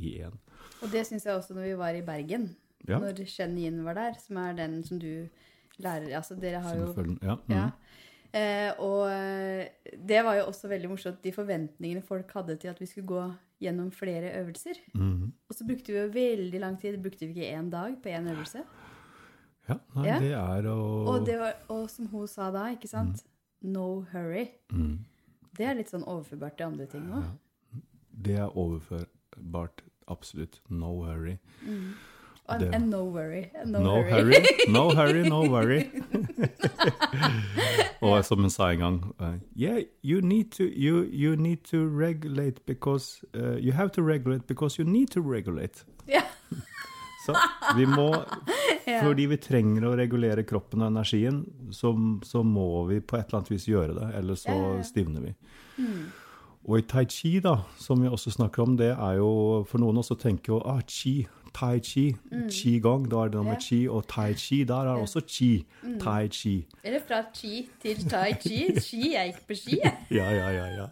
i 0.00 0.16
én. 0.24 0.36
Og 0.80 0.90
det 0.92 1.04
syns 1.08 1.26
jeg 1.26 1.36
også 1.36 1.56
når 1.56 1.68
vi 1.68 1.78
var 1.80 1.96
i 1.96 2.04
Bergen. 2.04 2.50
Ja. 2.88 2.98
Når 3.02 3.24
Shen 3.28 3.58
Yin 3.60 3.82
var 3.84 3.98
der, 3.98 4.16
som 4.22 4.38
er 4.40 4.56
den 4.56 4.80
som 4.86 5.00
du 5.00 5.28
lærer 5.80 6.14
Altså, 6.16 6.36
dere 6.40 6.62
har 6.64 6.76
jo 6.76 6.88
ja. 7.20 7.36
Mm. 7.46 7.54
Ja. 7.54 7.66
Eh, 8.32 8.70
og 8.78 9.08
eh, 9.10 9.94
det 9.98 10.20
var 10.24 10.36
jo 10.38 10.44
også 10.50 10.68
veldig 10.70 10.88
morsomt, 10.92 11.22
de 11.24 11.32
forventningene 11.34 12.02
folk 12.06 12.30
hadde 12.36 12.56
til 12.62 12.68
at 12.70 12.78
vi 12.80 12.86
skulle 12.86 13.06
gå 13.10 13.24
gjennom 13.60 13.90
flere 13.92 14.30
øvelser. 14.40 14.78
Mhm. 14.94 15.32
Og 15.48 15.54
så 15.56 15.66
brukte 15.66 15.92
vi 15.92 15.98
jo 15.98 16.12
veldig 16.14 16.60
lang 16.62 16.78
tid. 16.80 16.96
Brukte 17.02 17.26
vi 17.26 17.34
ikke 17.34 17.50
én 17.58 17.70
dag 17.70 17.96
på 18.02 18.08
én 18.08 18.30
øvelse? 18.30 18.62
ja. 19.68 19.74
Nei, 19.94 20.06
Ja. 20.06 20.18
det 20.18 20.32
er 20.32 20.62
å 20.70 20.76
Og, 21.08 21.26
det 21.26 21.38
var, 21.38 21.54
og 21.68 21.90
som 21.90 22.06
hun 22.06 22.26
sa 22.26 22.50
da, 22.50 22.68
ikke 22.74 22.88
sant? 22.88 23.24
No 23.62 24.02
hurry. 24.12 24.48
Mm. 24.72 24.98
Det 25.56 25.66
er 25.66 25.74
litt 25.74 25.90
sånn 25.90 26.04
overførbart 26.06 26.56
til 26.56 26.66
andre 26.66 26.86
ting 26.86 27.10
òg. 27.12 27.24
Det 28.22 28.36
er 28.38 28.48
overførbart. 28.56 29.82
Absolutt. 30.08 30.60
No 30.68 31.02
hurry. 31.04 31.36
Og 32.50 32.60
Det- 32.60 32.74
en 32.74 32.88
no 32.90 33.04
worry. 33.14 33.44
No, 33.66 33.78
No 33.78 34.02
hurry. 34.02 34.10
hurry, 34.10 34.42
no 34.72 34.88
hurry, 34.98 35.22
no 35.28 35.44
worry. 35.52 35.82
Og 38.02 38.24
som 38.24 38.40
hun 38.40 38.50
sa 38.50 38.70
en 38.72 38.78
gang 38.80 38.98
uh, 39.20 39.34
Yeah, 39.58 39.80
you 40.02 40.20
need 40.20 40.50
to, 40.56 40.64
you, 40.64 41.04
you 41.12 41.36
need 41.36 41.58
to 41.70 41.84
regulate 41.86 42.64
because 42.66 43.20
uh, 43.34 43.56
You 43.60 43.72
have 43.72 43.90
to 43.92 44.02
regulate 44.02 44.46
because 44.46 44.78
you 44.78 44.84
need 44.88 45.10
to 45.12 45.20
regulate. 45.20 45.84
Ja. 46.08 46.22
Så 47.26 47.34
vi 47.76 47.84
må 47.86 48.14
Fordi 49.02 49.26
vi 49.28 49.36
trenger 49.36 49.84
å 49.86 49.92
regulere 49.96 50.42
kroppen 50.48 50.80
og 50.82 50.88
energien, 50.90 51.42
så, 51.70 51.92
så 52.24 52.40
må 52.42 52.86
vi 52.88 52.96
på 53.00 53.16
et 53.18 53.28
eller 53.28 53.38
annet 53.42 53.50
vis 53.52 53.66
gjøre 53.68 53.92
det, 53.94 54.08
eller 54.18 54.34
så 54.40 54.54
stivner 54.82 55.20
vi. 55.28 55.34
Og 56.64 56.78
i 56.80 56.86
tai 56.88 57.04
chi, 57.08 57.34
da, 57.44 57.58
som 57.78 58.00
vi 58.02 58.08
også 58.08 58.32
snakker 58.34 58.64
om, 58.64 58.74
det 58.80 58.90
er 58.96 59.20
jo 59.20 59.28
For 59.68 59.78
noen 59.80 60.00
også 60.00 60.16
tenker 60.20 60.54
jo 60.56 60.62
ah, 60.64 60.80
chi, 60.88 61.28
tai 61.54 61.78
chi, 61.80 62.04
chi 62.50 62.78
gong, 62.82 63.06
da 63.10 63.24
er 63.24 63.28
det 63.32 63.38
noe 63.40 63.44
med 63.50 63.58
qi, 63.60 63.66
chi, 63.68 63.88
og 63.88 64.06
tai 64.08 64.32
chi, 64.34 64.62
der 64.68 64.88
er 64.90 65.00
også 65.02 65.20
chi, 65.26 65.48
tai 66.00 66.28
chi. 66.28 66.54
Eller 66.84 67.00
fra 67.06 67.22
chi 67.34 67.68
til 67.82 68.04
tai 68.10 68.32
chi. 68.40 68.60
Ski, 68.80 69.12
jeg 69.14 69.32
gikk 69.34 69.46
på 69.48 69.54
ski. 69.60 69.78
Ja, 70.18 70.30
ja, 70.34 70.48
ja, 70.50 70.66
ja. 70.74 70.86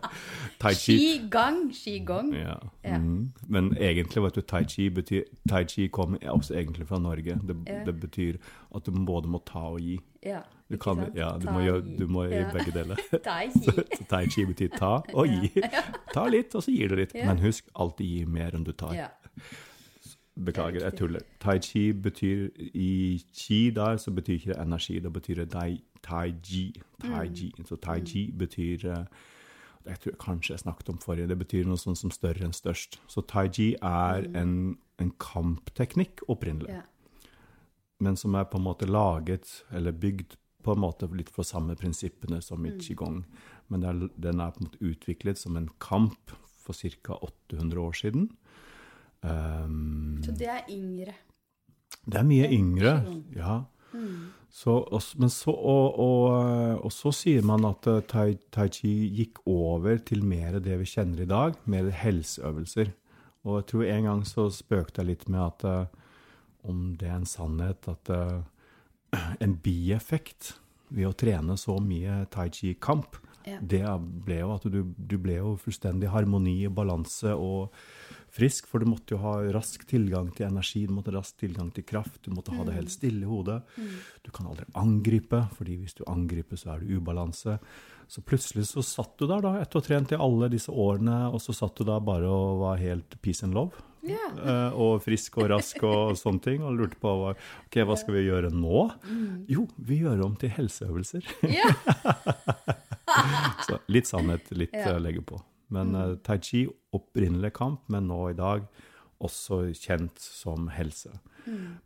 tai 0.60 0.74
chi. 0.74 0.96
Ski-gang, 0.98 1.60
ski-gong. 1.74 2.32
Ja. 2.34 2.54
Ja. 2.84 2.98
Mm. 2.98 3.32
Men 3.48 3.72
egentlig, 3.76 4.22
vet 4.22 4.34
du, 4.34 4.40
tai 4.40 4.64
chi 4.64 4.88
betyr 4.90 5.22
Tai 5.48 5.64
chi 5.64 5.88
kommer 5.88 6.18
også 6.30 6.54
egentlig 6.54 6.86
fra 6.88 6.98
Norge. 6.98 7.38
Det, 7.48 7.56
Ja. 7.66 7.84
det 7.84 8.00
betyr 8.00 8.36
at 8.76 8.86
du 8.86 8.90
både 9.06 9.28
må 9.28 9.42
ta 9.46 9.58
og 9.58 9.80
gi. 9.80 9.98
Ja, 10.26 10.40
Du, 10.70 10.76
kan, 10.78 11.00
ja, 11.16 11.32
du, 11.42 11.50
må, 11.50 11.60
gjøre, 11.60 11.80
du 11.98 12.06
må 12.06 12.24
gjøre 12.30 12.52
begge 12.52 12.70
deler. 12.70 12.96
Tai 13.24 13.48
chi. 13.50 14.04
Tai 14.10 14.26
chi 14.30 14.44
betyr 14.46 14.68
ta 14.78 15.00
og 15.14 15.26
gi. 15.26 15.50
Ta 16.14 16.28
litt, 16.30 16.54
og 16.54 16.62
så 16.62 16.70
gir 16.70 16.88
du 16.92 16.94
litt. 17.00 17.14
Men 17.14 17.38
husk, 17.42 17.66
alltid 17.74 18.06
gi 18.06 18.24
mer 18.30 18.54
enn 18.54 18.62
du 18.64 18.70
tar. 18.72 18.94
Ja. 18.94 19.08
Beklager, 20.44 20.80
jeg 20.84 20.96
tuller. 20.96 21.20
Tai 21.40 21.58
chi 21.58 21.92
betyr 21.92 22.48
I 22.74 23.20
chi 23.34 23.70
der 23.76 23.96
så 23.96 24.10
betyr 24.10 24.34
ikke 24.38 24.52
det 24.54 24.62
energi, 24.62 25.00
da 25.00 25.08
betyr 25.08 25.34
det 25.34 25.52
dai, 25.52 25.82
tai 26.02 26.32
chi. 26.42 26.72
Tai 27.00 27.28
Mm. 27.28 27.34
chi. 27.34 27.52
Så 27.64 27.76
tai 27.76 28.00
chi 28.00 28.30
betyr 28.30 28.84
eh, 28.90 29.04
Jeg 29.86 29.98
tror 30.00 30.12
kanskje 30.20 30.52
jeg 30.52 30.60
snakket 30.60 30.88
om 30.88 30.98
forrige, 30.98 31.26
det 31.28 31.38
betyr 31.38 31.64
noe 31.64 31.76
sånn 31.80 31.96
som 31.96 32.10
større 32.10 32.44
enn 32.44 32.52
størst. 32.52 32.98
Så 33.08 33.22
tai 33.26 33.48
chi 33.48 33.74
er 33.82 34.26
en, 34.36 34.76
en 34.98 35.10
kampteknikk 35.18 36.20
opprinnelig, 36.28 36.82
men 38.00 38.16
som 38.16 38.34
er 38.34 38.44
på 38.44 38.58
en 38.58 38.64
måte 38.64 38.86
laget 38.86 39.64
eller 39.72 39.92
bygd 39.92 40.36
på 40.62 40.72
en 40.74 40.80
måte 40.80 41.08
litt 41.16 41.30
for 41.30 41.42
samme 41.44 41.74
prinsippene 41.76 42.42
som 42.42 42.64
i 42.66 42.70
qigong. 42.76 43.24
Men 43.68 43.80
den 43.80 44.40
er 44.40 44.50
på 44.50 44.60
en 44.60 44.68
måte 44.68 44.84
utviklet 44.84 45.38
som 45.38 45.56
en 45.56 45.68
kamp 45.80 46.30
for 46.60 46.74
ca. 46.74 47.16
800 47.22 47.80
år 47.80 47.92
siden. 47.92 48.28
Um, 49.22 50.20
Så 50.24 50.32
det 50.32 50.48
er 50.48 50.62
yngre. 50.72 51.14
det 52.06 52.16
er 52.20 52.24
mye 52.24 52.48
yngre, 52.56 52.92
ja. 53.36 53.42
ja. 53.42 53.58
Så, 54.50 54.70
og, 54.90 55.02
men 55.18 55.30
så, 55.30 55.50
og, 55.52 55.98
og, 55.98 56.84
og 56.86 56.92
så 56.94 57.12
sier 57.14 57.42
man 57.46 57.64
at 57.68 57.86
eh, 57.86 58.00
tai, 58.10 58.38
tai 58.50 58.66
chi 58.74 58.90
gikk 59.14 59.38
over 59.46 59.98
til 60.02 60.24
mer 60.26 60.56
det 60.62 60.78
vi 60.80 60.88
kjenner 60.90 61.22
i 61.22 61.28
dag, 61.30 61.54
mer 61.70 61.90
helseøvelser. 61.94 62.90
Og 63.46 63.60
jeg 63.60 63.66
tror 63.70 63.84
en 63.86 64.08
gang 64.08 64.24
så 64.26 64.48
spøkte 64.52 65.02
jeg 65.02 65.10
litt 65.12 65.28
med 65.30 65.40
at 65.44 65.64
eh, 65.70 65.86
om 66.66 66.82
det 66.98 67.08
er 67.08 67.20
en 67.20 67.28
sannhet 67.30 67.86
at 67.92 68.10
eh, 68.10 68.40
en 69.44 69.54
bieffekt 69.62 70.54
ved 70.90 71.06
å 71.10 71.14
trene 71.14 71.54
så 71.60 71.76
mye 71.82 72.24
tai 72.34 72.48
chi-kamp, 72.50 73.20
Ja. 73.48 73.56
det 73.64 73.80
ble 74.26 74.36
jo 74.42 74.50
at 74.52 74.66
du, 74.68 74.82
du 74.84 75.14
ble 75.18 75.38
jo 75.38 75.54
fullstendig 75.62 76.10
harmoni 76.12 76.58
og 76.68 76.74
balanse 76.76 77.30
og 77.32 77.70
frisk, 78.34 78.68
for 78.70 78.82
du 78.82 78.88
måtte 78.90 79.14
jo 79.14 79.20
ha 79.24 79.36
rask 79.54 79.82
tilgang 79.90 80.30
til 80.36 80.46
energi, 80.48 80.84
du 80.86 80.94
måtte 80.94 81.12
ha 81.12 81.18
rask 81.18 81.38
tilgang 81.40 81.70
til 81.74 81.86
kraft, 81.86 82.20
du 82.24 82.34
måtte 82.34 82.54
ha 82.56 82.66
det 82.68 82.76
helt 82.76 82.92
stille 82.92 83.26
i 83.26 83.30
hodet. 83.30 83.60
Du 84.24 84.30
kan 84.34 84.48
aldri 84.50 84.68
angripe, 84.78 85.42
fordi 85.58 85.80
hvis 85.82 85.98
du 85.98 86.04
angriper, 86.10 86.60
så 86.60 86.74
er 86.74 86.82
det 86.82 86.96
ubalanse. 86.96 87.58
Så 88.10 88.24
plutselig 88.26 88.66
så 88.70 88.82
satt 88.82 89.14
du 89.20 89.28
der 89.30 89.44
da, 89.44 89.54
etter 89.60 89.78
å 89.78 89.82
ha 89.82 89.86
trent 89.86 90.14
i 90.14 90.18
alle 90.18 90.50
disse 90.50 90.72
årene, 90.72 91.28
og 91.30 91.38
så 91.42 91.54
satt 91.54 91.78
du 91.78 91.86
da 91.86 92.00
bare 92.02 92.26
og 92.26 92.64
var 92.64 92.82
helt 92.82 93.14
peace 93.22 93.46
and 93.46 93.54
love. 93.54 93.86
Yeah. 94.00 94.72
og 94.80 95.02
frisk 95.04 95.34
og 95.42 95.50
rask 95.52 95.82
og 95.84 96.14
sånne 96.20 96.40
ting, 96.46 96.62
og 96.64 96.78
lurte 96.78 96.96
på 97.02 97.10
hva, 97.20 97.34
ok, 97.66 97.82
hva 97.84 97.98
skal 98.00 98.16
vi 98.16 98.24
gjøre 98.30 98.48
nå? 98.54 98.86
Jo, 99.50 99.66
vi 99.76 100.00
gjør 100.06 100.24
om 100.24 100.38
til 100.40 100.54
helseøvelser. 100.56 101.26
Yeah. 101.44 101.76
Så 103.66 103.80
litt 103.92 104.08
sannhet, 104.08 104.48
litt 104.56 104.74
yeah. 104.74 104.96
legge 105.02 105.22
på. 105.26 105.40
Men 105.74 105.94
eh, 105.94 106.14
tai 106.26 106.38
chi, 106.42 106.64
opprinnelig 106.96 107.52
kamp, 107.58 107.82
men 107.92 108.08
nå 108.10 108.20
i 108.30 108.38
dag 108.38 108.66
også 109.20 109.62
kjent 109.76 110.20
som 110.22 110.68
helse. 110.72 111.12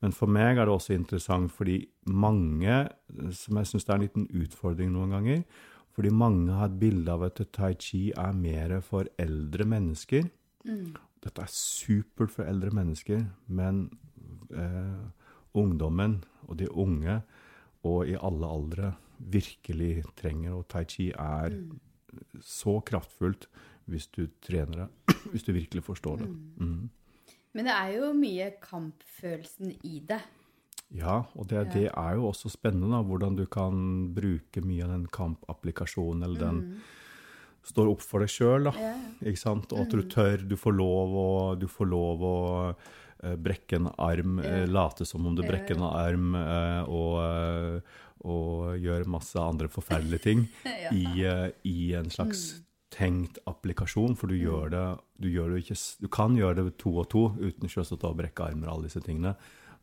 Men 0.03 0.15
for 0.15 0.31
meg 0.31 0.59
er 0.59 0.67
det 0.67 0.75
også 0.75 0.95
interessant 0.95 1.53
fordi 1.55 1.81
mange, 2.11 2.85
som 3.35 3.59
jeg 3.61 3.71
syns 3.71 3.89
er 3.89 3.97
en 3.97 4.05
liten 4.07 4.29
utfordring 4.31 4.93
noen 4.95 5.15
ganger, 5.17 5.43
fordi 5.95 6.11
mange 6.11 6.55
har 6.55 6.71
et 6.71 6.79
bilde 6.81 7.11
av 7.13 7.23
at 7.29 7.43
tai 7.55 7.73
chi 7.79 8.09
er 8.19 8.35
mer 8.35 8.81
for 8.83 9.07
eldre 9.21 9.67
mennesker. 9.71 10.27
Dette 11.25 11.45
er 11.45 11.53
supert 11.55 12.35
for 12.35 12.47
eldre 12.51 12.73
mennesker, 12.75 13.23
men 13.47 13.87
eh, 14.51 15.05
ungdommen 15.55 16.19
og 16.49 16.59
de 16.59 16.69
unge, 16.71 17.21
og 17.85 18.09
i 18.11 18.17
alle 18.19 18.51
aldre, 18.51 18.95
virkelig 19.19 20.03
trenger. 20.19 20.57
Og 20.59 20.67
tai 20.69 20.83
chi 20.91 21.11
er 21.15 21.55
så 22.43 22.81
kraftfullt 22.85 23.47
hvis 23.91 24.09
du 24.15 24.27
trener 24.45 24.85
det, 24.85 24.89
hvis 25.33 25.47
du 25.47 25.53
virkelig 25.57 25.85
forstår 25.87 26.25
det. 26.25 26.31
Mm. 26.61 26.89
Men 27.55 27.69
det 27.69 27.75
er 27.75 27.93
jo 28.01 28.11
mye 28.19 28.49
kampfølelsen 28.63 29.77
i 29.87 30.01
det. 30.09 30.21
Ja, 30.95 31.23
og 31.35 31.49
det, 31.51 31.63
det 31.75 31.87
er 31.91 32.19
jo 32.19 32.29
også 32.29 32.51
spennende 32.53 32.93
da, 32.93 33.01
hvordan 33.07 33.39
du 33.39 33.47
kan 33.51 33.79
bruke 34.15 34.63
mye 34.63 34.85
av 34.87 34.93
den 34.95 35.07
kampapplikasjonen, 35.11 36.27
eller 36.27 36.43
den 36.43 36.61
står 37.65 37.89
opp 37.95 38.03
for 38.05 38.23
deg 38.23 38.31
sjøl, 38.31 38.69
da. 38.69 38.75
Ja. 38.79 38.93
Ikke 39.25 39.41
sant? 39.41 39.73
Og 39.73 39.87
at 39.87 39.95
du 39.95 40.05
tør, 40.11 40.45
du 40.45 40.57
får 40.61 40.77
lov 40.77 41.17
å, 41.19 41.31
du 41.59 41.67
får 41.71 41.89
lov 41.91 42.25
å 42.29 42.37
eh, 42.69 43.37
brekke 43.41 43.81
en 43.81 43.89
arm, 43.97 44.37
ja. 44.45 44.65
late 44.69 45.07
som 45.09 45.25
om 45.27 45.39
du 45.39 45.43
brekker 45.47 45.79
en 45.79 45.87
arm, 45.89 46.35
eh, 46.39 46.83
og, 46.91 47.17
eh, 47.25 48.05
og 48.25 48.77
gjør 48.83 49.09
masse 49.17 49.41
andre 49.41 49.71
forferdelige 49.73 50.27
ting 50.27 50.47
Ja. 50.85 50.93
i, 50.93 51.07
eh, 51.25 51.49
i 51.71 51.79
en 51.99 52.13
slags 52.13 52.51
tenkt 52.95 53.41
applikasjon, 53.51 54.15
for 54.19 54.31
du 54.31 54.39
gjør 54.39 54.71
det, 54.71 54.85
du 55.19 55.29
gjør 55.33 55.55
det 55.55 55.65
ikke, 55.65 55.77
du 56.05 56.09
kan 56.13 56.37
gjøre 56.39 56.61
det 56.61 56.77
to 56.83 56.95
og 57.03 57.09
to, 57.13 57.27
uten 57.41 57.71
selvsagt 57.71 58.07
å 58.07 58.15
brekke 58.17 58.47
armer 58.47 58.71
og 58.71 58.77
alle 58.77 58.91
disse 58.91 59.03
tingene. 59.05 59.35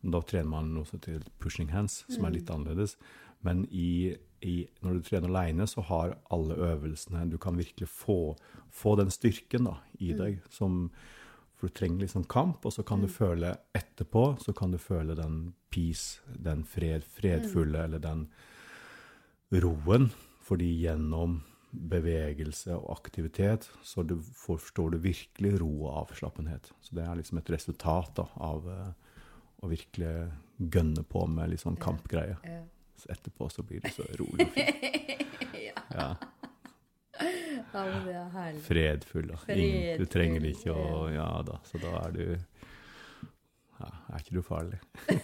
Da 0.02 0.22
trener 0.26 0.50
man 0.50 0.72
som 0.88 1.02
til 1.04 1.22
pushing 1.44 1.70
hands, 1.74 2.02
som 2.10 2.26
er 2.26 2.38
litt 2.38 2.50
annerledes. 2.50 2.96
Men 3.46 3.66
i, 3.70 4.16
i, 4.46 4.56
når 4.82 4.98
du 4.98 5.06
trener 5.06 5.30
alene, 5.30 5.68
så 5.70 5.84
har 5.86 6.16
alle 6.34 6.58
øvelsene 6.58 7.28
Du 7.30 7.38
kan 7.42 7.58
virkelig 7.58 7.90
få, 7.90 8.36
få 8.70 8.96
den 8.98 9.12
styrken 9.14 9.70
da, 9.70 9.76
i 10.00 10.14
deg. 10.18 10.40
Som, 10.54 10.88
for 11.58 11.70
du 11.70 11.78
trenger 11.78 12.06
liksom 12.06 12.26
kamp, 12.32 12.66
og 12.66 12.74
så 12.74 12.86
kan 12.88 13.04
du 13.04 13.10
føle 13.12 13.54
etterpå 13.78 14.24
så 14.42 14.54
kan 14.58 14.74
du 14.74 14.80
føle 14.82 15.14
den 15.18 15.54
peace, 15.70 16.22
den 16.34 16.64
fred, 16.66 17.06
fredfulle, 17.06 17.86
eller 17.86 18.02
den 18.02 18.26
roen. 19.62 20.10
Fordi 20.42 20.72
gjennom 20.82 21.42
bevegelse 21.72 22.76
og 22.76 22.92
aktivitet 22.98 23.70
så 23.84 24.04
du 24.04 24.18
forstår 24.38 24.92
du 24.94 24.98
virkelig 25.04 25.54
ro 25.62 25.72
og 25.86 26.04
avslappenhet. 26.04 26.72
Så 26.84 26.98
det 26.98 27.06
er 27.06 27.16
liksom 27.20 27.40
et 27.40 27.52
resultat 27.54 28.12
da, 28.20 28.28
av 28.44 28.68
eh, 28.72 28.92
å 29.62 29.72
virkelig 29.72 30.14
gønne 30.58 31.04
på 31.08 31.26
med 31.32 31.54
litt 31.54 31.64
sånn 31.64 31.80
kampgreie. 31.82 32.38
Ja. 32.44 32.62
Så 33.02 33.10
etterpå 33.16 33.48
så 33.50 33.64
blir 33.66 33.82
det 33.82 33.94
så 33.96 34.06
rolig 34.20 34.46
og 34.46 34.54
fint. 34.58 35.34
ja. 35.98 36.12
Ja, 37.72 37.82
men 37.86 38.06
det 38.06 38.14
er 38.18 38.30
herlig. 38.34 38.62
fredfull. 38.66 39.28
Da. 39.32 39.40
Ingen, 39.54 40.02
du 40.02 40.10
trenger 40.10 40.46
ikke 40.50 40.74
å 40.76 41.06
Ja 41.14 41.30
da, 41.46 41.60
så 41.68 41.80
da 41.82 41.92
er 42.02 42.16
du 42.16 42.24
ja, 42.26 43.90
Er 44.12 44.20
ikke 44.20 44.36
du 44.38 44.42
farlig? 44.46 44.80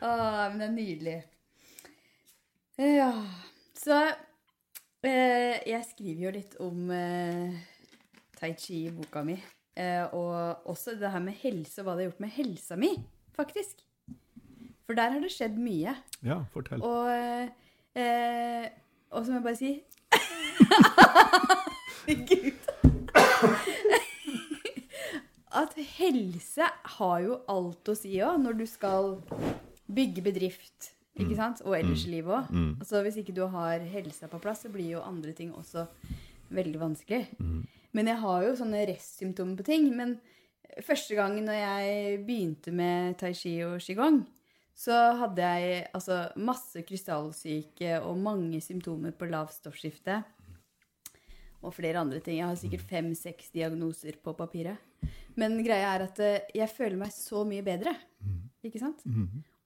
Å, 0.00 0.10
men 0.10 0.56
det 0.60 0.66
er 0.66 0.74
nydelig. 0.74 1.16
Ja, 2.80 3.10
så 3.76 3.98
jeg 5.08 5.84
skriver 5.88 6.26
jo 6.26 6.32
litt 6.34 6.56
om 6.60 6.90
eh, 6.92 7.54
tai 8.36 8.52
chi 8.58 8.86
i 8.86 8.92
boka 8.92 9.22
mi. 9.24 9.38
Eh, 9.80 10.04
og 10.12 10.66
også 10.68 10.96
det 11.00 11.10
her 11.12 11.22
med 11.24 11.38
helse, 11.40 11.80
og 11.80 11.86
hva 11.86 11.94
det 11.96 12.04
har 12.04 12.10
gjort 12.10 12.24
med 12.26 12.34
helsa 12.34 12.76
mi, 12.76 12.90
faktisk. 13.36 13.80
For 14.84 14.98
der 14.98 15.14
har 15.14 15.22
det 15.22 15.30
skjedd 15.32 15.56
mye. 15.60 15.94
Ja, 16.26 16.40
fortell. 16.52 16.82
Og, 16.82 17.08
eh, 17.94 18.66
og 19.10 19.24
så 19.24 19.30
må 19.30 19.38
jeg 19.38 19.46
bare 19.46 19.56
si 19.56 19.72
Gud. 22.30 22.60
At 25.60 25.74
helse 25.96 26.66
har 26.98 27.18
jo 27.24 27.40
alt 27.50 27.88
å 27.90 27.96
si 27.98 28.18
òg, 28.22 28.40
når 28.42 28.58
du 28.60 28.66
skal 28.70 29.16
bygge 29.90 30.22
bedrift. 30.26 30.92
Ikke 31.20 31.38
sant? 31.38 31.62
Og 31.66 31.76
ellers 31.78 32.06
i 32.06 32.14
livet 32.14 32.34
òg. 32.34 32.50
Mm. 32.50 32.72
Altså, 32.80 33.02
hvis 33.04 33.20
ikke 33.20 33.36
du 33.36 33.44
har 33.52 33.84
helsa 33.92 34.28
på 34.30 34.40
plass, 34.42 34.64
så 34.64 34.72
blir 34.72 34.96
jo 34.96 35.04
andre 35.04 35.34
ting 35.36 35.52
også 35.54 35.86
veldig 36.50 36.80
vanskelig. 36.80 37.22
Men 37.96 38.10
jeg 38.10 38.22
har 38.22 38.44
jo 38.46 38.58
sånne 38.58 38.82
restsymptomer 38.90 39.58
på 39.58 39.66
ting. 39.70 39.88
Men 39.96 40.18
første 40.86 41.16
gangen 41.18 41.46
når 41.48 41.58
jeg 41.58 42.20
begynte 42.26 42.74
med 42.74 43.18
tai 43.20 43.32
chi 43.36 43.56
og 43.66 43.80
qigong, 43.84 44.22
så 44.80 44.96
hadde 45.20 45.44
jeg 45.44 45.86
altså 45.92 46.22
masse 46.40 46.82
krystallsyke 46.88 47.98
og 48.00 48.20
mange 48.22 48.62
symptomer 48.64 49.12
på 49.12 49.28
lavt 49.28 49.58
stoffskifte. 49.58 50.22
Og 51.60 51.74
flere 51.76 52.00
andre 52.00 52.22
ting. 52.24 52.38
Jeg 52.38 52.48
har 52.48 52.56
sikkert 52.56 52.86
fem-seks 52.88 53.50
diagnoser 53.52 54.16
på 54.24 54.32
papiret. 54.32 54.80
Men 55.36 55.58
greia 55.64 55.92
er 55.94 56.06
at 56.06 56.20
eh, 56.24 56.46
jeg 56.56 56.72
føler 56.72 56.96
meg 56.96 57.12
så 57.12 57.42
mye 57.44 57.64
bedre. 57.64 57.92
Ikke 58.64 58.80
sant? 58.80 59.04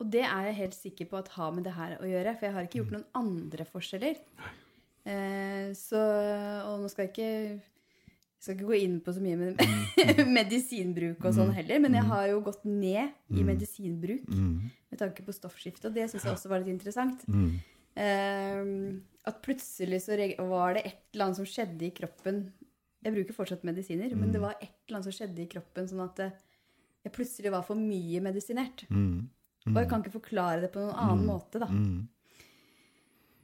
Og 0.02 0.10
det 0.10 0.24
er 0.26 0.48
jeg 0.48 0.58
helt 0.58 0.76
sikker 0.76 1.08
på 1.10 1.20
at 1.20 1.30
har 1.36 1.52
med 1.54 1.66
det 1.66 1.74
her 1.76 1.96
å 2.00 2.08
gjøre. 2.08 2.34
For 2.38 2.48
jeg 2.48 2.56
har 2.56 2.66
ikke 2.66 2.80
gjort 2.82 2.96
noen 2.96 3.06
andre 3.20 3.66
forskjeller. 3.68 4.18
Eh, 5.04 5.70
så 5.76 6.00
Og 6.70 6.82
nå 6.82 6.90
skal 6.90 7.06
jeg 7.06 7.14
ikke 7.14 7.62
jeg 8.44 8.50
skal 8.50 8.58
ikke 8.58 8.68
gå 8.68 8.78
inn 8.84 8.96
på 9.00 9.12
så 9.16 9.22
mye 9.24 9.36
med 9.40 9.60
medisinbruk 10.38 11.22
og 11.24 11.32
sånn 11.32 11.52
heller, 11.56 11.78
men 11.80 11.94
jeg 11.96 12.04
har 12.10 12.26
jo 12.28 12.42
gått 12.44 12.66
ned 12.68 13.14
i 13.32 13.44
medisinbruk 13.46 14.26
med 14.90 15.00
tanke 15.00 15.24
på 15.24 15.32
stoffskifte, 15.32 15.88
og 15.88 15.96
det 15.96 16.10
syns 16.10 16.26
jeg 16.26 16.36
også 16.36 16.50
var 16.52 16.60
litt 16.60 16.74
interessant. 16.74 17.24
Mm. 17.24 17.54
Eh, 18.04 18.60
at 19.24 19.40
plutselig 19.40 20.02
så 20.04 20.18
var 20.44 20.76
det 20.76 20.84
et 20.84 21.00
eller 21.14 21.24
annet 21.24 21.40
som 21.40 21.48
skjedde 21.48 21.86
i 21.86 21.92
kroppen 21.94 22.42
Jeg 23.04 23.14
bruker 23.14 23.36
fortsatt 23.36 23.64
medisiner, 23.64 24.12
men 24.16 24.32
det 24.32 24.42
var 24.42 24.58
et 24.58 24.74
eller 24.88 24.98
annet 24.98 25.08
som 25.08 25.16
skjedde 25.16 25.40
i 25.40 25.48
kroppen 25.48 25.88
sånn 25.88 26.04
at 26.04 26.20
eh, 26.26 26.36
jeg 27.04 27.16
plutselig 27.16 27.52
var 27.52 27.64
for 27.64 27.80
mye 27.80 28.20
medisinert. 28.24 28.84
Mm. 29.64 29.72
Og 29.72 29.78
jeg 29.80 29.88
kan 29.88 30.02
ikke 30.02 30.18
forklare 30.18 30.60
det 30.66 30.72
på 30.74 30.82
noen 30.82 30.98
annen 31.00 31.24
måte, 31.24 31.60
da. 31.62 31.70
Mm. 31.72 32.04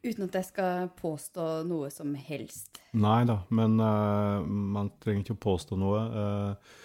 Uten 0.01 0.27
at 0.27 0.37
jeg 0.39 0.49
skal 0.49 0.91
påstå 0.97 1.47
noe 1.69 1.91
som 1.93 2.13
helst. 2.17 2.81
Nei 2.97 3.23
da, 3.29 3.43
men 3.53 3.77
uh, 3.81 4.41
man 4.45 4.93
trenger 5.01 5.27
ikke 5.27 5.37
å 5.37 5.43
påstå 5.45 5.77
noe. 5.81 6.05
Uh, 6.13 6.79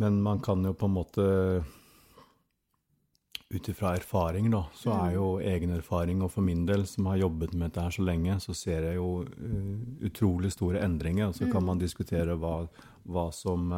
men 0.00 0.18
man 0.24 0.40
kan 0.44 0.64
jo 0.64 0.74
på 0.76 0.88
en 0.88 0.98
måte 0.98 1.28
Ut 3.52 3.66
ifra 3.68 3.90
erfaring, 3.98 4.46
da, 4.48 4.62
så 4.72 4.94
er 4.96 5.10
jo 5.18 5.24
egen 5.44 5.74
erfaring, 5.76 6.22
og 6.24 6.30
for 6.32 6.40
min 6.40 6.62
del, 6.64 6.86
som 6.88 7.10
har 7.10 7.18
jobbet 7.20 7.50
med 7.52 7.66
dette 7.66 7.82
her 7.84 7.92
så 7.92 8.04
lenge, 8.08 8.38
så 8.40 8.54
ser 8.56 8.86
jeg 8.88 8.96
jo 8.96 9.10
uh, 9.28 9.74
utrolig 10.08 10.54
store 10.54 10.80
endringer. 10.80 11.28
Og 11.28 11.36
så 11.36 11.50
kan 11.52 11.66
man 11.66 11.82
diskutere 11.82 12.38
hva, 12.40 12.62
hva 13.04 13.26
som 13.36 13.68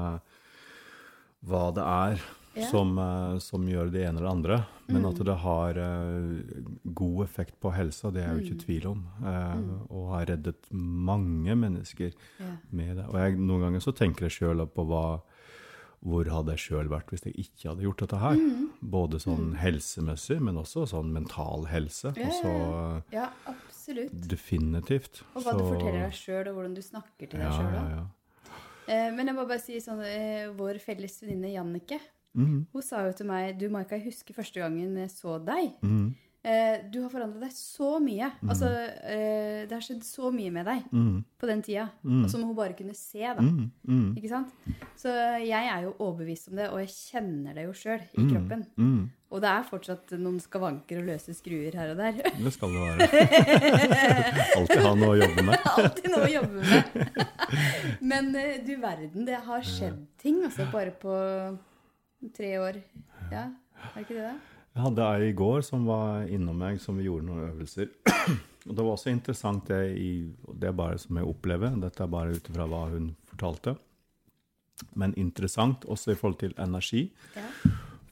Hva 1.44 1.64
det 1.74 1.82
er 1.82 2.22
Ja. 2.56 2.68
som, 2.70 2.96
eh, 2.98 3.38
som 3.42 3.64
gjør 3.66 3.90
det 3.90 4.04
ene 4.06 4.20
eller 4.20 4.30
andre. 4.30 4.58
Men 4.86 5.06
at 5.08 5.16
det 5.26 5.34
har 5.42 5.78
eh, 5.80 6.62
god 6.94 7.24
effekt 7.24 7.56
på 7.60 7.72
helsa, 7.74 8.12
det 8.14 8.22
er 8.22 8.34
jo 8.36 8.44
ikke 8.44 8.60
tvil 8.64 8.86
om. 8.92 9.00
eh, 9.24 9.62
Og 9.90 10.10
har 10.12 10.26
reddet 10.26 10.68
mange 10.70 11.54
mennesker 11.56 12.12
Ja. 12.40 12.52
med 12.70 12.96
det. 12.96 13.06
Og 13.08 13.14
jeg, 13.18 13.38
noen 13.38 13.60
ganger 13.66 13.80
så 13.80 13.92
tenker 13.96 14.28
jeg 14.28 14.36
sjøl 14.40 14.66
på 14.68 14.86
hva 14.86 15.20
hvor 16.04 16.28
hadde 16.28 16.52
jeg 16.52 16.58
sjøl 16.68 16.88
vært 16.92 17.08
hvis 17.08 17.22
jeg 17.24 17.32
ikke 17.40 17.70
hadde 17.70 17.80
gjort 17.86 18.02
dette 18.04 18.18
her? 18.20 18.34
Mm. 18.36 18.64
Både 18.92 19.16
sånn 19.22 19.54
helsemessig, 19.56 20.36
men 20.38 20.54
også 20.60 20.82
sånn 20.90 21.10
mental 21.14 21.64
helse. 21.70 22.12
Ja, 22.14 22.28
så 22.28 23.02
Ja, 23.10 23.30
absolutt. 23.48 24.12
definitivt. 24.28 25.22
Og 25.34 25.42
hva 25.46 25.52
du 25.56 25.64
forteller 25.64 26.04
deg 26.04 26.12
sjøl, 26.12 26.48
og 26.50 26.58
hvordan 26.58 26.74
du 26.76 26.82
snakker 26.82 27.26
til 27.30 27.40
deg 27.40 27.48
ja, 27.48 27.50
sjøl 27.56 27.72
ja, 27.72 27.88
ja. 27.96 28.04
Eh, 28.86 29.10
men 29.16 29.26
jeg 29.26 29.34
må 29.34 29.46
bare 29.48 29.62
si 29.64 29.78
sånn 29.80 30.02
eh, 30.04 30.50
Vår 30.52 30.76
felles 30.78 31.14
venninne 31.22 31.54
Jannicke, 31.54 31.96
Mhm, 32.34 32.66
hun 32.72 32.82
sa 32.82 33.04
jo 33.06 33.12
til 33.14 33.26
meg 33.30 33.58
Du, 33.60 33.68
Maika, 33.70 33.94
jeg 33.96 34.08
husker 34.10 34.34
første 34.34 34.60
gangen 34.60 34.96
jeg 34.98 35.10
så 35.14 35.38
deg. 35.44 35.72
Mm. 35.82 36.14
Eh, 36.44 36.82
du 36.92 36.98
har 37.00 37.08
forandret 37.08 37.40
deg 37.40 37.52
så 37.56 37.94
mye. 38.04 38.26
Altså, 38.44 38.68
eh, 39.08 39.62
det 39.64 39.72
har 39.72 39.80
skjedd 39.80 40.02
så 40.04 40.28
mye 40.34 40.50
med 40.52 40.66
deg 40.68 40.82
på 41.40 41.46
den 41.48 41.62
tida. 41.64 41.86
Mm. 42.04 42.24
Og 42.26 42.28
som 42.28 42.42
hun 42.44 42.54
bare 42.58 42.74
kunne 42.76 42.92
se, 42.92 43.22
da. 43.24 43.40
Ikke 44.12 44.28
sant? 44.28 44.50
Så 45.00 45.08
jeg 45.40 45.70
er 45.72 45.86
jo 45.86 45.94
overbevist 46.04 46.50
om 46.50 46.56
det, 46.60 46.66
og 46.68 46.82
jeg 46.82 46.92
kjenner 46.92 47.54
det 47.56 47.64
jo 47.64 47.72
sjøl 47.72 48.02
i 48.12 48.20
Mm. 48.20 48.28
kroppen. 48.34 48.66
Og 49.34 49.40
det 49.40 49.48
er 49.50 49.64
fortsatt 49.66 50.12
noen 50.20 50.36
skavanker 50.38 50.98
og 51.00 51.06
løse 51.08 51.32
skruer 51.34 51.74
her 51.74 51.90
og 51.90 51.96
der. 51.96 52.12
Det 52.36 52.52
skal 52.52 52.68
det 52.70 52.82
være. 52.84 53.08
Alltid 54.58 54.84
ha 54.84 54.92
noe 54.94 55.14
å 55.16 55.20
jobbe 55.24 55.42
med. 55.48 55.58
Alltid 55.80 56.10
noe 56.12 56.26
å 56.28 56.34
jobbe 56.34 56.60
med. 56.60 57.24
Men 58.04 58.34
eh, 58.36 58.58
du 58.66 58.76
verden, 58.84 59.24
det 59.26 59.40
har 59.48 59.64
skjedd 59.64 59.96
ting 60.20 60.44
altså 60.44 60.68
bare 60.70 60.92
på 60.92 61.16
tre 62.32 62.50
år. 62.60 62.80
Ja, 63.32 63.48
er 63.50 63.94
det 63.94 64.04
ikke 64.06 64.18
det? 64.18 64.26
det? 64.32 64.54
Jeg 64.74 64.82
hadde 64.88 65.06
ei 65.14 65.28
i 65.30 65.36
går 65.38 65.62
som 65.62 65.84
var 65.86 66.24
innom 66.26 66.58
meg, 66.58 66.80
som 66.82 66.96
vi 66.98 67.06
gjorde 67.06 67.28
noen 67.28 67.46
øvelser. 67.52 67.92
Og 68.66 68.72
det 68.72 68.80
var 68.80 68.90
også 68.94 69.12
interessant, 69.12 69.68
det, 69.68 69.80
i, 70.00 70.24
det 70.58 70.70
er 70.70 70.76
bare 70.76 70.98
som 70.98 71.20
jeg 71.20 71.28
opplever. 71.30 71.76
Dette 71.78 72.02
er 72.02 72.10
bare 72.10 72.34
ut 72.34 72.48
ifra 72.50 72.66
hva 72.70 72.86
hun 72.90 73.12
fortalte. 73.30 73.76
Men 74.98 75.14
interessant 75.20 75.84
også 75.86 76.14
i 76.14 76.18
forhold 76.18 76.40
til 76.40 76.56
energi. 76.58 77.04
Ja. 77.36 77.46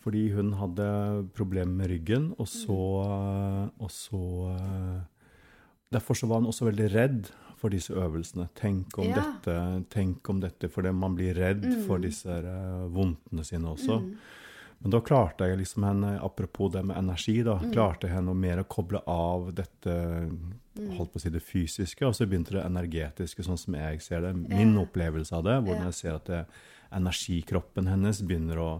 Fordi 0.03 0.27
hun 0.35 0.53
hadde 0.59 0.87
problemer 1.35 1.83
med 1.83 1.91
ryggen, 1.95 2.31
og 2.39 2.49
så, 2.51 2.79
og 3.79 3.91
så 3.91 4.23
Derfor 5.93 6.17
så 6.17 6.25
var 6.25 6.41
hun 6.41 6.49
også 6.49 6.65
veldig 6.65 6.87
redd 6.95 7.27
for 7.63 7.71
disse 7.73 7.95
øvelsene. 7.95 8.49
Tenk 8.59 8.99
om 8.99 9.07
Ja. 9.09 9.23
dette, 9.23 9.57
tenk 9.95 10.29
om 10.31 10.41
dette, 10.43 10.69
fordi 10.69 10.93
man 10.95 11.15
blir 11.17 11.35
redd 11.39 11.65
for 11.87 12.03
disse 12.03 12.27
eh, 12.43 12.87
vondtene 12.91 13.45
sine 13.47 13.71
også. 13.73 14.01
Men 14.83 14.91
da 14.91 14.99
klarte 15.07 15.47
jeg 15.47 15.61
liksom 15.61 15.85
henne, 15.87 16.17
apropos 16.27 16.73
det 16.75 16.81
med 16.85 16.97
energi, 16.99 17.37
da, 17.47 17.55
klarte 17.71 18.09
jeg 18.09 18.17
henne 18.17 18.35
mer 18.35 18.65
å 18.65 18.67
koble 18.67 18.99
av 19.07 19.53
dette 19.55 19.95
holdt 20.97 21.13
på 21.13 21.21
å 21.21 21.23
si 21.23 21.31
det 21.31 21.43
fysiske, 21.45 22.03
og 22.09 22.17
så 22.19 22.27
begynte 22.27 22.57
det 22.57 22.65
energetiske, 22.67 23.45
sånn 23.47 23.61
som 23.61 23.77
jeg 23.79 24.01
ser 24.03 24.25
det. 24.25 24.33
Min 24.49 24.75
opplevelse 24.81 25.37
av 25.39 25.45
det, 25.47 25.55
hvordan 25.63 25.85
jeg 25.93 25.95
ser 26.01 26.17
at 26.19 26.27
det, 26.33 26.41
energikroppen 26.93 27.87
hennes 27.89 28.21
begynner 28.27 28.59
å, 28.61 28.71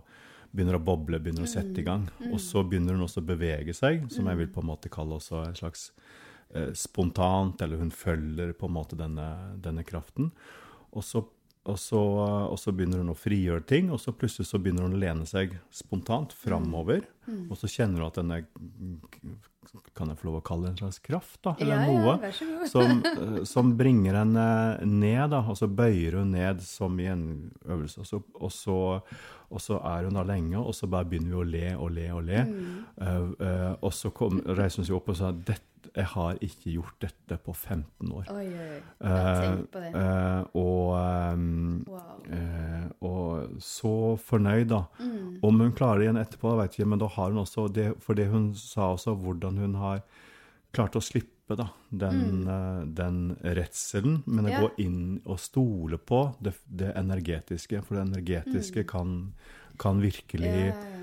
begynner 0.53 0.77
å 0.77 0.83
boble, 0.85 1.21
begynner 1.23 1.47
å 1.47 1.53
sette 1.53 1.81
i 1.81 1.87
gang. 1.87 2.09
Og 2.33 2.41
så 2.43 2.65
begynner 2.67 2.97
hun 2.99 3.07
også 3.07 3.23
å 3.23 3.29
bevege 3.31 3.73
seg, 3.77 4.09
som 4.13 4.27
jeg 4.29 4.41
vil 4.43 4.51
på 4.53 4.61
en 4.61 4.69
måte 4.73 4.91
kalle 4.93 5.17
også 5.21 5.47
en 5.47 5.57
slags 5.57 5.91
spontant, 6.77 7.63
eller 7.65 7.81
hun 7.81 7.93
følger 7.95 8.53
på 8.53 8.69
en 8.69 8.75
måte 8.75 8.99
denne, 8.99 9.29
denne 9.65 9.85
kraften. 9.89 10.33
Og 10.93 11.05
så, 11.05 11.23
og, 11.63 11.79
så, 11.79 12.01
og 12.51 12.59
så 12.61 12.75
begynner 12.75 13.01
hun 13.01 13.15
å 13.15 13.19
frigjøre 13.19 13.65
ting, 13.69 13.89
og 13.95 14.01
så 14.03 14.13
plutselig 14.17 14.51
så 14.51 14.61
begynner 14.61 14.89
hun 14.89 14.99
å 14.99 15.01
lene 15.03 15.29
seg 15.29 15.55
spontant 15.73 16.35
framover. 16.37 17.07
Og 17.49 17.57
så 17.57 17.71
kjenner 17.71 18.03
hun 18.03 18.11
at 18.11 18.21
denne 18.21 18.43
Kan 19.97 20.11
jeg 20.11 20.19
få 20.19 20.27
lov 20.27 20.41
å 20.41 20.45
kalle 20.45 20.67
det 20.67 20.73
en 20.73 20.81
slags 20.83 20.99
kraft, 21.05 21.39
da? 21.47 21.53
Eller 21.63 21.79
ja, 21.79 21.85
noe? 21.87 22.17
ja, 22.27 22.67
som, 22.69 22.99
eh, 23.09 23.37
som 23.49 23.71
bringer 23.79 24.19
henne 24.19 24.47
ned, 24.85 25.31
da, 25.33 25.39
og 25.49 25.57
så 25.57 25.69
bøyer 25.71 26.19
hun 26.19 26.35
ned 26.35 26.61
som 26.67 26.99
i 27.01 27.07
en 27.09 27.23
øvelse. 27.63 28.03
Og 28.03 28.09
så, 28.11 28.21
og 28.35 28.53
så, 28.53 28.77
og 29.49 29.63
så 29.63 29.79
er 29.95 30.09
hun 30.11 30.19
da 30.19 30.27
lenge, 30.29 30.59
og 30.59 30.75
så 30.77 30.91
bare 30.93 31.09
begynner 31.09 31.33
vi 31.33 31.39
å 31.39 31.47
le 31.55 31.73
og 31.79 31.95
le 31.95 32.09
og 32.13 32.25
le. 32.27 32.43
Mm. 32.51 32.75
Uh, 32.99 33.31
uh, 33.39 33.73
og 33.79 33.95
så 33.97 34.13
kom, 34.13 34.43
reiser 34.51 34.83
hun 34.83 34.91
seg 34.91 34.99
opp 34.99 35.13
og 35.15 35.21
sa 35.23 35.31
dette, 35.33 35.72
jeg 35.95 36.05
har 36.15 36.39
ikke 36.41 36.73
gjort 36.73 36.95
dette 37.01 37.37
på 37.45 37.53
15 37.55 38.13
år. 38.13 38.25
Oi, 38.33 38.47
oi, 38.47 38.69
oi. 38.77 38.81
Ja, 39.03 39.41
tenk 39.43 39.71
på 39.75 39.81
det. 39.83 39.91
Eh, 39.95 40.45
og, 40.55 41.35
um, 41.35 41.85
Wow. 41.89 42.23
eh, 42.33 42.87
og 43.03 43.61
så 43.61 43.93
fornøyd, 44.19 44.69
da. 44.69 44.85
Mm. 45.01 45.39
Om 45.43 45.61
hun 45.61 45.73
klarer 45.73 45.99
det 45.99 46.07
igjen 46.09 46.23
etterpå, 46.23 46.57
vet 46.59 46.73
jeg 46.77 46.85
ikke, 46.87 46.89
men 46.95 46.99
da 46.99 47.07
har 47.09 47.31
hun 47.31 47.43
også 47.45 47.67
det, 47.73 47.91
For 48.01 48.15
det 48.15 48.29
hun 48.31 48.55
sa 48.55 48.93
også, 48.95 49.17
hvordan 49.21 49.59
hun 49.59 49.75
har 49.75 50.03
klart 50.73 50.93
å 50.97 51.03
slippe 51.05 51.57
da, 51.57 51.67
den, 51.91 52.49
eh, 52.49 52.85
den 52.87 53.37
redselen, 53.43 54.23
men 54.27 54.47
å 54.47 54.49
Mm. 54.49 54.53
Ja. 54.53 54.61
gå 54.61 54.71
inn 54.79 55.21
og 55.27 55.39
stole 55.39 55.99
på 55.99 56.35
det, 56.41 56.55
det 56.75 56.95
energetiske. 56.97 57.83
For 57.85 57.97
det 57.97 58.07
energetiske 58.15 58.87
kan, 58.87 59.35
kan 59.79 60.01
virkelig 60.01 60.73
Mm. 60.73 60.73
Ja, 60.73 60.73
eh, 60.73 61.02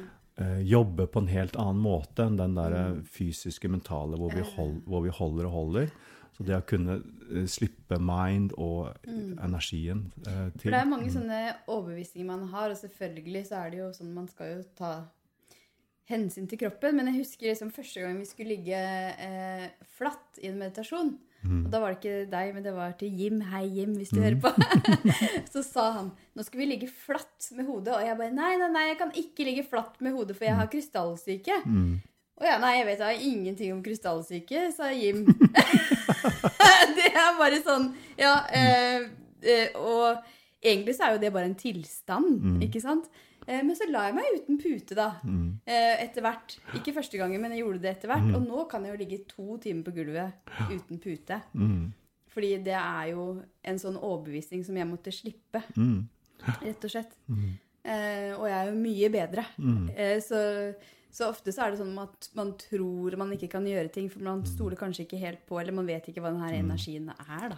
jobbe 0.63 1.07
på 1.11 1.23
en 1.23 1.31
helt 1.31 1.57
annen 1.59 1.81
måte 1.83 2.25
enn 2.27 2.37
den 2.39 2.55
der 2.55 2.75
eh, 2.77 3.01
fysiske, 3.03 3.71
mentale, 3.71 4.19
hvor 4.19 4.31
vi, 4.35 4.45
hold, 4.55 4.79
hvor 4.87 5.03
vi 5.03 5.13
holder 5.13 5.49
og 5.49 5.55
holder. 5.57 5.91
Så 6.39 6.45
det 6.47 6.55
å 6.55 6.63
kunne 6.63 6.99
eh, 7.27 7.47
slippe 7.51 7.97
mind 7.99 8.53
og 8.55 8.93
energien 9.09 10.05
eh, 10.23 10.45
For 10.55 10.71
det 10.71 10.79
er 10.79 10.87
mange 10.87 11.11
sånne 11.11 11.39
overbevisninger 11.67 12.29
man 12.29 12.45
har, 12.53 12.71
og 12.71 12.79
selvfølgelig 12.79 13.45
så 13.49 13.63
er 13.63 13.73
det 13.73 13.81
jo 13.81 13.89
sånn 13.97 14.13
man 14.15 14.29
skal 14.31 14.53
jo 14.53 14.61
ta 14.79 14.93
hensyn 16.09 16.47
til 16.49 16.61
kroppen. 16.61 16.95
Men 16.95 17.11
jeg 17.11 17.25
husker 17.25 17.51
liksom 17.51 17.73
første 17.75 18.05
gang 18.05 18.21
vi 18.21 18.29
skulle 18.29 18.55
ligge 18.55 18.79
eh, 18.79 19.67
flatt 19.99 20.39
i 20.39 20.47
en 20.47 20.61
meditasjon. 20.61 21.17
Og 21.47 21.69
da 21.71 21.79
var 21.79 21.93
det 21.93 21.99
ikke 22.01 22.25
deg, 22.31 22.49
men 22.55 22.63
det 22.65 22.73
var 22.75 22.95
til 22.99 23.15
Jim. 23.15 23.39
Hei, 23.47 23.63
Jim, 23.77 23.93
hvis 23.95 24.11
du 24.11 24.19
hører 24.19 24.39
på. 24.43 24.51
så 25.53 25.63
sa 25.63 25.85
han 25.95 26.09
nå 26.35 26.43
skal 26.43 26.61
vi 26.61 26.67
ligge 26.67 26.89
flatt 26.91 27.47
med 27.55 27.67
hodet. 27.69 27.93
Og 27.95 28.03
jeg 28.03 28.17
bare 28.19 28.35
nei, 28.35 28.51
nei, 28.59 28.67
nei, 28.73 28.85
jeg 28.89 28.97
kan 28.99 29.13
ikke 29.23 29.47
ligge 29.47 29.63
flatt 29.69 30.01
med 30.03 30.17
hodet, 30.17 30.35
for 30.35 30.49
jeg 30.49 30.57
har 30.59 30.71
krystallsyke. 30.71 31.61
Å 32.39 32.47
ja, 32.47 32.57
nei, 32.59 32.73
jeg 32.77 32.87
vet 32.87 33.01
da 33.03 33.13
ingenting 33.15 33.71
om 33.75 33.79
krystallsyke, 33.83 34.67
sa 34.75 34.91
Jim. 34.95 35.25
det 36.99 37.07
er 37.09 37.39
bare 37.39 37.63
sånn 37.63 37.89
Ja, 38.19 38.35
Øh, 38.59 39.09
øh, 39.43 39.67
og 39.79 40.63
egentlig 40.63 40.95
så 40.95 41.07
er 41.07 41.15
jo 41.15 41.23
det 41.23 41.33
bare 41.35 41.47
en 41.51 41.59
tilstand, 41.59 42.63
ikke 42.67 42.83
sant? 42.83 43.07
Eh, 43.49 43.63
men 43.65 43.73
så 43.75 43.87
la 43.89 44.03
jeg 44.07 44.15
meg 44.19 44.35
uten 44.37 44.59
pute, 44.61 44.93
da. 44.97 45.07
Eh, 45.65 46.03
etter 46.05 46.21
hvert. 46.21 46.57
Ikke 46.77 46.93
første 46.93 47.17
gangen, 47.17 47.41
men 47.41 47.51
jeg 47.55 47.63
gjorde 47.63 47.81
det 47.81 47.95
etter 47.95 48.11
hvert. 48.11 48.27
Og 48.37 48.43
nå 48.45 48.67
kan 48.69 48.83
jeg 48.85 48.93
jo 48.93 48.99
ligge 49.01 49.23
to 49.27 49.57
timer 49.63 49.83
på 49.87 49.95
gulvet 49.95 50.33
uten 50.69 50.99
pute. 51.01 51.41
Fordi 52.29 52.51
det 52.63 52.75
er 52.77 53.07
jo 53.15 53.41
en 53.65 53.79
sånn 53.81 53.97
overbevisning 53.97 54.61
som 54.63 54.77
jeg 54.77 54.85
måtte 54.87 55.11
slippe, 55.11 55.63
rett 56.61 56.85
og 56.85 56.91
slett. 56.93 57.17
Eh, 57.83 58.31
og 58.37 58.45
jeg 58.45 58.53
er 58.59 58.69
jo 58.69 58.77
mye 58.77 59.09
bedre. 59.09 59.45
Eh, 59.97 60.19
så, 60.21 60.39
så 61.09 61.29
ofte 61.31 61.51
så 61.51 61.65
er 61.65 61.71
det 61.73 61.79
sånn 61.81 61.97
at 61.97 62.29
man 62.37 62.53
tror 62.59 63.17
man 63.17 63.31
ikke 63.33 63.49
kan 63.49 63.65
gjøre 63.65 63.89
ting, 63.91 64.09
for 64.13 64.21
man 64.21 64.45
stoler 64.45 64.77
kanskje 64.77 65.07
ikke 65.07 65.17
helt 65.25 65.41
på, 65.49 65.57
eller 65.59 65.73
man 65.73 65.87
vet 65.89 66.05
ikke 66.11 66.21
hva 66.21 66.29
denne 66.35 66.51
energien 66.61 67.09
er, 67.09 67.49
da. 67.49 67.57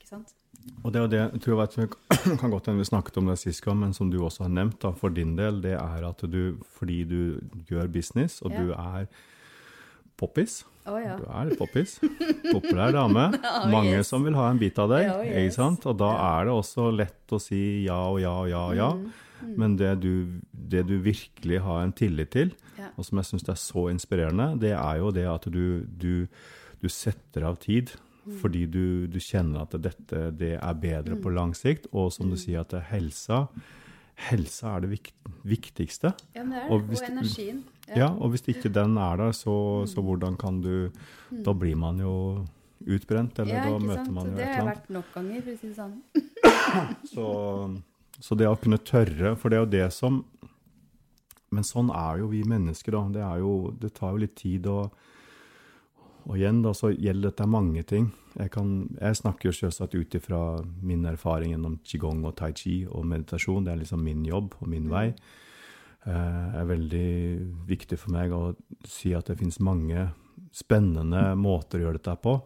Ikke 0.00 0.08
sant? 0.08 0.34
Og 0.84 0.92
det 0.92 0.98
er 0.98 1.04
jo 1.04 1.10
det, 1.12 1.20
jeg 1.32 1.40
tror 1.42 1.52
jeg 1.54 1.60
vet, 1.78 1.96
kan 2.40 2.50
godt 2.50 2.66
hende 2.70 2.82
vi 2.82 2.84
snakket 2.88 3.16
om 3.18 3.26
det 3.30 3.38
sist 3.38 3.62
gang, 3.64 3.78
men 3.80 3.92
som 3.94 4.10
du 4.10 4.18
også 4.22 4.44
har 4.46 4.52
nevnt 4.54 4.80
da, 4.82 4.90
for 4.98 5.08
din 5.14 5.36
del, 5.38 5.60
det 5.62 5.72
er 5.78 6.04
at 6.08 6.22
du, 6.30 6.56
fordi 6.78 7.02
du 7.04 7.18
gjør 7.70 7.86
business, 7.92 8.40
og 8.42 8.52
Ja. 8.52 8.62
du 8.62 8.72
er 8.72 9.06
poppis, 10.18 10.60
oh, 10.86 10.98
ja. 11.02 11.16
du 11.18 11.24
er 11.26 11.54
poppis, 11.58 11.96
populær 12.52 12.92
dame, 12.94 13.24
mange 13.74 13.96
yes. 13.98 14.06
som 14.12 14.22
vil 14.26 14.36
ha 14.38 14.50
en 14.52 14.60
bit 14.60 14.78
av 14.78 14.90
deg, 14.92 15.08
oh, 15.10 15.24
yes. 15.26 15.56
sant? 15.58 15.86
Og 15.90 15.96
da 15.98 16.12
er 16.38 16.46
det 16.46 16.54
også 16.54 16.90
lett 16.94 17.34
å 17.34 17.40
si 17.42 17.62
ja 17.88 17.98
og 18.10 18.20
ja 18.22 18.34
og 18.44 18.48
ja 18.52 18.62
og 18.70 18.76
ja, 18.78 18.92
Mm, 19.42 19.56
men 19.58 19.72
det 19.74 19.88
du, 20.04 20.38
det 20.54 20.84
du 20.86 20.92
virkelig 21.02 21.56
har 21.64 21.80
en 21.82 21.90
tillit 21.98 22.28
til, 22.30 22.52
Ja. 22.78 22.92
og 22.96 23.02
som 23.04 23.18
jeg 23.18 23.26
synes 23.26 23.48
er 23.50 23.56
så 23.58 23.88
inspirerende, 23.90 24.52
det 24.62 24.70
er 24.70 25.00
jo 25.00 25.10
det 25.10 25.24
at 25.26 25.48
du, 25.50 25.82
du, 25.82 26.28
du 26.78 26.86
setter 26.88 27.48
av 27.48 27.56
tid, 27.58 27.90
Mm. 27.90 28.11
Fordi 28.40 28.66
du, 28.70 29.06
du 29.10 29.18
kjenner 29.18 29.62
at 29.64 29.74
dette 29.82 30.30
det 30.38 30.52
er 30.62 30.74
bedre 30.78 31.16
på 31.20 31.32
lang 31.34 31.54
sikt, 31.58 31.88
og 31.92 32.12
som 32.12 32.26
Mm. 32.26 32.30
du 32.30 32.36
sier 32.38 32.60
at 32.60 32.68
det 32.70 32.82
helsa, 32.92 33.48
helsa 34.30 34.76
er 34.76 34.80
det 34.86 35.00
viktigste. 35.44 36.12
Ja, 36.36 36.44
det 36.44 36.60
er 36.62 36.70
Og 36.70 36.80
det. 36.82 36.88
hvis 36.92 37.02
Og 37.02 37.08
energien. 37.10 37.62
Ja, 37.96 38.08
og 38.14 38.30
hvis 38.30 38.46
ikke 38.48 38.70
den 38.72 38.96
er 38.96 39.16
der, 39.16 39.32
så, 39.32 39.84
så 39.90 40.00
hvordan 40.02 40.36
kan 40.38 40.60
du, 40.62 40.90
da 41.44 41.52
blir 41.52 41.74
man 41.76 41.98
jo 41.98 42.44
utbrent, 42.86 43.38
eller 43.38 43.54
Mm. 43.54 43.64
ja, 43.64 43.70
da 43.70 43.78
møter 43.78 44.04
sant? 44.04 44.14
man 44.14 44.26
Og 44.26 44.30
jo 44.30 44.36
det 44.36 44.46
har 44.46 44.54
jeg 44.54 44.66
vært 44.76 44.90
nok 44.90 45.04
ganger, 45.14 45.42
for 45.42 45.50
å 45.50 45.58
si 45.58 45.68
det 45.68 45.76
sånn. 45.76 45.98
Så, 47.12 47.26
så 48.20 48.36
det 48.38 48.46
å 48.46 48.56
kunne 48.60 48.78
tørre, 48.78 49.36
for 49.36 49.48
det 49.50 49.56
er 49.58 49.64
jo 49.64 49.70
det 49.70 49.92
som 49.92 50.24
Men 51.52 51.64
sånn 51.64 51.90
er 51.92 52.18
jo 52.22 52.28
vi 52.28 52.42
mennesker, 52.48 52.92
da. 52.92 53.02
Det, 53.12 53.20
er 53.22 53.38
jo, 53.42 53.70
det 53.78 53.90
tar 53.94 54.12
jo 54.14 54.16
litt 54.22 54.34
tid 54.36 54.64
å 54.66 54.90
Og 56.28 56.38
igjen, 56.38 56.60
da, 56.62 56.70
så 56.76 56.92
gjelder 56.92 57.30
dette 57.30 57.46
mange 57.50 57.82
ting. 57.88 58.10
Jeg, 58.36 58.52
kan, 58.54 58.68
jeg 58.94 59.18
snakker 59.18 59.48
jo 59.48 59.56
selvsagt 59.56 59.96
ut 59.98 60.14
ifra 60.16 60.40
min 60.84 61.04
erfaring 61.08 61.52
gjennom 61.52 61.80
qigong 61.86 62.22
og 62.28 62.36
tai 62.38 62.52
chi 62.56 62.82
og 62.86 63.06
meditasjon. 63.10 63.66
Det 63.66 63.74
er 63.74 63.80
liksom 63.82 64.04
min 64.06 64.22
jobb 64.28 64.54
og 64.60 64.70
min 64.70 64.86
vei. 64.92 65.08
Eh, 66.06 66.46
er 66.60 66.70
veldig 66.70 67.10
viktig 67.68 67.98
for 67.98 68.14
meg 68.14 68.34
å 68.34 68.54
si 68.88 69.12
at 69.14 69.28
det 69.30 69.38
finnes 69.42 69.60
mange 69.62 70.08
spennende 70.54 71.32
måter 71.38 71.80
å 71.80 71.86
gjøre 71.86 72.00
dette 72.00 72.16
på. 72.22 72.36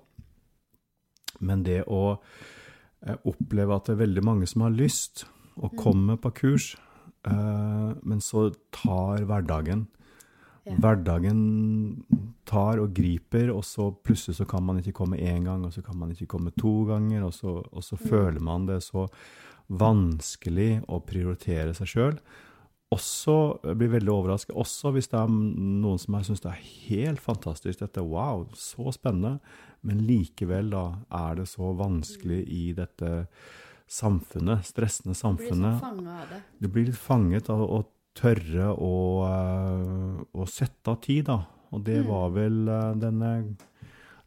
Men 1.44 1.64
det 1.66 1.82
å 1.88 2.02
eh, 2.16 3.16
oppleve 3.28 3.76
at 3.76 3.88
det 3.88 3.96
er 3.96 4.04
veldig 4.06 4.24
mange 4.24 4.48
som 4.50 4.66
har 4.66 4.76
lyst 4.76 5.26
og 5.56 5.76
kommer 5.80 6.20
på 6.20 6.34
kurs, 6.36 6.74
eh, 7.28 7.90
men 8.00 8.24
så 8.24 8.50
tar 8.76 9.24
hverdagen 9.28 9.86
Ja. 10.66 10.74
Hverdagen 10.82 11.40
tar 12.48 12.80
og 12.82 12.94
griper, 12.94 13.52
og 13.54 13.62
så 13.66 13.92
plutselig 13.94 14.40
så 14.40 14.46
kan 14.50 14.64
man 14.66 14.80
ikke 14.80 14.96
komme 14.98 15.18
én 15.18 15.46
gang, 15.46 15.62
og 15.66 15.74
så 15.74 15.82
kan 15.86 15.98
man 16.00 16.10
ikke 16.10 16.26
komme 16.34 16.50
to 16.58 16.80
ganger, 16.88 17.22
og 17.28 17.34
så, 17.34 17.60
og 17.62 17.84
så 17.86 17.98
føler 18.00 18.42
man 18.42 18.66
det 18.66 18.80
så 18.86 19.06
vanskelig 19.70 20.82
å 20.90 21.00
prioritere 21.06 21.74
seg 21.74 21.90
sjøl. 21.90 22.18
Også 22.94 23.36
jeg 23.66 23.78
blir 23.80 23.94
veldig 23.96 24.12
overrasket, 24.12 24.54
også 24.54 24.92
hvis 24.94 25.10
det 25.10 25.18
er 25.18 25.30
noen 25.30 25.98
som 25.98 26.18
syns 26.22 26.44
det 26.44 26.52
er 26.52 26.66
helt 26.86 27.22
fantastisk. 27.22 27.80
Dette, 27.82 28.02
wow, 28.02 28.44
så 28.54 28.92
spennende. 28.94 29.40
Men 29.86 30.04
likevel 30.06 30.70
da 30.70 30.84
er 31.14 31.40
det 31.40 31.48
så 31.50 31.72
vanskelig 31.78 32.44
i 32.46 32.68
dette 32.78 33.26
samfunnet, 33.90 34.66
stressende 34.66 35.14
Blir 35.14 35.50
litt 35.50 35.82
samfunnet. 35.82 35.82
av 35.82 36.30
det. 36.30 36.40
Du 36.58 36.68
blir 36.68 36.88
litt 36.88 36.98
fanget 36.98 37.50
av 37.50 37.62
å 37.62 37.84
tørre 38.16 38.70
å, 38.74 38.92
eh, 39.28 40.24
å 40.40 40.46
sette 40.48 40.88
av 40.94 41.00
tid, 41.04 41.24
da. 41.28 41.38
Og 41.72 41.84
det 41.84 42.00
Mm. 42.02 42.06
var 42.08 42.28
vel 42.30 42.68
eh, 42.68 42.92
denne 43.02 43.56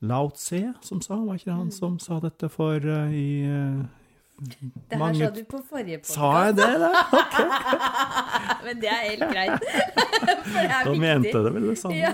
Lao 0.02 0.30
Tse 0.32 0.74
som 0.82 1.02
sa, 1.02 1.16
var 1.16 1.36
ikke 1.36 1.46
det 1.50 1.54
Mm. 1.56 1.64
han 1.64 1.72
som 1.72 2.00
sa 2.00 2.20
dette 2.24 2.50
for 2.50 2.76
uh, 2.80 3.10
i 3.12 3.44
uh, 3.44 3.84
Det 4.40 4.94
her 4.94 4.98
mange 5.02 5.20
sa 5.26 5.30
du 5.36 5.44
på 5.44 5.60
forrige 5.68 5.98
podcast. 6.00 6.14
Sa 6.16 6.46
jeg 6.46 6.56
det, 6.56 6.80
da? 6.80 6.92
Men 8.64 8.80
det 8.80 8.88
er 8.88 9.02
helt 9.10 9.26
greit. 9.34 9.60
For 10.50 10.60
det 10.62 10.72
er 10.72 10.84
Da 10.86 10.92
viktig. 10.94 11.00
mente 11.04 11.34
jeg 11.34 11.44
det 11.44 11.54
vel 11.54 11.68
det 11.70 11.78
samme. 11.78 11.96
Ja. 12.00 12.14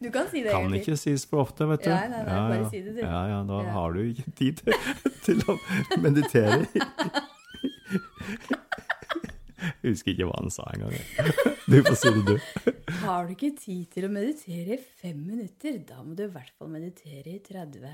Du 0.00 0.10
kan 0.10 0.26
si 0.30 0.42
det 0.42 0.50
Kan 0.52 0.62
egentlig. 0.70 0.80
ikke 0.86 0.96
sies 0.96 1.26
for 1.28 1.42
ofte, 1.44 1.66
vet 1.68 1.84
du. 1.84 1.90
Nei, 1.90 2.08
nei, 2.08 2.18
ja, 2.24 2.48
bare 2.48 2.70
si 2.70 2.80
det, 2.82 2.94
du. 2.96 3.00
Ja, 3.02 3.20
ja, 3.28 3.42
da 3.44 3.60
Ja. 3.62 3.70
har 3.76 3.92
du 3.92 4.00
ikke 4.00 4.32
tid 4.36 4.62
til 5.26 5.42
å 5.44 5.58
meditere. 6.00 6.66
Jeg 9.86 9.94
husker 9.94 10.12
ikke 10.16 10.26
hva 10.26 10.38
han 10.40 10.50
sa 10.50 10.64
engang. 10.74 10.96
Du 11.70 11.80
får 11.82 11.96
si 11.98 12.10
det, 12.14 12.22
du. 12.28 12.72
Har 13.02 13.26
du 13.26 13.32
ikke 13.34 13.48
tid 13.58 13.88
til 13.90 14.04
å 14.06 14.10
meditere 14.14 14.76
i 14.76 14.82
fem 15.00 15.16
minutter, 15.26 15.80
da 15.88 15.96
må 16.06 16.14
du 16.14 16.22
i 16.22 16.30
hvert 16.30 16.52
fall 16.58 16.68
meditere 16.70 17.32
i 17.32 17.40
30. 17.42 17.88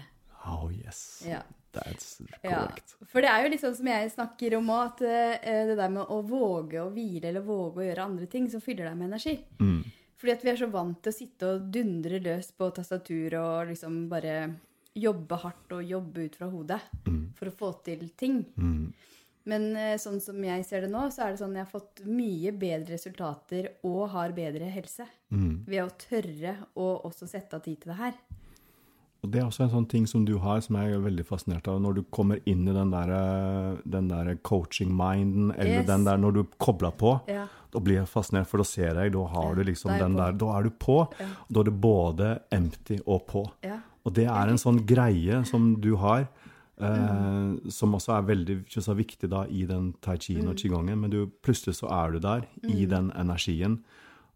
Oh 0.51 0.67
yes, 0.75 1.23
Ja. 1.25 1.39
that's 1.73 2.19
Ja, 2.43 2.67
correct. 2.67 2.97
for 3.09 3.25
det 3.25 3.31
er 3.31 3.45
jo 3.47 3.53
litt 3.55 3.63
sånn 3.63 3.77
som 3.79 3.89
jeg 3.89 4.11
snakker 4.13 4.57
om 4.59 4.69
òg, 4.75 4.83
at 4.91 5.01
eh, 5.47 5.63
det 5.71 5.77
der 5.79 5.93
med 5.95 6.05
å 6.13 6.19
våge 6.29 6.83
å 6.83 6.91
hvile 6.93 7.31
eller 7.31 7.45
våge 7.47 7.81
å 7.81 7.87
gjøre 7.87 8.05
andre 8.11 8.27
ting 8.29 8.51
som 8.53 8.61
fyller 8.61 8.91
deg 8.91 8.99
med 9.01 9.09
energi. 9.13 9.39
Mm. 9.63 9.79
Fordi 10.21 10.35
at 10.37 10.45
vi 10.45 10.51
er 10.53 10.61
så 10.61 10.69
vant 10.71 11.01
til 11.03 11.13
å 11.15 11.17
sitte 11.17 11.49
og 11.55 11.71
dundre 11.75 12.21
løs 12.21 12.53
på 12.59 12.69
tastatur 12.77 13.39
og 13.41 13.73
liksom 13.73 14.03
bare 14.13 14.37
jobbe 14.93 15.39
hardt 15.47 15.73
og 15.79 15.89
jobbe 15.89 16.27
ut 16.29 16.37
fra 16.37 16.51
hodet 16.53 16.83
for 17.39 17.49
å 17.49 17.57
få 17.57 17.73
til 17.89 18.05
ting. 18.21 18.43
Mm. 18.61 18.93
Men 19.45 19.75
eh, 19.77 19.97
sånn 19.99 20.21
som 20.23 20.37
jeg 20.45 20.65
ser 20.65 20.83
det 20.83 20.91
nå, 20.93 21.09
så 21.11 21.25
er 21.27 21.31
det 21.33 21.41
sånn 21.41 21.55
jeg 21.57 21.65
har 21.65 21.73
fått 21.81 22.05
mye 22.07 22.53
bedre 22.53 22.95
resultater 22.95 23.69
og 23.85 24.09
har 24.11 24.33
bedre 24.37 24.69
helse 24.71 25.07
Mm. 25.33 25.65
ved 25.67 25.81
å 25.83 25.89
tørre 25.97 26.57
å 26.77 27.03
også 27.09 27.27
sette 27.27 27.55
av 27.57 27.63
tid 27.65 27.81
til 27.81 27.93
det 27.93 27.97
her. 27.99 28.13
Og 29.25 29.31
Det 29.31 29.39
er 29.41 29.45
også 29.47 29.63
en 29.63 29.71
sånn 29.71 29.89
ting 29.89 30.05
som 30.07 30.25
du 30.27 30.37
har, 30.39 30.61
som 30.61 30.77
jeg 30.77 30.93
er 30.93 30.99
veldig 30.99 31.25
fascinert 31.25 31.69
av. 31.69 31.81
Når 31.81 31.95
du 31.95 32.03
kommer 32.11 32.41
inn 32.45 32.67
i 32.69 32.73
den 32.75 32.91
der, 32.91 33.11
eh, 33.11 33.77
den 33.89 34.09
der 34.09 34.35
coaching-minden, 34.43 35.53
eller 35.57 35.79
Yes. 35.81 35.87
den 35.87 36.05
der 36.05 36.17
når 36.19 36.33
du 36.35 36.45
kobler 36.59 36.91
på, 36.93 37.21
Ja. 37.29 37.47
da 37.71 37.79
blir 37.79 37.95
jeg 38.01 38.07
fascinert, 38.09 38.47
for 38.47 38.59
da 38.59 38.65
ser 38.65 38.95
jeg, 38.95 39.13
da 39.13 39.25
har 39.25 39.55
du 39.55 39.63
liksom 39.65 39.97
den 39.99 40.13
på. 40.13 40.17
der, 40.19 40.33
da 40.33 40.59
er 40.59 40.63
du 40.65 40.71
på. 40.71 41.09
Ja. 41.21 41.27
Da 41.51 41.61
er 41.61 41.65
du 41.65 41.71
både 41.71 42.41
empty 42.51 42.99
og 43.07 43.27
på. 43.27 43.51
Ja. 43.63 43.79
Og 44.05 44.13
det 44.15 44.27
er 44.27 44.49
en 44.49 44.57
sånn 44.59 44.85
greie 44.85 45.47
som 45.47 45.81
du 45.81 45.97
har, 45.97 46.29
Mm. 46.83 47.71
som 47.71 47.95
også 47.95 48.13
er 48.19 48.23
veldig 48.27 48.57
så 48.75 48.95
viktig 48.99 49.29
da 49.31 49.45
i 49.49 49.65
den 49.69 49.93
tai 50.03 50.17
chi 50.19 50.35
Mm. 50.41 50.49
og 50.51 50.57
qigongen, 50.57 50.99
men 51.01 51.11
du, 51.11 51.27
plutselig 51.43 51.77
så 51.79 51.87
er 51.91 52.13
du 52.13 52.19
der 52.19 52.43
i 52.69 52.87
den 52.87 53.11
energien, 53.15 53.79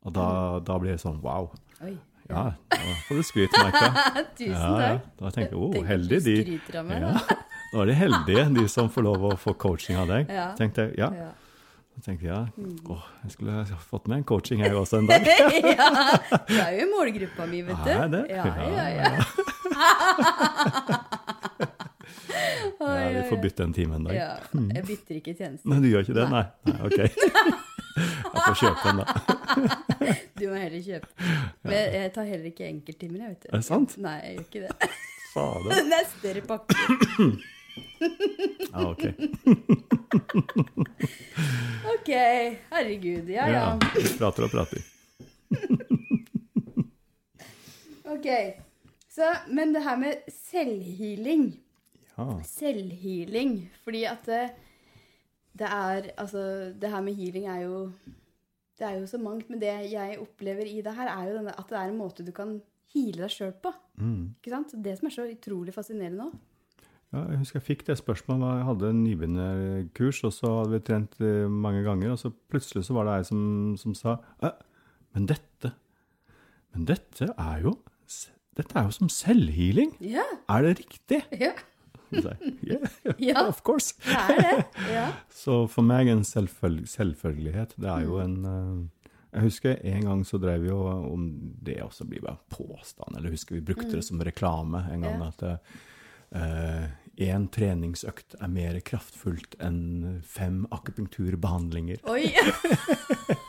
og 0.05 0.12
da, 0.14 0.61
da 0.61 0.78
blir 0.78 0.92
det 0.94 1.01
sånn 1.03 1.20
wow. 1.22 1.51
Oi. 1.82 1.97
Ja, 2.28 2.53
da 2.70 2.76
får 3.07 3.16
du 3.16 3.22
skryt, 3.22 3.51
Maika. 3.55 3.88
Tusen 4.38 4.51
Ja, 4.53 4.78
ja. 4.80 4.99
takk. 4.99 5.03
Da 5.20 5.30
tenker 5.30 5.53
jeg, 5.55 5.61
oh, 5.62 5.84
heldig 5.86 6.24
de. 6.24 6.36
Ja, 6.74 6.82
da. 7.72 7.80
er 7.82 7.86
de 7.86 7.94
heldige, 7.94 8.44
de 8.55 8.68
som 8.68 8.88
får 8.90 9.03
lov 9.07 9.26
å 9.30 9.36
få 9.38 9.55
coaching 9.55 9.97
av 10.01 10.09
deg. 10.11 10.26
Ja. 10.30 10.49
Tenkte 10.59 10.88
jeg, 10.88 10.99
ja. 10.99 11.11
Da 11.97 12.03
tenkte 12.05 12.26
jeg, 12.26 12.34
ja, 12.34 12.42
åh, 12.92 13.05
jeg 13.24 13.30
skulle 13.32 13.62
fått 13.80 14.09
med 14.11 14.18
en 14.18 14.24
coaching 14.28 14.61
jeg 14.61 14.74
også 14.76 14.99
en 14.99 15.07
dag. 15.09 15.22
ja, 15.78 15.86
du 16.49 16.59
er 16.59 16.74
jo 16.76 16.82
i 16.82 16.90
målgruppa 16.90 17.47
mi, 17.49 17.62
vet 17.64 17.86
du. 17.86 17.90
Er 17.94 18.09
det? 18.12 18.24
Ja, 18.34 18.44
ja, 18.44 18.88
ja. 18.90 19.07
Ja, 19.07 20.99
vi 23.16 23.22
får 23.30 23.41
bytte 23.43 23.62
en 23.66 23.72
time 23.76 23.95
en 23.99 24.05
dag. 24.09 24.14
ja. 24.16 24.28
Jeg 24.76 24.84
bytter 24.91 25.14
ikke 25.20 25.34
tjeneste. 25.39 25.68
Nei, 25.70 25.78
du 25.82 25.89
gjør 25.91 26.05
ikke 26.07 26.16
det? 26.18 26.26
Nei. 26.32 26.45
Nei, 26.70 26.78
ok. 26.87 26.99
Jeg 27.97 28.43
får 28.45 28.57
kjøpe 28.61 28.91
en, 28.91 28.99
da. 29.01 29.05
Du 30.37 30.43
må 30.51 30.57
heller 30.61 30.82
kjøpe. 30.84 31.09
Men 31.70 31.95
jeg 31.97 32.11
tar 32.12 32.26
heller 32.28 32.49
ikke 32.51 32.66
enkelttimer, 32.68 33.18
jeg, 33.22 33.28
vet 33.32 33.43
du. 33.47 33.49
Er 33.49 33.62
det 33.62 33.66
sant? 33.66 33.95
Nei, 34.05 34.16
jeg 34.20 34.34
gjør 34.34 34.45
ikke 34.45 34.61
det. 34.66 34.91
Fader. 35.32 35.70
Det 35.89 35.97
er 36.01 36.09
større 36.12 36.43
pakke. 36.53 36.74
Ja, 38.76 38.82
ok. 38.91 39.03
Ok, 41.93 42.09
herregud. 42.72 43.28
Ja, 43.32 43.45
ja. 43.49 43.62
Ja, 43.72 43.91
vi 43.97 44.12
prater 44.18 44.47
og 44.47 44.53
prater. 44.53 44.80
Ok. 48.05 48.28
Så, 49.12 49.28
men 49.49 49.72
det 49.74 49.82
her 49.84 49.97
med 50.01 50.24
selvhealing 50.32 51.47
Ja. 52.17 52.39
Selvhealing. 52.49 53.59
Fordi 53.85 54.05
at 54.09 54.29
det, 54.29 54.45
det 55.59 55.69
er 55.69 56.11
Altså, 56.17 56.73
det 56.73 56.91
her 56.91 57.05
med 57.05 57.14
healing 57.19 57.47
er 57.53 57.61
jo 57.67 57.91
Det 58.79 58.87
er 58.89 58.99
jo 59.01 59.07
så 59.07 59.19
mangt. 59.19 59.51
Men 59.51 59.61
det 59.61 59.73
jeg 59.93 60.19
opplever 60.21 60.69
i 60.69 60.81
det 60.85 60.95
her, 60.95 61.09
er 61.09 61.31
jo 61.31 61.39
denne, 61.39 61.55
at 61.59 61.69
det 61.71 61.79
er 61.79 61.93
en 61.93 61.99
måte 62.01 62.25
du 62.27 62.33
kan 62.33 62.61
heale 62.93 63.25
deg 63.25 63.33
sjøl 63.33 63.55
på. 63.62 63.73
Mm. 64.01 64.37
Ikke 64.37 64.53
sant? 64.53 64.77
Det 64.85 64.99
som 64.99 65.09
er 65.09 65.14
så 65.14 65.25
utrolig 65.31 65.75
fascinerende 65.75 66.29
òg. 66.29 66.37
Ja, 67.14 67.23
jeg 67.31 67.41
husker 67.41 67.61
jeg 67.61 67.67
fikk 67.69 67.85
det 67.87 67.97
spørsmålet. 68.01 68.59
Jeg 68.59 68.67
hadde 68.67 68.89
en 68.91 69.03
nybegynnerkurs, 69.05 70.23
og 70.27 70.33
så 70.35 70.51
hadde 70.59 70.73
vi 70.75 70.81
trent 70.85 71.21
eh, 71.23 71.47
mange 71.49 71.85
ganger, 71.87 72.12
og 72.12 72.19
så 72.21 72.33
plutselig 72.51 72.83
så 72.89 72.97
var 72.97 73.09
det 73.09 73.14
ei 73.14 73.29
som, 73.29 73.43
som 73.81 73.95
sa 73.97 74.17
Men 75.14 75.29
dette 75.31 75.73
Men 76.75 76.89
dette 76.91 77.31
er 77.33 77.62
jo 77.64 77.79
Dette 78.57 78.73
er 78.73 78.87
jo 78.89 78.93
som 78.97 79.09
selvhealing. 79.12 79.91
Ja. 80.01 80.25
Er 80.49 80.62
det 80.64 80.79
riktig? 80.79 81.19
Ja. 81.37 81.51
Så 81.53 81.76
jeg, 82.12 82.52
yeah, 82.64 83.16
Ja. 83.18 83.46
of 83.48 83.62
course. 83.66 83.94
Det 84.04 84.14
er 84.14 84.42
det. 84.42 84.66
Ja. 84.92 85.07
Så 85.42 85.62
for 85.70 85.82
meg 85.86 86.09
en 86.12 86.22
selvfølg 86.24 86.84
selvfølgelighet. 86.88 87.74
Det 87.76 87.88
er 87.90 88.04
jo 88.07 88.18
en 88.22 88.36
uh, 88.46 89.09
Jeg 89.36 89.42
husker 89.50 89.80
en 89.84 90.04
gang 90.07 90.22
så 90.24 90.38
drev 90.40 90.62
vi 90.62 90.68
jo 90.70 90.78
om 90.86 91.26
det 91.66 91.80
også 91.84 92.07
blir 92.09 92.22
bare 92.24 92.38
påstand, 92.48 93.16
eller 93.18 93.30
husker 93.34 93.59
vi 93.59 93.61
brukte 93.72 93.90
det 93.98 94.04
som 94.07 94.20
reklame 94.24 94.84
en 94.92 95.02
gang, 95.04 95.20
Ja. 95.20 95.32
at 95.34 96.92
én 97.16 97.44
treningsøkt 97.48 98.34
er 98.42 98.48
mer 98.52 98.78
kraftfullt 98.84 99.54
enn 99.62 100.22
fem 100.26 100.66
akupunkturbehandlinger. 100.74 102.00
Oi! 102.12 102.26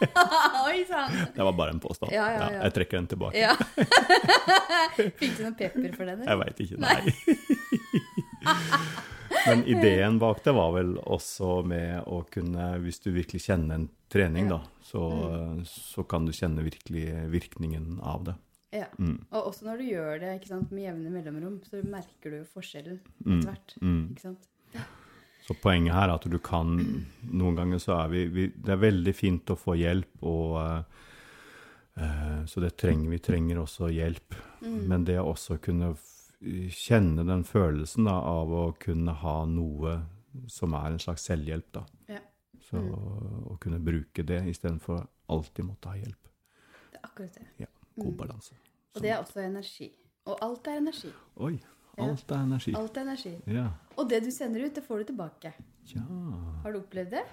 Oi 0.67 0.83
sann! 0.87 1.11
Det 1.35 1.43
var 1.43 1.55
bare 1.57 1.73
en 1.75 1.79
påstand. 1.83 2.11
Ja, 2.15 2.27
ja, 2.35 2.49
jeg 2.63 2.73
trekker 2.77 2.99
den 3.01 3.09
tilbake. 3.11 3.47
Fikk 5.19 5.37
du 5.39 5.43
noen 5.45 5.57
pepper 5.59 5.95
for 5.97 6.07
den? 6.07 6.23
Jeg 6.23 6.27
eller? 6.27 6.43
veit 6.43 6.63
ikke, 6.63 6.79
nei. 6.83 7.01
Men 9.47 9.63
ideen 9.63 10.17
bak 10.19 10.41
det 10.43 10.51
var 10.55 10.73
vel 10.75 10.97
også 10.99 11.61
med 11.67 12.07
å 12.07 12.21
kunne, 12.31 12.73
hvis 12.83 12.99
du 13.03 13.11
virkelig 13.15 13.45
kjenner 13.45 13.79
en 13.79 13.87
trening, 14.11 14.49
da, 14.51 14.59
så, 14.83 15.03
så 15.67 16.03
kan 16.07 16.27
du 16.27 16.33
kjenne 16.35 16.65
virkelig 16.65 17.05
virkningen 17.31 17.99
av 18.03 18.27
det. 18.27 18.35
Ja. 18.75 18.87
Mm. 18.99 19.21
Og 19.31 19.49
også 19.53 19.67
når 19.67 19.79
du 19.79 19.87
gjør 19.87 20.19
det 20.23 20.33
sant, 20.49 20.71
med 20.75 20.83
jevne 20.89 21.11
mellomrom, 21.13 21.57
så 21.63 21.79
merker 21.87 22.35
du 22.35 22.39
forskjellen 22.51 22.99
Mm. 23.23 23.39
etter 23.39 23.51
hvert. 23.51 23.75
Mm. 23.81 24.17
Sant? 24.21 24.49
Så 25.47 25.55
poenget 25.63 25.95
her 25.95 26.09
er 26.09 26.15
at 26.17 26.25
du 26.27 26.37
kan 26.43 26.73
Noen 27.31 27.55
ganger 27.55 27.79
så 27.79 27.93
er 28.01 28.09
vi, 28.11 28.25
vi 28.27 28.47
Det 28.51 28.73
er 28.73 28.81
veldig 28.81 29.13
fint 29.15 29.47
å 29.47 29.55
få 29.55 29.77
hjelp, 29.79 30.17
og 30.27 30.57
uh, 31.95 32.43
Så 32.51 32.59
det 32.59 32.73
trenger 32.75 33.09
vi 33.09 33.21
trenger 33.23 33.61
også 33.63 33.87
hjelp. 33.95 34.35
Mm. 34.59 34.81
Men 34.91 35.05
det 35.07 35.15
å 35.21 35.29
også 35.31 35.57
kunne 35.63 35.93
kjenne 36.69 37.23
den 37.27 37.43
følelsen 37.47 38.05
da, 38.07 38.17
av 38.21 38.51
å 38.53 38.63
kunne 38.79 39.13
ha 39.23 39.37
noe 39.49 39.97
som 40.51 40.73
er 40.77 40.93
en 40.93 41.01
slags 41.01 41.25
selvhjelp, 41.29 41.69
da. 41.73 41.85
Ja. 42.07 42.19
Så 42.67 42.81
å 42.81 43.55
kunne 43.63 43.79
bruke 43.79 44.25
det 44.27 44.41
istedenfor 44.51 45.05
alltid 45.31 45.65
måtte 45.65 45.89
ha 45.93 45.97
hjelp. 45.97 46.29
Det 46.91 46.99
er 46.99 47.07
akkurat 47.07 47.39
det. 47.39 47.47
Ja, 47.63 47.69
god 47.95 48.13
balanse. 48.19 48.57
Og 48.95 49.01
det 49.01 49.11
er 49.13 49.21
også 49.21 49.41
energi. 49.45 49.89
Og 50.27 50.41
alt 50.43 50.67
er 50.67 50.81
energi. 50.81 51.11
Oi, 51.47 51.53
alt 52.03 52.31
er 52.35 52.43
energi. 52.43 52.73
Alt 52.77 52.97
er 52.97 53.07
energi. 53.07 53.33
Ja. 53.47 53.69
Og 53.97 54.09
det 54.11 54.19
du 54.25 54.31
sender 54.35 54.65
ut, 54.67 54.75
det 54.75 54.83
får 54.85 55.03
du 55.05 55.13
tilbake. 55.13 55.53
ja. 55.95 56.03
Har 56.63 56.73
du 56.75 56.81
opplevd 56.81 57.15
det? 57.15 57.23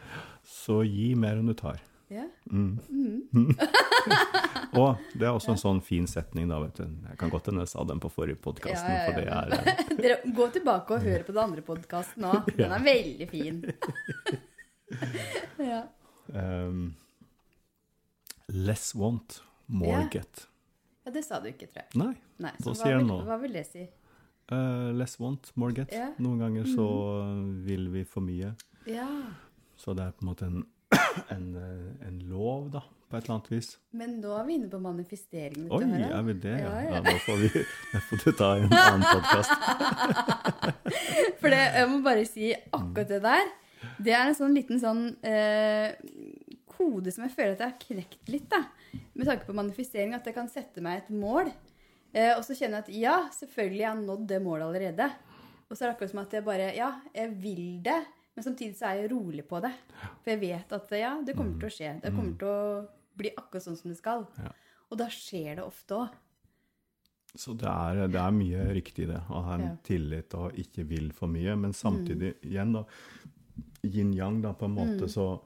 Så 0.46 0.82
gi 0.86 1.14
mer 1.18 1.40
enn 1.40 1.50
du 1.50 1.56
tar. 1.58 1.82
Ja. 2.12 2.28
Mm. 2.52 2.78
Og 4.74 5.02
det 5.14 5.26
er 5.28 5.32
også 5.34 5.54
en 5.54 5.60
sånn 5.60 5.80
fin 5.84 6.06
setning, 6.10 6.48
da, 6.50 6.58
vet 6.62 6.80
du. 6.80 6.84
Jeg 7.10 7.18
kan 7.20 7.30
godt 7.32 7.50
hende 7.50 7.64
jeg 7.64 7.72
sa 7.72 7.84
den 7.88 8.00
på 8.02 8.10
forrige 8.12 8.40
podkast. 8.42 8.82
Ja, 8.82 9.06
ja, 9.10 9.22
ja. 9.22 9.40
er 9.44 9.54
eh, 9.58 9.82
Dere, 10.02 10.18
gå 10.36 10.48
tilbake 10.54 10.96
og 10.96 11.06
hør 11.06 11.24
på 11.26 11.34
den 11.34 11.42
andre 11.44 11.64
podkasten 11.66 12.26
nå. 12.26 12.32
Den 12.58 12.74
er 12.74 12.84
veldig 12.84 13.28
fin. 13.30 13.60
ja. 15.70 15.82
um, 16.34 16.86
Less 18.48 18.94
want, 18.94 19.40
more 19.66 20.08
get. 20.12 20.46
ja, 21.06 21.12
det 21.14 21.22
sa 21.24 21.38
du 21.40 21.48
ikke, 21.48 21.70
tror 21.70 21.84
jeg. 21.84 21.90
Nei. 22.00 22.12
Nei, 22.44 22.52
Hva 22.58 22.72
så 22.72 22.74
sier 22.82 22.96
hva 22.96 22.98
den 22.98 23.06
vil, 23.06 23.12
nå? 23.14 23.20
hva 23.28 23.38
vil 23.40 23.56
det 23.56 23.64
si? 23.70 23.86
Uh, 24.52 24.90
less 24.92 25.16
want, 25.20 25.48
more 25.56 25.72
get. 25.72 25.92
Ja. 25.94 26.10
Mm. 26.12 26.20
Noen 26.26 26.42
ganger 26.44 26.68
så 26.68 26.86
vil 27.64 27.88
vi 27.94 28.02
for 28.08 28.24
mye. 28.26 28.52
Ja, 28.90 29.08
Så 29.80 29.94
det 29.96 30.04
er 30.04 30.12
på 30.18 30.26
en 30.26 30.28
måte 30.28 30.46
en, 30.50 30.66
en, 31.34 31.46
eh, 31.56 32.06
en 32.06 32.18
lov, 32.28 32.68
da, 32.74 32.82
på 33.08 33.16
et 33.18 33.24
eller 33.26 33.34
annet 33.36 33.50
vis. 33.52 33.68
men 33.92 34.14
nå 34.22 34.30
er 34.38 34.44
vi 34.48 34.54
inne 34.58 34.68
på 34.72 34.78
manifestering. 34.82 35.66
Oi, 35.70 35.82
du, 35.84 35.92
er 36.04 36.22
vi 36.26 36.34
det? 36.44 36.54
Ja, 36.60 36.70
Ja, 36.70 36.80
ja. 36.82 36.94
ja. 36.94 37.00
da 37.04 37.14
får 37.26 37.36
vi 37.42 37.50
da 37.92 38.00
får 38.08 38.22
du 38.24 38.30
ta 38.38 38.48
en 38.56 38.72
annen 38.80 39.04
podkast. 39.10 39.52
For 41.40 41.52
det, 41.52 41.60
jeg 41.76 41.90
må 41.92 42.00
bare 42.04 42.24
si 42.28 42.50
akkurat 42.54 43.10
det 43.12 43.20
der. 43.24 43.52
Det 44.00 44.14
er 44.16 44.30
en 44.30 44.36
sånn 44.38 44.54
liten 44.56 44.80
sånn 44.80 45.04
eh, 45.26 45.92
kode 46.74 47.12
som 47.14 47.26
jeg 47.26 47.34
føler 47.36 47.54
at 47.54 47.62
jeg 47.62 47.70
har 47.74 47.82
knekt 47.84 48.32
litt, 48.32 48.48
da. 48.50 48.62
Med 49.14 49.28
tanke 49.28 49.46
på 49.46 49.54
manifestering, 49.56 50.14
at 50.16 50.26
jeg 50.26 50.34
kan 50.36 50.48
sette 50.50 50.82
meg 50.84 51.02
et 51.04 51.12
mål. 51.14 51.52
Eh, 52.14 52.32
og 52.36 52.42
så 52.46 52.56
kjenner 52.56 52.80
jeg 52.80 52.86
at 52.86 52.98
ja, 53.04 53.16
selvfølgelig 53.36 53.82
jeg 53.84 53.90
har 53.92 54.02
nådd 54.02 54.26
det 54.32 54.40
målet 54.42 54.66
allerede. 54.70 55.10
Og 55.68 55.76
så 55.76 55.84
er 55.84 55.88
det 55.90 55.94
akkurat 55.96 56.12
som 56.14 56.22
at 56.24 56.34
jeg 56.38 56.46
bare 56.46 56.72
Ja, 56.76 56.90
jeg 57.14 57.32
vil 57.42 57.64
det. 57.84 58.00
Men 58.34 58.44
samtidig 58.44 58.74
så 58.76 58.88
er 58.90 59.02
jeg 59.04 59.10
rolig 59.12 59.44
på 59.46 59.60
det. 59.62 59.70
For 60.24 60.32
jeg 60.34 60.40
vet 60.42 60.72
at 60.74 60.90
ja, 60.98 61.12
det 61.22 61.36
kommer 61.38 61.54
til 61.60 61.68
å 61.70 61.74
skje. 61.76 61.92
Det 62.02 62.10
kommer 62.16 62.34
til 62.40 62.48
å 62.50 62.86
bli 63.16 63.30
akkurat 63.36 63.62
sånn 63.68 63.76
som 63.78 63.92
det 63.92 63.98
skal. 64.00 64.24
Ja. 64.42 64.50
Og 64.90 64.98
da 64.98 65.06
skjer 65.12 65.56
det 65.60 65.64
ofte 65.64 66.00
òg. 66.02 66.20
Så 67.34 67.54
det 67.58 67.66
er, 67.66 68.04
det 68.10 68.18
er 68.20 68.34
mye 68.34 68.64
riktig 68.74 69.06
i 69.06 69.10
det. 69.12 69.20
Å 69.30 69.40
ha 69.46 69.54
en 69.56 69.64
Ja. 69.68 69.72
Mm. 69.74 69.78
tillit 69.86 70.34
og 70.38 70.52
ikke 70.58 70.84
vil 70.86 71.10
for 71.12 71.26
mye. 71.30 71.54
Men 71.58 71.72
samtidig, 71.74 72.34
igjen, 72.42 72.72
da 72.74 72.84
Yin-yang, 73.84 74.40
da, 74.42 74.52
på 74.52 74.64
en 74.66 74.74
måte, 74.74 75.04
Mm. 75.06 75.08
så 75.08 75.40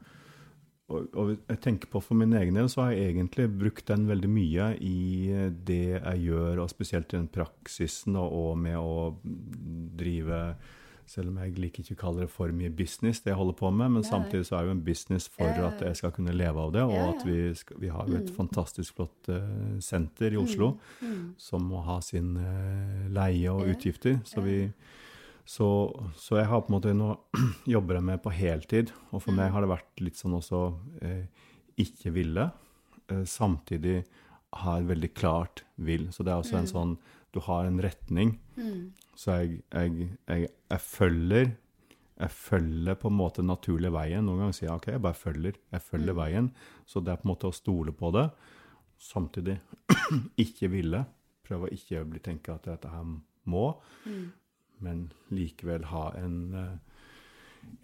og, 0.89 1.09
og 1.15 1.31
jeg 1.51 1.61
tenker 1.61 1.87
på 1.93 2.01
For 2.03 2.15
min 2.17 2.33
egen 2.33 2.55
del 2.55 2.65
så 2.73 2.87
har 2.87 2.93
jeg 2.93 3.13
egentlig 3.15 3.49
brukt 3.59 3.85
den 3.91 4.07
veldig 4.09 4.29
mye 4.33 4.69
i 4.81 5.51
det 5.53 6.01
jeg 6.01 6.23
gjør, 6.31 6.63
og 6.63 6.71
spesielt 6.71 7.13
i 7.13 7.19
den 7.19 7.29
praksisen 7.29 8.17
og, 8.17 8.33
og 8.33 8.57
med 8.57 8.77
å 8.81 9.19
drive 9.99 10.57
Selv 11.09 11.31
om 11.33 11.39
jeg 11.41 11.55
liker 11.57 11.81
ikke 11.83 11.95
å 11.97 12.01
kalle 12.03 12.21
det 12.27 12.31
for 12.31 12.53
mye 12.53 12.69
business, 12.77 13.23
det 13.25 13.31
jeg 13.33 13.39
holder 13.39 13.57
på 13.57 13.71
med, 13.73 13.91
men 13.95 14.03
ja, 14.05 14.09
samtidig 14.11 14.45
så 14.45 14.59
er 14.59 14.67
det 14.67 14.69
jo 14.69 14.75
en 14.77 14.83
business 14.85 15.29
for 15.33 15.49
Ja, 15.49 15.71
at 15.71 15.81
jeg 15.87 15.97
skal 15.97 16.13
kunne 16.13 16.35
leve 16.37 16.61
av 16.67 16.73
det, 16.75 16.83
og 16.85 16.99
at 17.15 17.25
vi, 17.25 17.37
skal, 17.57 17.79
vi 17.81 17.89
har 17.95 18.11
jo 18.13 18.19
et 18.21 18.29
fantastisk 18.37 18.99
flott 18.99 19.31
uh, 19.33 19.79
senter 19.81 20.37
i 20.37 20.41
Oslo 20.41 20.75
Mm. 21.01 21.35
som 21.41 21.65
må 21.71 21.81
ha 21.87 21.99
sin 22.05 22.35
uh, 22.37 23.09
leie 23.09 23.49
og 23.51 23.65
utgifter. 23.73 24.21
Så, 24.29 24.43
vi, 24.45 24.59
så, 25.49 25.69
så 26.21 26.37
jeg 26.43 26.47
har 26.53 26.61
på 26.61 26.69
en 26.73 26.77
måte 26.77 26.93
nå 26.95 27.11
jobber 27.75 27.97
jeg 27.99 28.05
med 28.13 28.23
på 28.23 28.31
heltid, 28.37 28.93
og 29.11 29.23
for 29.23 29.33
Mm. 29.33 29.37
meg 29.41 29.53
har 29.57 29.65
det 29.65 29.73
vært 29.73 30.01
litt 30.05 30.17
sånn 30.21 30.37
også 30.37 30.63
uh, 31.03 31.25
ikke 31.79 32.13
ville, 32.13 32.51
samtidig 33.25 34.03
har 34.53 34.83
veldig 34.85 35.09
klart 35.17 35.63
vil. 35.77 36.09
Så 36.13 36.25
det 36.25 36.33
er 36.33 36.43
også 36.43 36.59
en 36.59 36.67
sånn 36.69 36.99
Du 37.33 37.41
har 37.45 37.65
en 37.69 37.79
retning. 37.81 38.39
Mm. 38.57 38.93
Så 39.19 39.35
jeg, 39.41 39.63
jeg, 39.75 40.11
jeg, 40.29 40.51
jeg 40.71 40.81
følger 40.85 41.51
jeg 42.19 42.31
følger 42.35 42.97
på 42.99 43.11
en 43.13 43.15
måte 43.15 43.39
den 43.45 43.47
naturlige 43.53 43.93
veien. 43.95 44.25
Noen 44.27 44.41
ganger 44.43 44.55
sier 44.57 44.67
jeg 44.69 44.81
ok, 44.81 44.87
jeg 44.91 45.03
bare 45.05 45.15
følger. 45.15 45.59
Jeg 45.71 45.83
følger 45.87 46.17
veien. 46.19 46.49
Så 46.83 46.99
det 47.07 47.13
er 47.13 47.21
på 47.21 47.29
en 47.29 47.31
måte 47.31 47.47
å 47.47 47.55
stole 47.55 47.93
på 47.95 48.11
det. 48.17 48.25
Samtidig 48.99 49.55
ikke 50.45 50.71
ville. 50.73 51.05
Prøve 51.47 51.69
å 51.69 51.75
ikke 51.77 52.03
bli 52.11 52.19
tenke 52.25 52.57
at 52.57 52.67
dette 52.67 52.91
her 52.91 53.07
må, 53.49 53.69
Mm. 54.05 54.25
men 54.85 55.05
likevel 55.31 55.87
ha 55.93 56.09
en 56.19 56.35
eh, 56.55 56.75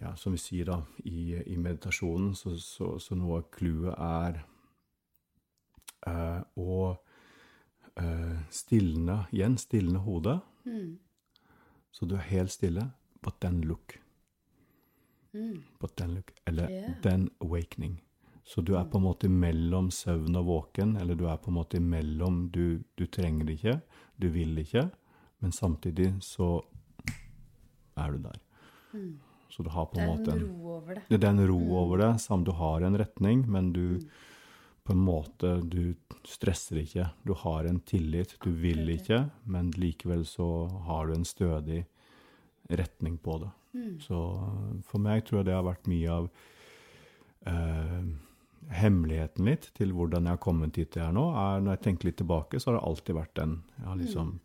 Ja, 0.01 0.11
som 0.19 0.35
vi 0.35 0.39
sier 0.39 0.65
da, 0.67 0.77
i, 1.05 1.35
i 1.45 1.55
meditasjonen, 1.59 2.33
så, 2.35 2.53
så, 2.59 2.95
så 2.99 3.15
noe 3.17 3.39
av 3.39 3.47
clouet 3.53 3.95
er 3.95 4.39
eh, 6.11 6.41
å 6.59 6.77
eh, 7.99 8.37
stilne 8.51 9.17
Igjen, 9.31 9.57
stilne 9.61 10.03
hodet. 10.05 10.39
Mm. 10.67 10.95
Så 11.95 12.05
du 12.05 12.17
er 12.17 12.25
helt 12.27 12.51
stille, 12.51 12.89
but 13.23 13.39
then 13.39 13.61
look. 13.63 13.99
Mm. 15.31 15.61
But 15.79 15.95
then 15.95 16.17
look. 16.17 16.33
Eller 16.45 16.69
yeah. 16.69 16.97
then 17.03 17.29
awakening. 17.39 18.01
Så 18.43 18.61
du 18.61 18.75
er 18.75 18.83
på 18.85 18.99
en 18.99 19.05
måte 19.07 19.29
mellom 19.31 19.87
søvn 19.91 20.35
og 20.35 20.45
våken, 20.45 20.97
eller 21.01 21.15
du 21.15 21.23
er 21.31 21.39
på 21.41 21.49
en 21.49 21.55
måte 21.57 21.79
mellom 21.81 22.43
du, 22.53 22.83
du 22.99 23.05
trenger 23.07 23.47
det 23.47 23.55
ikke, 23.57 23.79
du 24.21 24.27
vil 24.29 24.51
det 24.55 24.67
ikke, 24.67 24.83
men 25.41 25.55
samtidig 25.55 26.11
så 26.21 26.49
er 27.95 28.11
du 28.11 28.19
der. 28.27 28.37
Mm. 28.93 29.15
Så 29.49 29.63
du 29.63 29.71
har 29.71 29.87
på 29.89 29.97
en 29.97 30.09
er 30.11 30.21
Det 30.21 30.33
er 30.33 30.37
en, 30.37 30.45
ro 30.51 30.75
over 30.75 30.99
det. 30.99 31.03
det 31.09 31.23
er 31.23 31.33
en 31.33 31.47
ro 31.47 31.59
over 31.79 32.03
det, 32.03 32.11
samt 32.21 32.45
du 32.45 32.51
har 32.59 32.85
en 32.85 32.99
retning, 32.99 33.47
men 33.49 33.71
du 33.73 33.85
på 34.85 34.93
en 34.93 35.01
måte 35.01 35.55
Du 35.65 35.95
stresser 36.25 36.83
ikke. 36.83 37.09
Du 37.25 37.33
har 37.33 37.65
en 37.65 37.79
tillit. 37.79 38.35
Du 38.43 38.51
vil 38.51 38.85
ikke, 38.93 39.25
men 39.43 39.71
likevel 39.73 40.25
så 40.29 40.67
har 40.87 41.07
du 41.07 41.15
en 41.15 41.25
stødig 41.25 41.85
retning 42.69 43.17
på 43.17 43.39
det. 43.41 43.49
Mm. 43.73 43.95
Så 44.01 44.19
eh, 44.35 44.69
for 44.85 45.01
meg 45.01 45.25
tror 45.25 45.41
jeg 45.41 45.49
det 45.49 45.57
har 45.57 45.65
vært 45.65 45.89
mye 45.89 46.13
av 46.19 46.29
eh, 47.49 48.05
hemmeligheten 48.81 49.45
litt 49.49 49.69
til 49.77 49.93
hvordan 49.93 50.25
jeg 50.25 50.37
har 50.37 50.43
kommet 50.45 50.79
hit 50.79 50.97
jeg 50.97 51.05
er 51.05 51.17
nå. 51.17 51.27
Er, 51.33 51.65
når 51.65 51.77
jeg 51.77 51.83
tenker 51.89 52.09
litt 52.09 52.19
tilbake, 52.21 52.61
så 52.61 52.71
har 52.71 52.79
det 52.79 52.85
alltid 52.89 53.19
vært 53.19 53.35
den 53.41 53.57
Jeg 53.77 53.89
har 53.89 53.99
liksom 54.01 54.35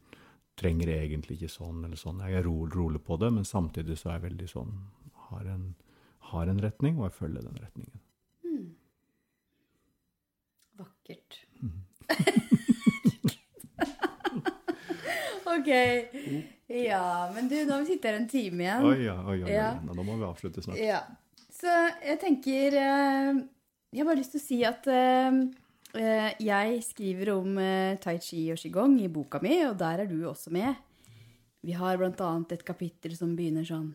trenger 0.61 0.91
egentlig 0.93 1.39
ikke 1.39 1.53
sånn 1.53 1.85
eller 1.87 1.97
sånn. 1.97 2.21
Jeg 2.27 2.41
er 2.41 2.45
ro, 2.45 2.67
rolig 2.69 3.01
på 3.05 3.17
det, 3.21 3.31
men 3.33 3.47
samtidig 3.49 3.97
så 3.97 4.11
er 4.11 4.19
jeg 4.19 4.27
veldig 4.29 4.49
sånn 4.51 4.75
har 5.31 5.47
en, 5.49 5.65
har 6.33 6.51
en 6.51 6.61
retning, 6.61 6.99
og 6.99 7.07
jeg 7.09 7.17
følger 7.17 7.47
den 7.47 7.61
retningen. 7.63 8.03
Mm. 8.45 8.67
Vakkert. 11.11 11.47
ok. 15.57 15.69
Ja, 16.71 17.31
men 17.35 17.49
du, 17.49 17.57
nå 17.65 17.73
har 17.73 17.81
vi 17.83 17.87
sittet 17.87 18.11
her 18.11 18.19
en 18.21 18.29
time 18.31 18.63
igjen. 18.65 18.85
Oi, 18.87 18.99
ja, 19.05 19.17
oi, 19.25 19.39
oi. 19.43 19.51
Ja. 19.53 19.73
Nå 19.83 20.05
må 20.07 20.19
vi 20.21 20.27
avslutte 20.29 20.63
snart. 20.63 20.79
Ja. 20.79 21.03
Så 21.51 21.73
jeg 22.01 22.21
tenker 22.23 22.77
eh, 22.79 23.41
Jeg 23.91 24.01
har 24.01 24.07
bare 24.09 24.21
lyst 24.21 24.33
til 24.37 24.41
å 24.41 24.45
si 24.45 24.61
at 24.65 24.87
eh, 24.89 25.41
eh, 25.99 26.29
jeg 26.41 26.79
skriver 26.87 27.33
om 27.35 27.59
eh, 27.61 27.99
tai 28.01 28.17
chi 28.23 28.47
og 28.55 28.61
qigong 28.63 29.01
i 29.03 29.11
boka 29.13 29.43
mi, 29.43 29.59
og 29.67 29.77
der 29.81 30.05
er 30.05 30.11
du 30.11 30.23
også 30.31 30.55
med. 30.55 30.79
Vi 31.67 31.75
har 31.77 31.99
blant 32.01 32.23
annet 32.25 32.55
et 32.57 32.65
kapittel 32.65 33.13
som 33.19 33.35
begynner 33.37 33.67
sånn 33.69 33.91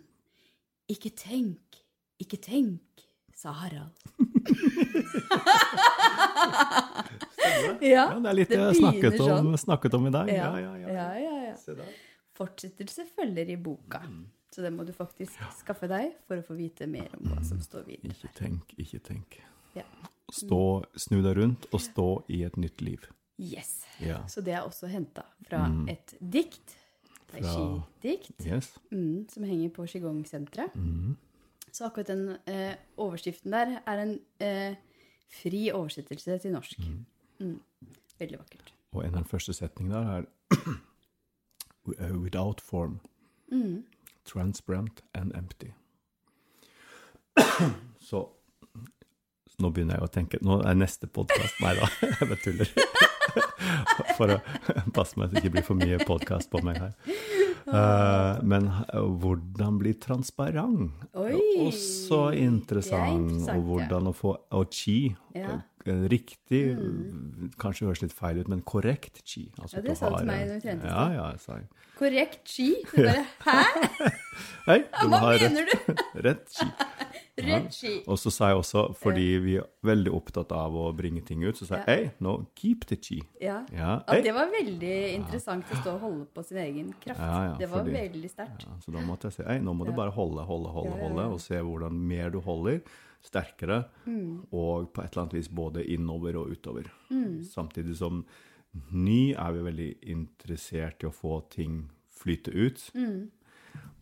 Ikke 0.91 1.09
tenk, 1.17 1.79
ikke 2.21 2.37
tenk, 2.43 3.07
sa 3.33 3.55
Harald. 3.63 3.95
ja, 7.89 8.05
det 8.19 8.29
er 8.31 8.33
litt 8.37 8.49
det 8.49 8.57
jeg 8.59 8.75
snakket 8.81 9.19
om, 9.19 9.27
sånn. 9.27 9.57
snakket 9.57 9.93
om 9.93 10.07
i 10.07 10.11
dag. 10.11 10.27
Ja, 10.29 10.35
Ja, 10.35 10.59
ja, 10.59 10.75
ja. 10.77 10.87
ja, 10.89 11.07
ja, 11.19 11.53
ja. 11.53 11.85
Fortsettelse 12.35 13.05
følger 13.15 13.49
i 13.49 13.55
boka. 13.55 14.01
Mm. 14.05 14.25
Så 14.51 14.61
det 14.63 14.71
må 14.73 14.85
du 14.87 14.91
faktisk 14.95 15.35
skaffe 15.59 15.87
deg 15.91 16.13
for 16.27 16.39
å 16.39 16.43
få 16.47 16.55
vite 16.55 16.87
mer 16.87 17.09
om 17.17 17.27
hva 17.31 17.41
som 17.43 17.59
står 17.63 17.83
videre. 17.89 18.13
Ikke 18.15 18.31
tenk, 18.37 18.73
ikke 18.79 18.99
tenk. 19.03 19.37
Ja. 19.75 19.83
Stå, 20.31 20.59
snu 20.95 21.21
deg 21.23 21.35
rundt 21.37 21.67
og 21.73 21.81
stå 21.83 22.07
i 22.31 22.43
et 22.47 22.55
nytt 22.57 22.81
liv. 22.81 23.03
Yes. 23.37 23.81
Så 24.31 24.41
det 24.43 24.53
er 24.55 24.63
også 24.63 24.87
henta 24.91 25.25
fra 25.47 25.65
Mm. 25.67 25.89
et 25.91 26.15
dikt. 26.21 26.77
Fra- 27.27 27.41
Chi-dikt. 27.41 28.45
Yes. 28.45 28.77
Mm, 28.91 29.27
som 29.29 29.43
henger 29.43 29.69
på 29.75 29.83
Qigong-senteret. 29.87 30.75
Mhm. 30.75 31.17
Så 31.71 31.85
akkurat 31.89 32.07
den 32.07 32.37
eh, 32.47 32.75
overskriften 32.97 33.51
der 33.51 33.81
er 33.85 33.97
en 33.99 34.19
eh, 34.39 34.75
fri 35.27 35.69
oversettelse 35.73 36.39
til 36.41 36.51
norsk. 36.53 36.79
Mm. 36.79 37.05
Veldig 37.39 38.39
vakkert. 38.39 38.71
Og 38.95 39.03
en 39.05 39.15
av 39.19 39.23
de 39.25 39.29
første 39.29 39.53
setningene 39.53 40.01
der 40.05 40.23
er 40.23 40.25
uh, 41.99 42.15
Without 42.21 42.61
form, 42.61 42.99
Mm. 43.51 43.83
transparent 44.25 45.01
and 45.13 45.35
empty. 45.37 45.67
Så 48.09 48.23
nå 49.61 49.69
begynner 49.71 49.99
jeg 49.99 50.03
å 50.03 50.09
tenke 50.11 50.39
Nå 50.43 50.57
er 50.67 50.75
neste 50.75 51.07
podkast 51.07 51.61
Nei 51.63 51.75
da, 51.77 51.87
jeg 52.01 52.27
bare 52.27 52.39
tuller. 52.43 52.71
For 54.17 54.33
å 54.33 54.39
passe 54.95 55.19
meg 55.19 55.29
så 55.29 55.35
det 55.35 55.43
ikke 55.43 55.53
blir 55.57 55.65
for 55.67 55.79
mye 55.79 55.97
podkast 56.07 56.49
på 56.51 56.59
meg 56.65 56.77
her. 56.79 56.93
Eh, 57.65 58.43
men 58.45 58.67
eh, 58.69 58.99
hvordan 59.21 59.79
bli 59.81 59.93
transparent? 59.97 60.91
Oi! 61.17 61.33
Også 61.65 62.27
interessant. 62.37 63.31
interessant, 63.31 63.55
og 63.57 63.63
hvordan 63.71 64.11
å 64.11 64.13
få 64.15 64.35
og 64.53 64.67
chi. 64.75 65.15
Ja. 65.35 65.61
Riktig 65.85 66.09
Riktig, 66.09 66.61
kanskje 67.61 67.85
høres 67.85 67.99
litt 68.01 68.13
feil 68.17 68.39
ut, 68.41 68.47
men 68.49 68.63
korrekt 68.65 69.19
chi. 69.21 69.43
Altså 69.61 69.77
Ja, 69.77 69.83
det 69.85 69.97
sa 69.99 70.09
du 70.09 70.15
til 70.17 70.29
meg 70.31 70.47
da 70.49 70.55
vi 70.55 70.63
trente 70.63 70.89
Ja, 70.89 71.03
ja, 71.13 71.25
jeg 71.35 71.43
sa 71.43 71.59
Korrekt 71.99 72.49
chi? 72.49 72.69
Du 72.89 73.03
bare 73.05 73.25
Hæ? 73.45 74.09
Hei, 74.65 74.79
du 74.81 75.13
Hva 75.13 75.19
mener 75.37 75.69
du? 75.69 75.93
rett 76.25 76.49
chi. 76.57 76.65
Rett 77.37 77.73
ski. 77.75 78.03
Og 78.07 78.15
så 78.17 78.31
sa 78.31 78.47
jeg 78.49 78.57
også, 78.61 78.81
fordi 78.95 79.25
vi 79.43 79.55
er 79.59 79.65
veldig 79.83 80.11
opptatt 80.15 80.51
av 80.55 80.71
å 80.79 80.85
bringe 80.95 81.19
ting 81.27 81.43
ut, 81.43 81.55
så 81.59 81.65
sa 81.67 81.81
jeg 81.85 82.03
Ja. 82.05 82.09
nå 82.21 82.47
keep 82.55 82.85
the 82.87 82.95
chi. 82.95 83.21
Ja. 83.41 83.65
Ja, 83.73 84.03
det 84.07 84.31
var 84.33 84.47
veldig 84.51 85.15
interessant 85.15 85.65
å 85.65 85.81
stå 85.81 85.93
og 85.95 85.99
holde 85.99 86.25
på 86.33 86.45
sin 86.45 86.57
egen 86.57 86.93
kraft. 87.01 87.19
Ja, 87.19 87.55
det 87.59 87.69
var 87.69 87.83
fordi- 87.83 87.91
veldig 88.11 88.29
sterkt. 88.31 88.63
Ja, 88.65 88.77
så 88.79 88.91
da 88.93 88.99
måtte 88.99 89.23
jeg 89.23 89.33
si 89.33 89.43
ei, 89.43 89.59
nå 89.59 89.75
må 89.75 89.85
du 89.85 89.91
bare 89.91 90.11
holde, 90.11 90.45
holde, 90.45 90.69
holde, 90.71 90.91
holde, 91.01 91.25
og 91.33 91.39
se 91.41 91.55
hvordan 91.55 91.91
mer 91.91 92.29
du 92.29 92.39
holder, 92.39 92.81
sterkere, 93.21 93.85
Mm. 94.05 94.45
og 94.53 94.93
på 94.93 95.03
et 95.03 95.11
eller 95.11 95.23
annet 95.23 95.33
vis 95.33 95.47
både 95.49 95.83
innover 95.89 96.35
og 96.37 96.51
utover. 96.51 96.85
Mm. 97.11 97.41
Samtidig 97.43 97.97
som 97.97 98.23
ny 98.91 99.33
er 99.33 99.51
vi 99.51 99.59
veldig 99.71 99.95
interessert 100.03 101.03
i 101.03 101.07
å 101.07 101.13
få 101.13 101.49
ting 101.49 101.89
flyte 102.17 102.53
ut, 102.53 102.91
Mm. 102.95 103.29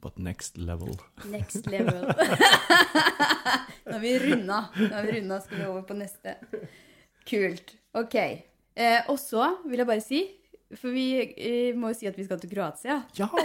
But 0.03 0.17
next 0.19 0.57
level. 0.59 0.93
Next 1.31 1.65
level. 1.71 2.03
Nå 3.85 3.91
har 3.95 3.99
vi 4.03 4.13
runda. 4.19 4.65
Nå 4.75 4.89
har 4.93 5.03
vi 5.07 5.11
runda, 5.19 5.41
skal 5.41 5.57
vi 5.61 5.65
over 5.71 5.81
på 5.87 5.95
neste. 5.97 6.35
Kult. 7.29 7.73
Ok. 7.93 8.15
Eh, 8.75 9.01
og 9.09 9.19
så 9.21 9.47
vil 9.69 9.79
jeg 9.83 9.87
bare 9.89 10.01
si, 10.03 10.21
for 10.73 10.89
vi 10.95 11.03
eh, 11.21 11.75
må 11.77 11.91
jo 11.91 11.97
si 11.99 12.07
at 12.09 12.15
vi 12.17 12.23
skal 12.25 12.39
til 12.41 12.49
Kroatia. 12.53 12.99
Ja! 13.19 13.27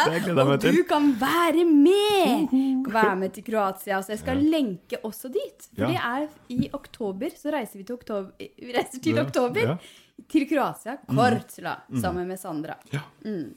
Det 0.00 0.20
gleder 0.22 0.28
jeg 0.30 0.44
Og 0.44 0.50
meg 0.52 0.60
til. 0.62 0.76
du 0.78 0.84
kan 0.88 1.08
være 1.20 1.64
med! 1.66 2.52
Være 2.94 3.16
med 3.20 3.32
til 3.36 3.44
Kroatia. 3.48 3.98
Så 4.04 4.14
jeg 4.14 4.20
skal 4.22 4.40
lenke 4.52 5.00
også 5.06 5.28
dit. 5.34 5.66
For 5.74 5.82
Ja. 5.82 5.88
det 5.90 5.98
er 5.98 6.28
i 6.56 6.68
oktober, 6.76 7.32
så 7.36 7.50
reiser 7.54 7.80
vi 7.80 7.84
til 7.88 7.98
oktober, 7.98 8.30
vi 8.38 8.70
reiser 8.76 9.02
til 9.02 9.18
Ja, 9.18 9.24
oktober 9.26 9.66
ja. 9.66 9.74
til 10.30 10.46
Kroatia, 10.50 10.96
Kortsla, 11.10 11.74
sammen 12.00 12.28
med 12.30 12.38
Sandra. 12.40 12.76
Ja. 12.94 13.02
Mm. 13.24 13.50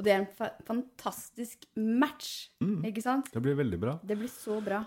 Og 0.00 0.04
det 0.06 0.12
er 0.14 0.20
en 0.22 0.28
fa 0.32 0.46
fantastisk 0.64 1.66
match, 1.76 2.48
Mm. 2.64 2.82
ikke 2.88 3.02
sant? 3.04 3.26
Det 3.34 3.42
blir 3.44 3.54
veldig 3.58 3.78
bra. 3.80 3.98
Det 4.02 4.16
blir 4.16 4.28
så 4.32 4.56
bra. 4.64 4.78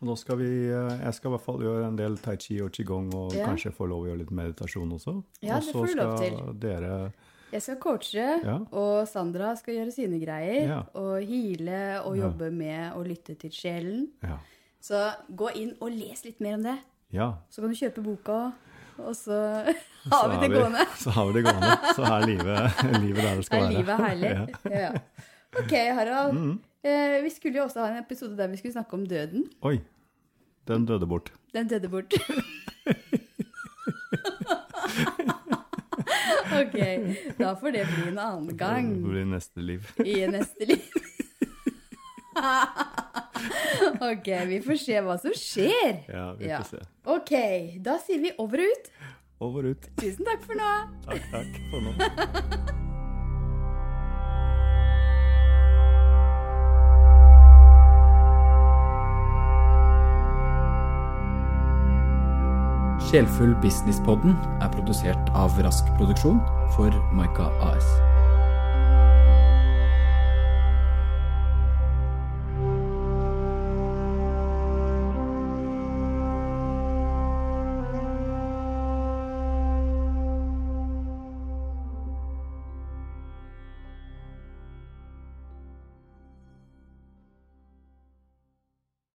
Og 0.00 0.06
nå 0.06 0.14
skal 0.16 0.36
vi, 0.38 0.50
eh, 0.70 0.98
jeg 1.02 1.14
skal 1.14 1.30
i 1.30 1.34
hvert 1.34 1.44
fall 1.44 1.58
gjøre 1.64 1.86
en 1.88 1.96
del 1.98 2.16
tai 2.22 2.36
chi 2.36 2.60
og 2.62 2.70
qigong, 2.70 3.08
og 3.14 3.32
Ja. 3.34 3.46
kanskje 3.48 3.72
få 3.74 3.88
lov 3.88 4.04
å 4.04 4.06
gjøre 4.06 4.18
litt 4.18 4.30
meditasjon 4.30 4.92
også. 4.92 5.24
Ja, 5.42 5.56
og 5.56 5.62
det 5.62 5.72
så 5.72 5.72
får 5.80 5.86
du 5.86 5.94
lov 5.96 6.16
skal 6.18 6.54
dere 6.60 7.12
Jeg 7.52 7.62
skal 7.62 7.76
coache, 7.76 8.44
Ja. 8.44 8.58
og 8.72 9.08
Sandra 9.08 9.56
skal 9.56 9.74
gjøre 9.74 9.92
sine 9.92 10.20
greier. 10.24 10.66
Ja. 10.68 10.82
Og 10.94 11.22
hile 11.26 12.02
og 12.04 12.16
jobbe 12.16 12.52
med 12.52 12.92
å 12.94 13.04
lytte 13.06 13.36
til 13.38 13.50
sjelen. 13.50 14.08
Ja. 14.22 14.38
Så 14.80 15.14
gå 15.34 15.50
inn 15.56 15.76
og 15.80 15.90
les 15.90 16.24
litt 16.24 16.40
mer 16.40 16.54
om 16.54 16.62
det. 16.62 16.78
ja. 17.12 17.34
Så 17.50 17.60
kan 17.62 17.70
du 17.70 17.74
kjøpe 17.74 18.02
boka, 18.04 18.52
og 18.98 19.16
så 19.24 19.38
har 20.12 20.28
vi 20.32 20.36
det 20.42 20.50
gående. 20.54 20.84
Så 20.98 21.10
har 21.10 21.26
vi 21.26 21.32
det 21.38 21.42
gående. 21.48 21.72
Så 21.96 22.02
er 22.02 22.26
livet, 22.26 22.58
livet 23.04 23.22
der 23.22 23.34
det 23.36 23.44
skal 23.48 23.60
være. 23.62 23.72
Er 23.72 23.76
livet 23.78 23.96
herlig? 24.06 24.30
Ja. 24.30 24.46
Ja. 24.70 24.80
ja. 24.80 24.90
Ok, 25.56 25.72
Harald. 25.98 26.32
Mm. 26.36 26.54
Eh, 26.86 27.22
vi 27.24 27.30
skulle 27.34 27.58
jo 27.58 27.64
også 27.66 27.80
ha 27.82 27.88
en 27.94 28.02
episode 28.04 28.36
der 28.38 28.46
vi 28.52 28.56
skulle 28.60 28.72
snakke 28.72 28.94
om 28.94 29.06
døden. 29.06 29.44
Oi, 29.62 29.78
den 30.68 30.86
døde 30.86 31.06
bort. 31.06 31.32
Den 31.54 31.68
døde 31.68 31.88
bort. 31.88 32.14
ok, 36.60 36.78
da 37.38 37.54
får 37.60 37.70
det 37.74 37.86
bli 37.90 38.08
en 38.12 38.18
annen 38.18 38.56
gang 38.56 38.92
Det 39.02 39.10
blir 39.10 39.24
neste 39.32 39.60
liv. 39.60 39.90
i 40.04 40.26
neste 40.30 40.64
liv. 40.64 40.82
Ok, 44.10 44.28
vi 44.50 44.60
får 44.64 44.78
se 44.84 45.00
hva 45.06 45.18
som 45.22 45.34
skjer. 45.36 46.02
Ja, 46.08 46.32
vi 46.38 46.48
Ja. 46.50 46.62
får 46.62 46.78
se. 46.78 46.82
Ok, 47.16 47.32
da 47.82 47.98
sier 48.06 48.20
vi 48.24 48.32
over 48.38 48.58
og 48.64 48.72
ut. 48.72 48.90
Over 49.40 49.68
og 49.70 49.76
ut. 49.76 49.88
Tusen 50.00 50.24
takk 50.24 50.42
for 50.48 50.54
nå. 50.58 50.72
Takk, 51.06 51.22
takk 51.32 51.62
for 51.70 51.80
nå. 51.84 51.92
Sjelfull 63.06 63.52
Businesspodden 63.62 64.32
er 64.64 64.70
produsert 64.72 65.28
av 65.36 65.54
Rask 65.62 65.88
Produksjon 65.98 66.40
for 66.74 66.94
Maika 67.14 67.46
AS. 67.68 67.86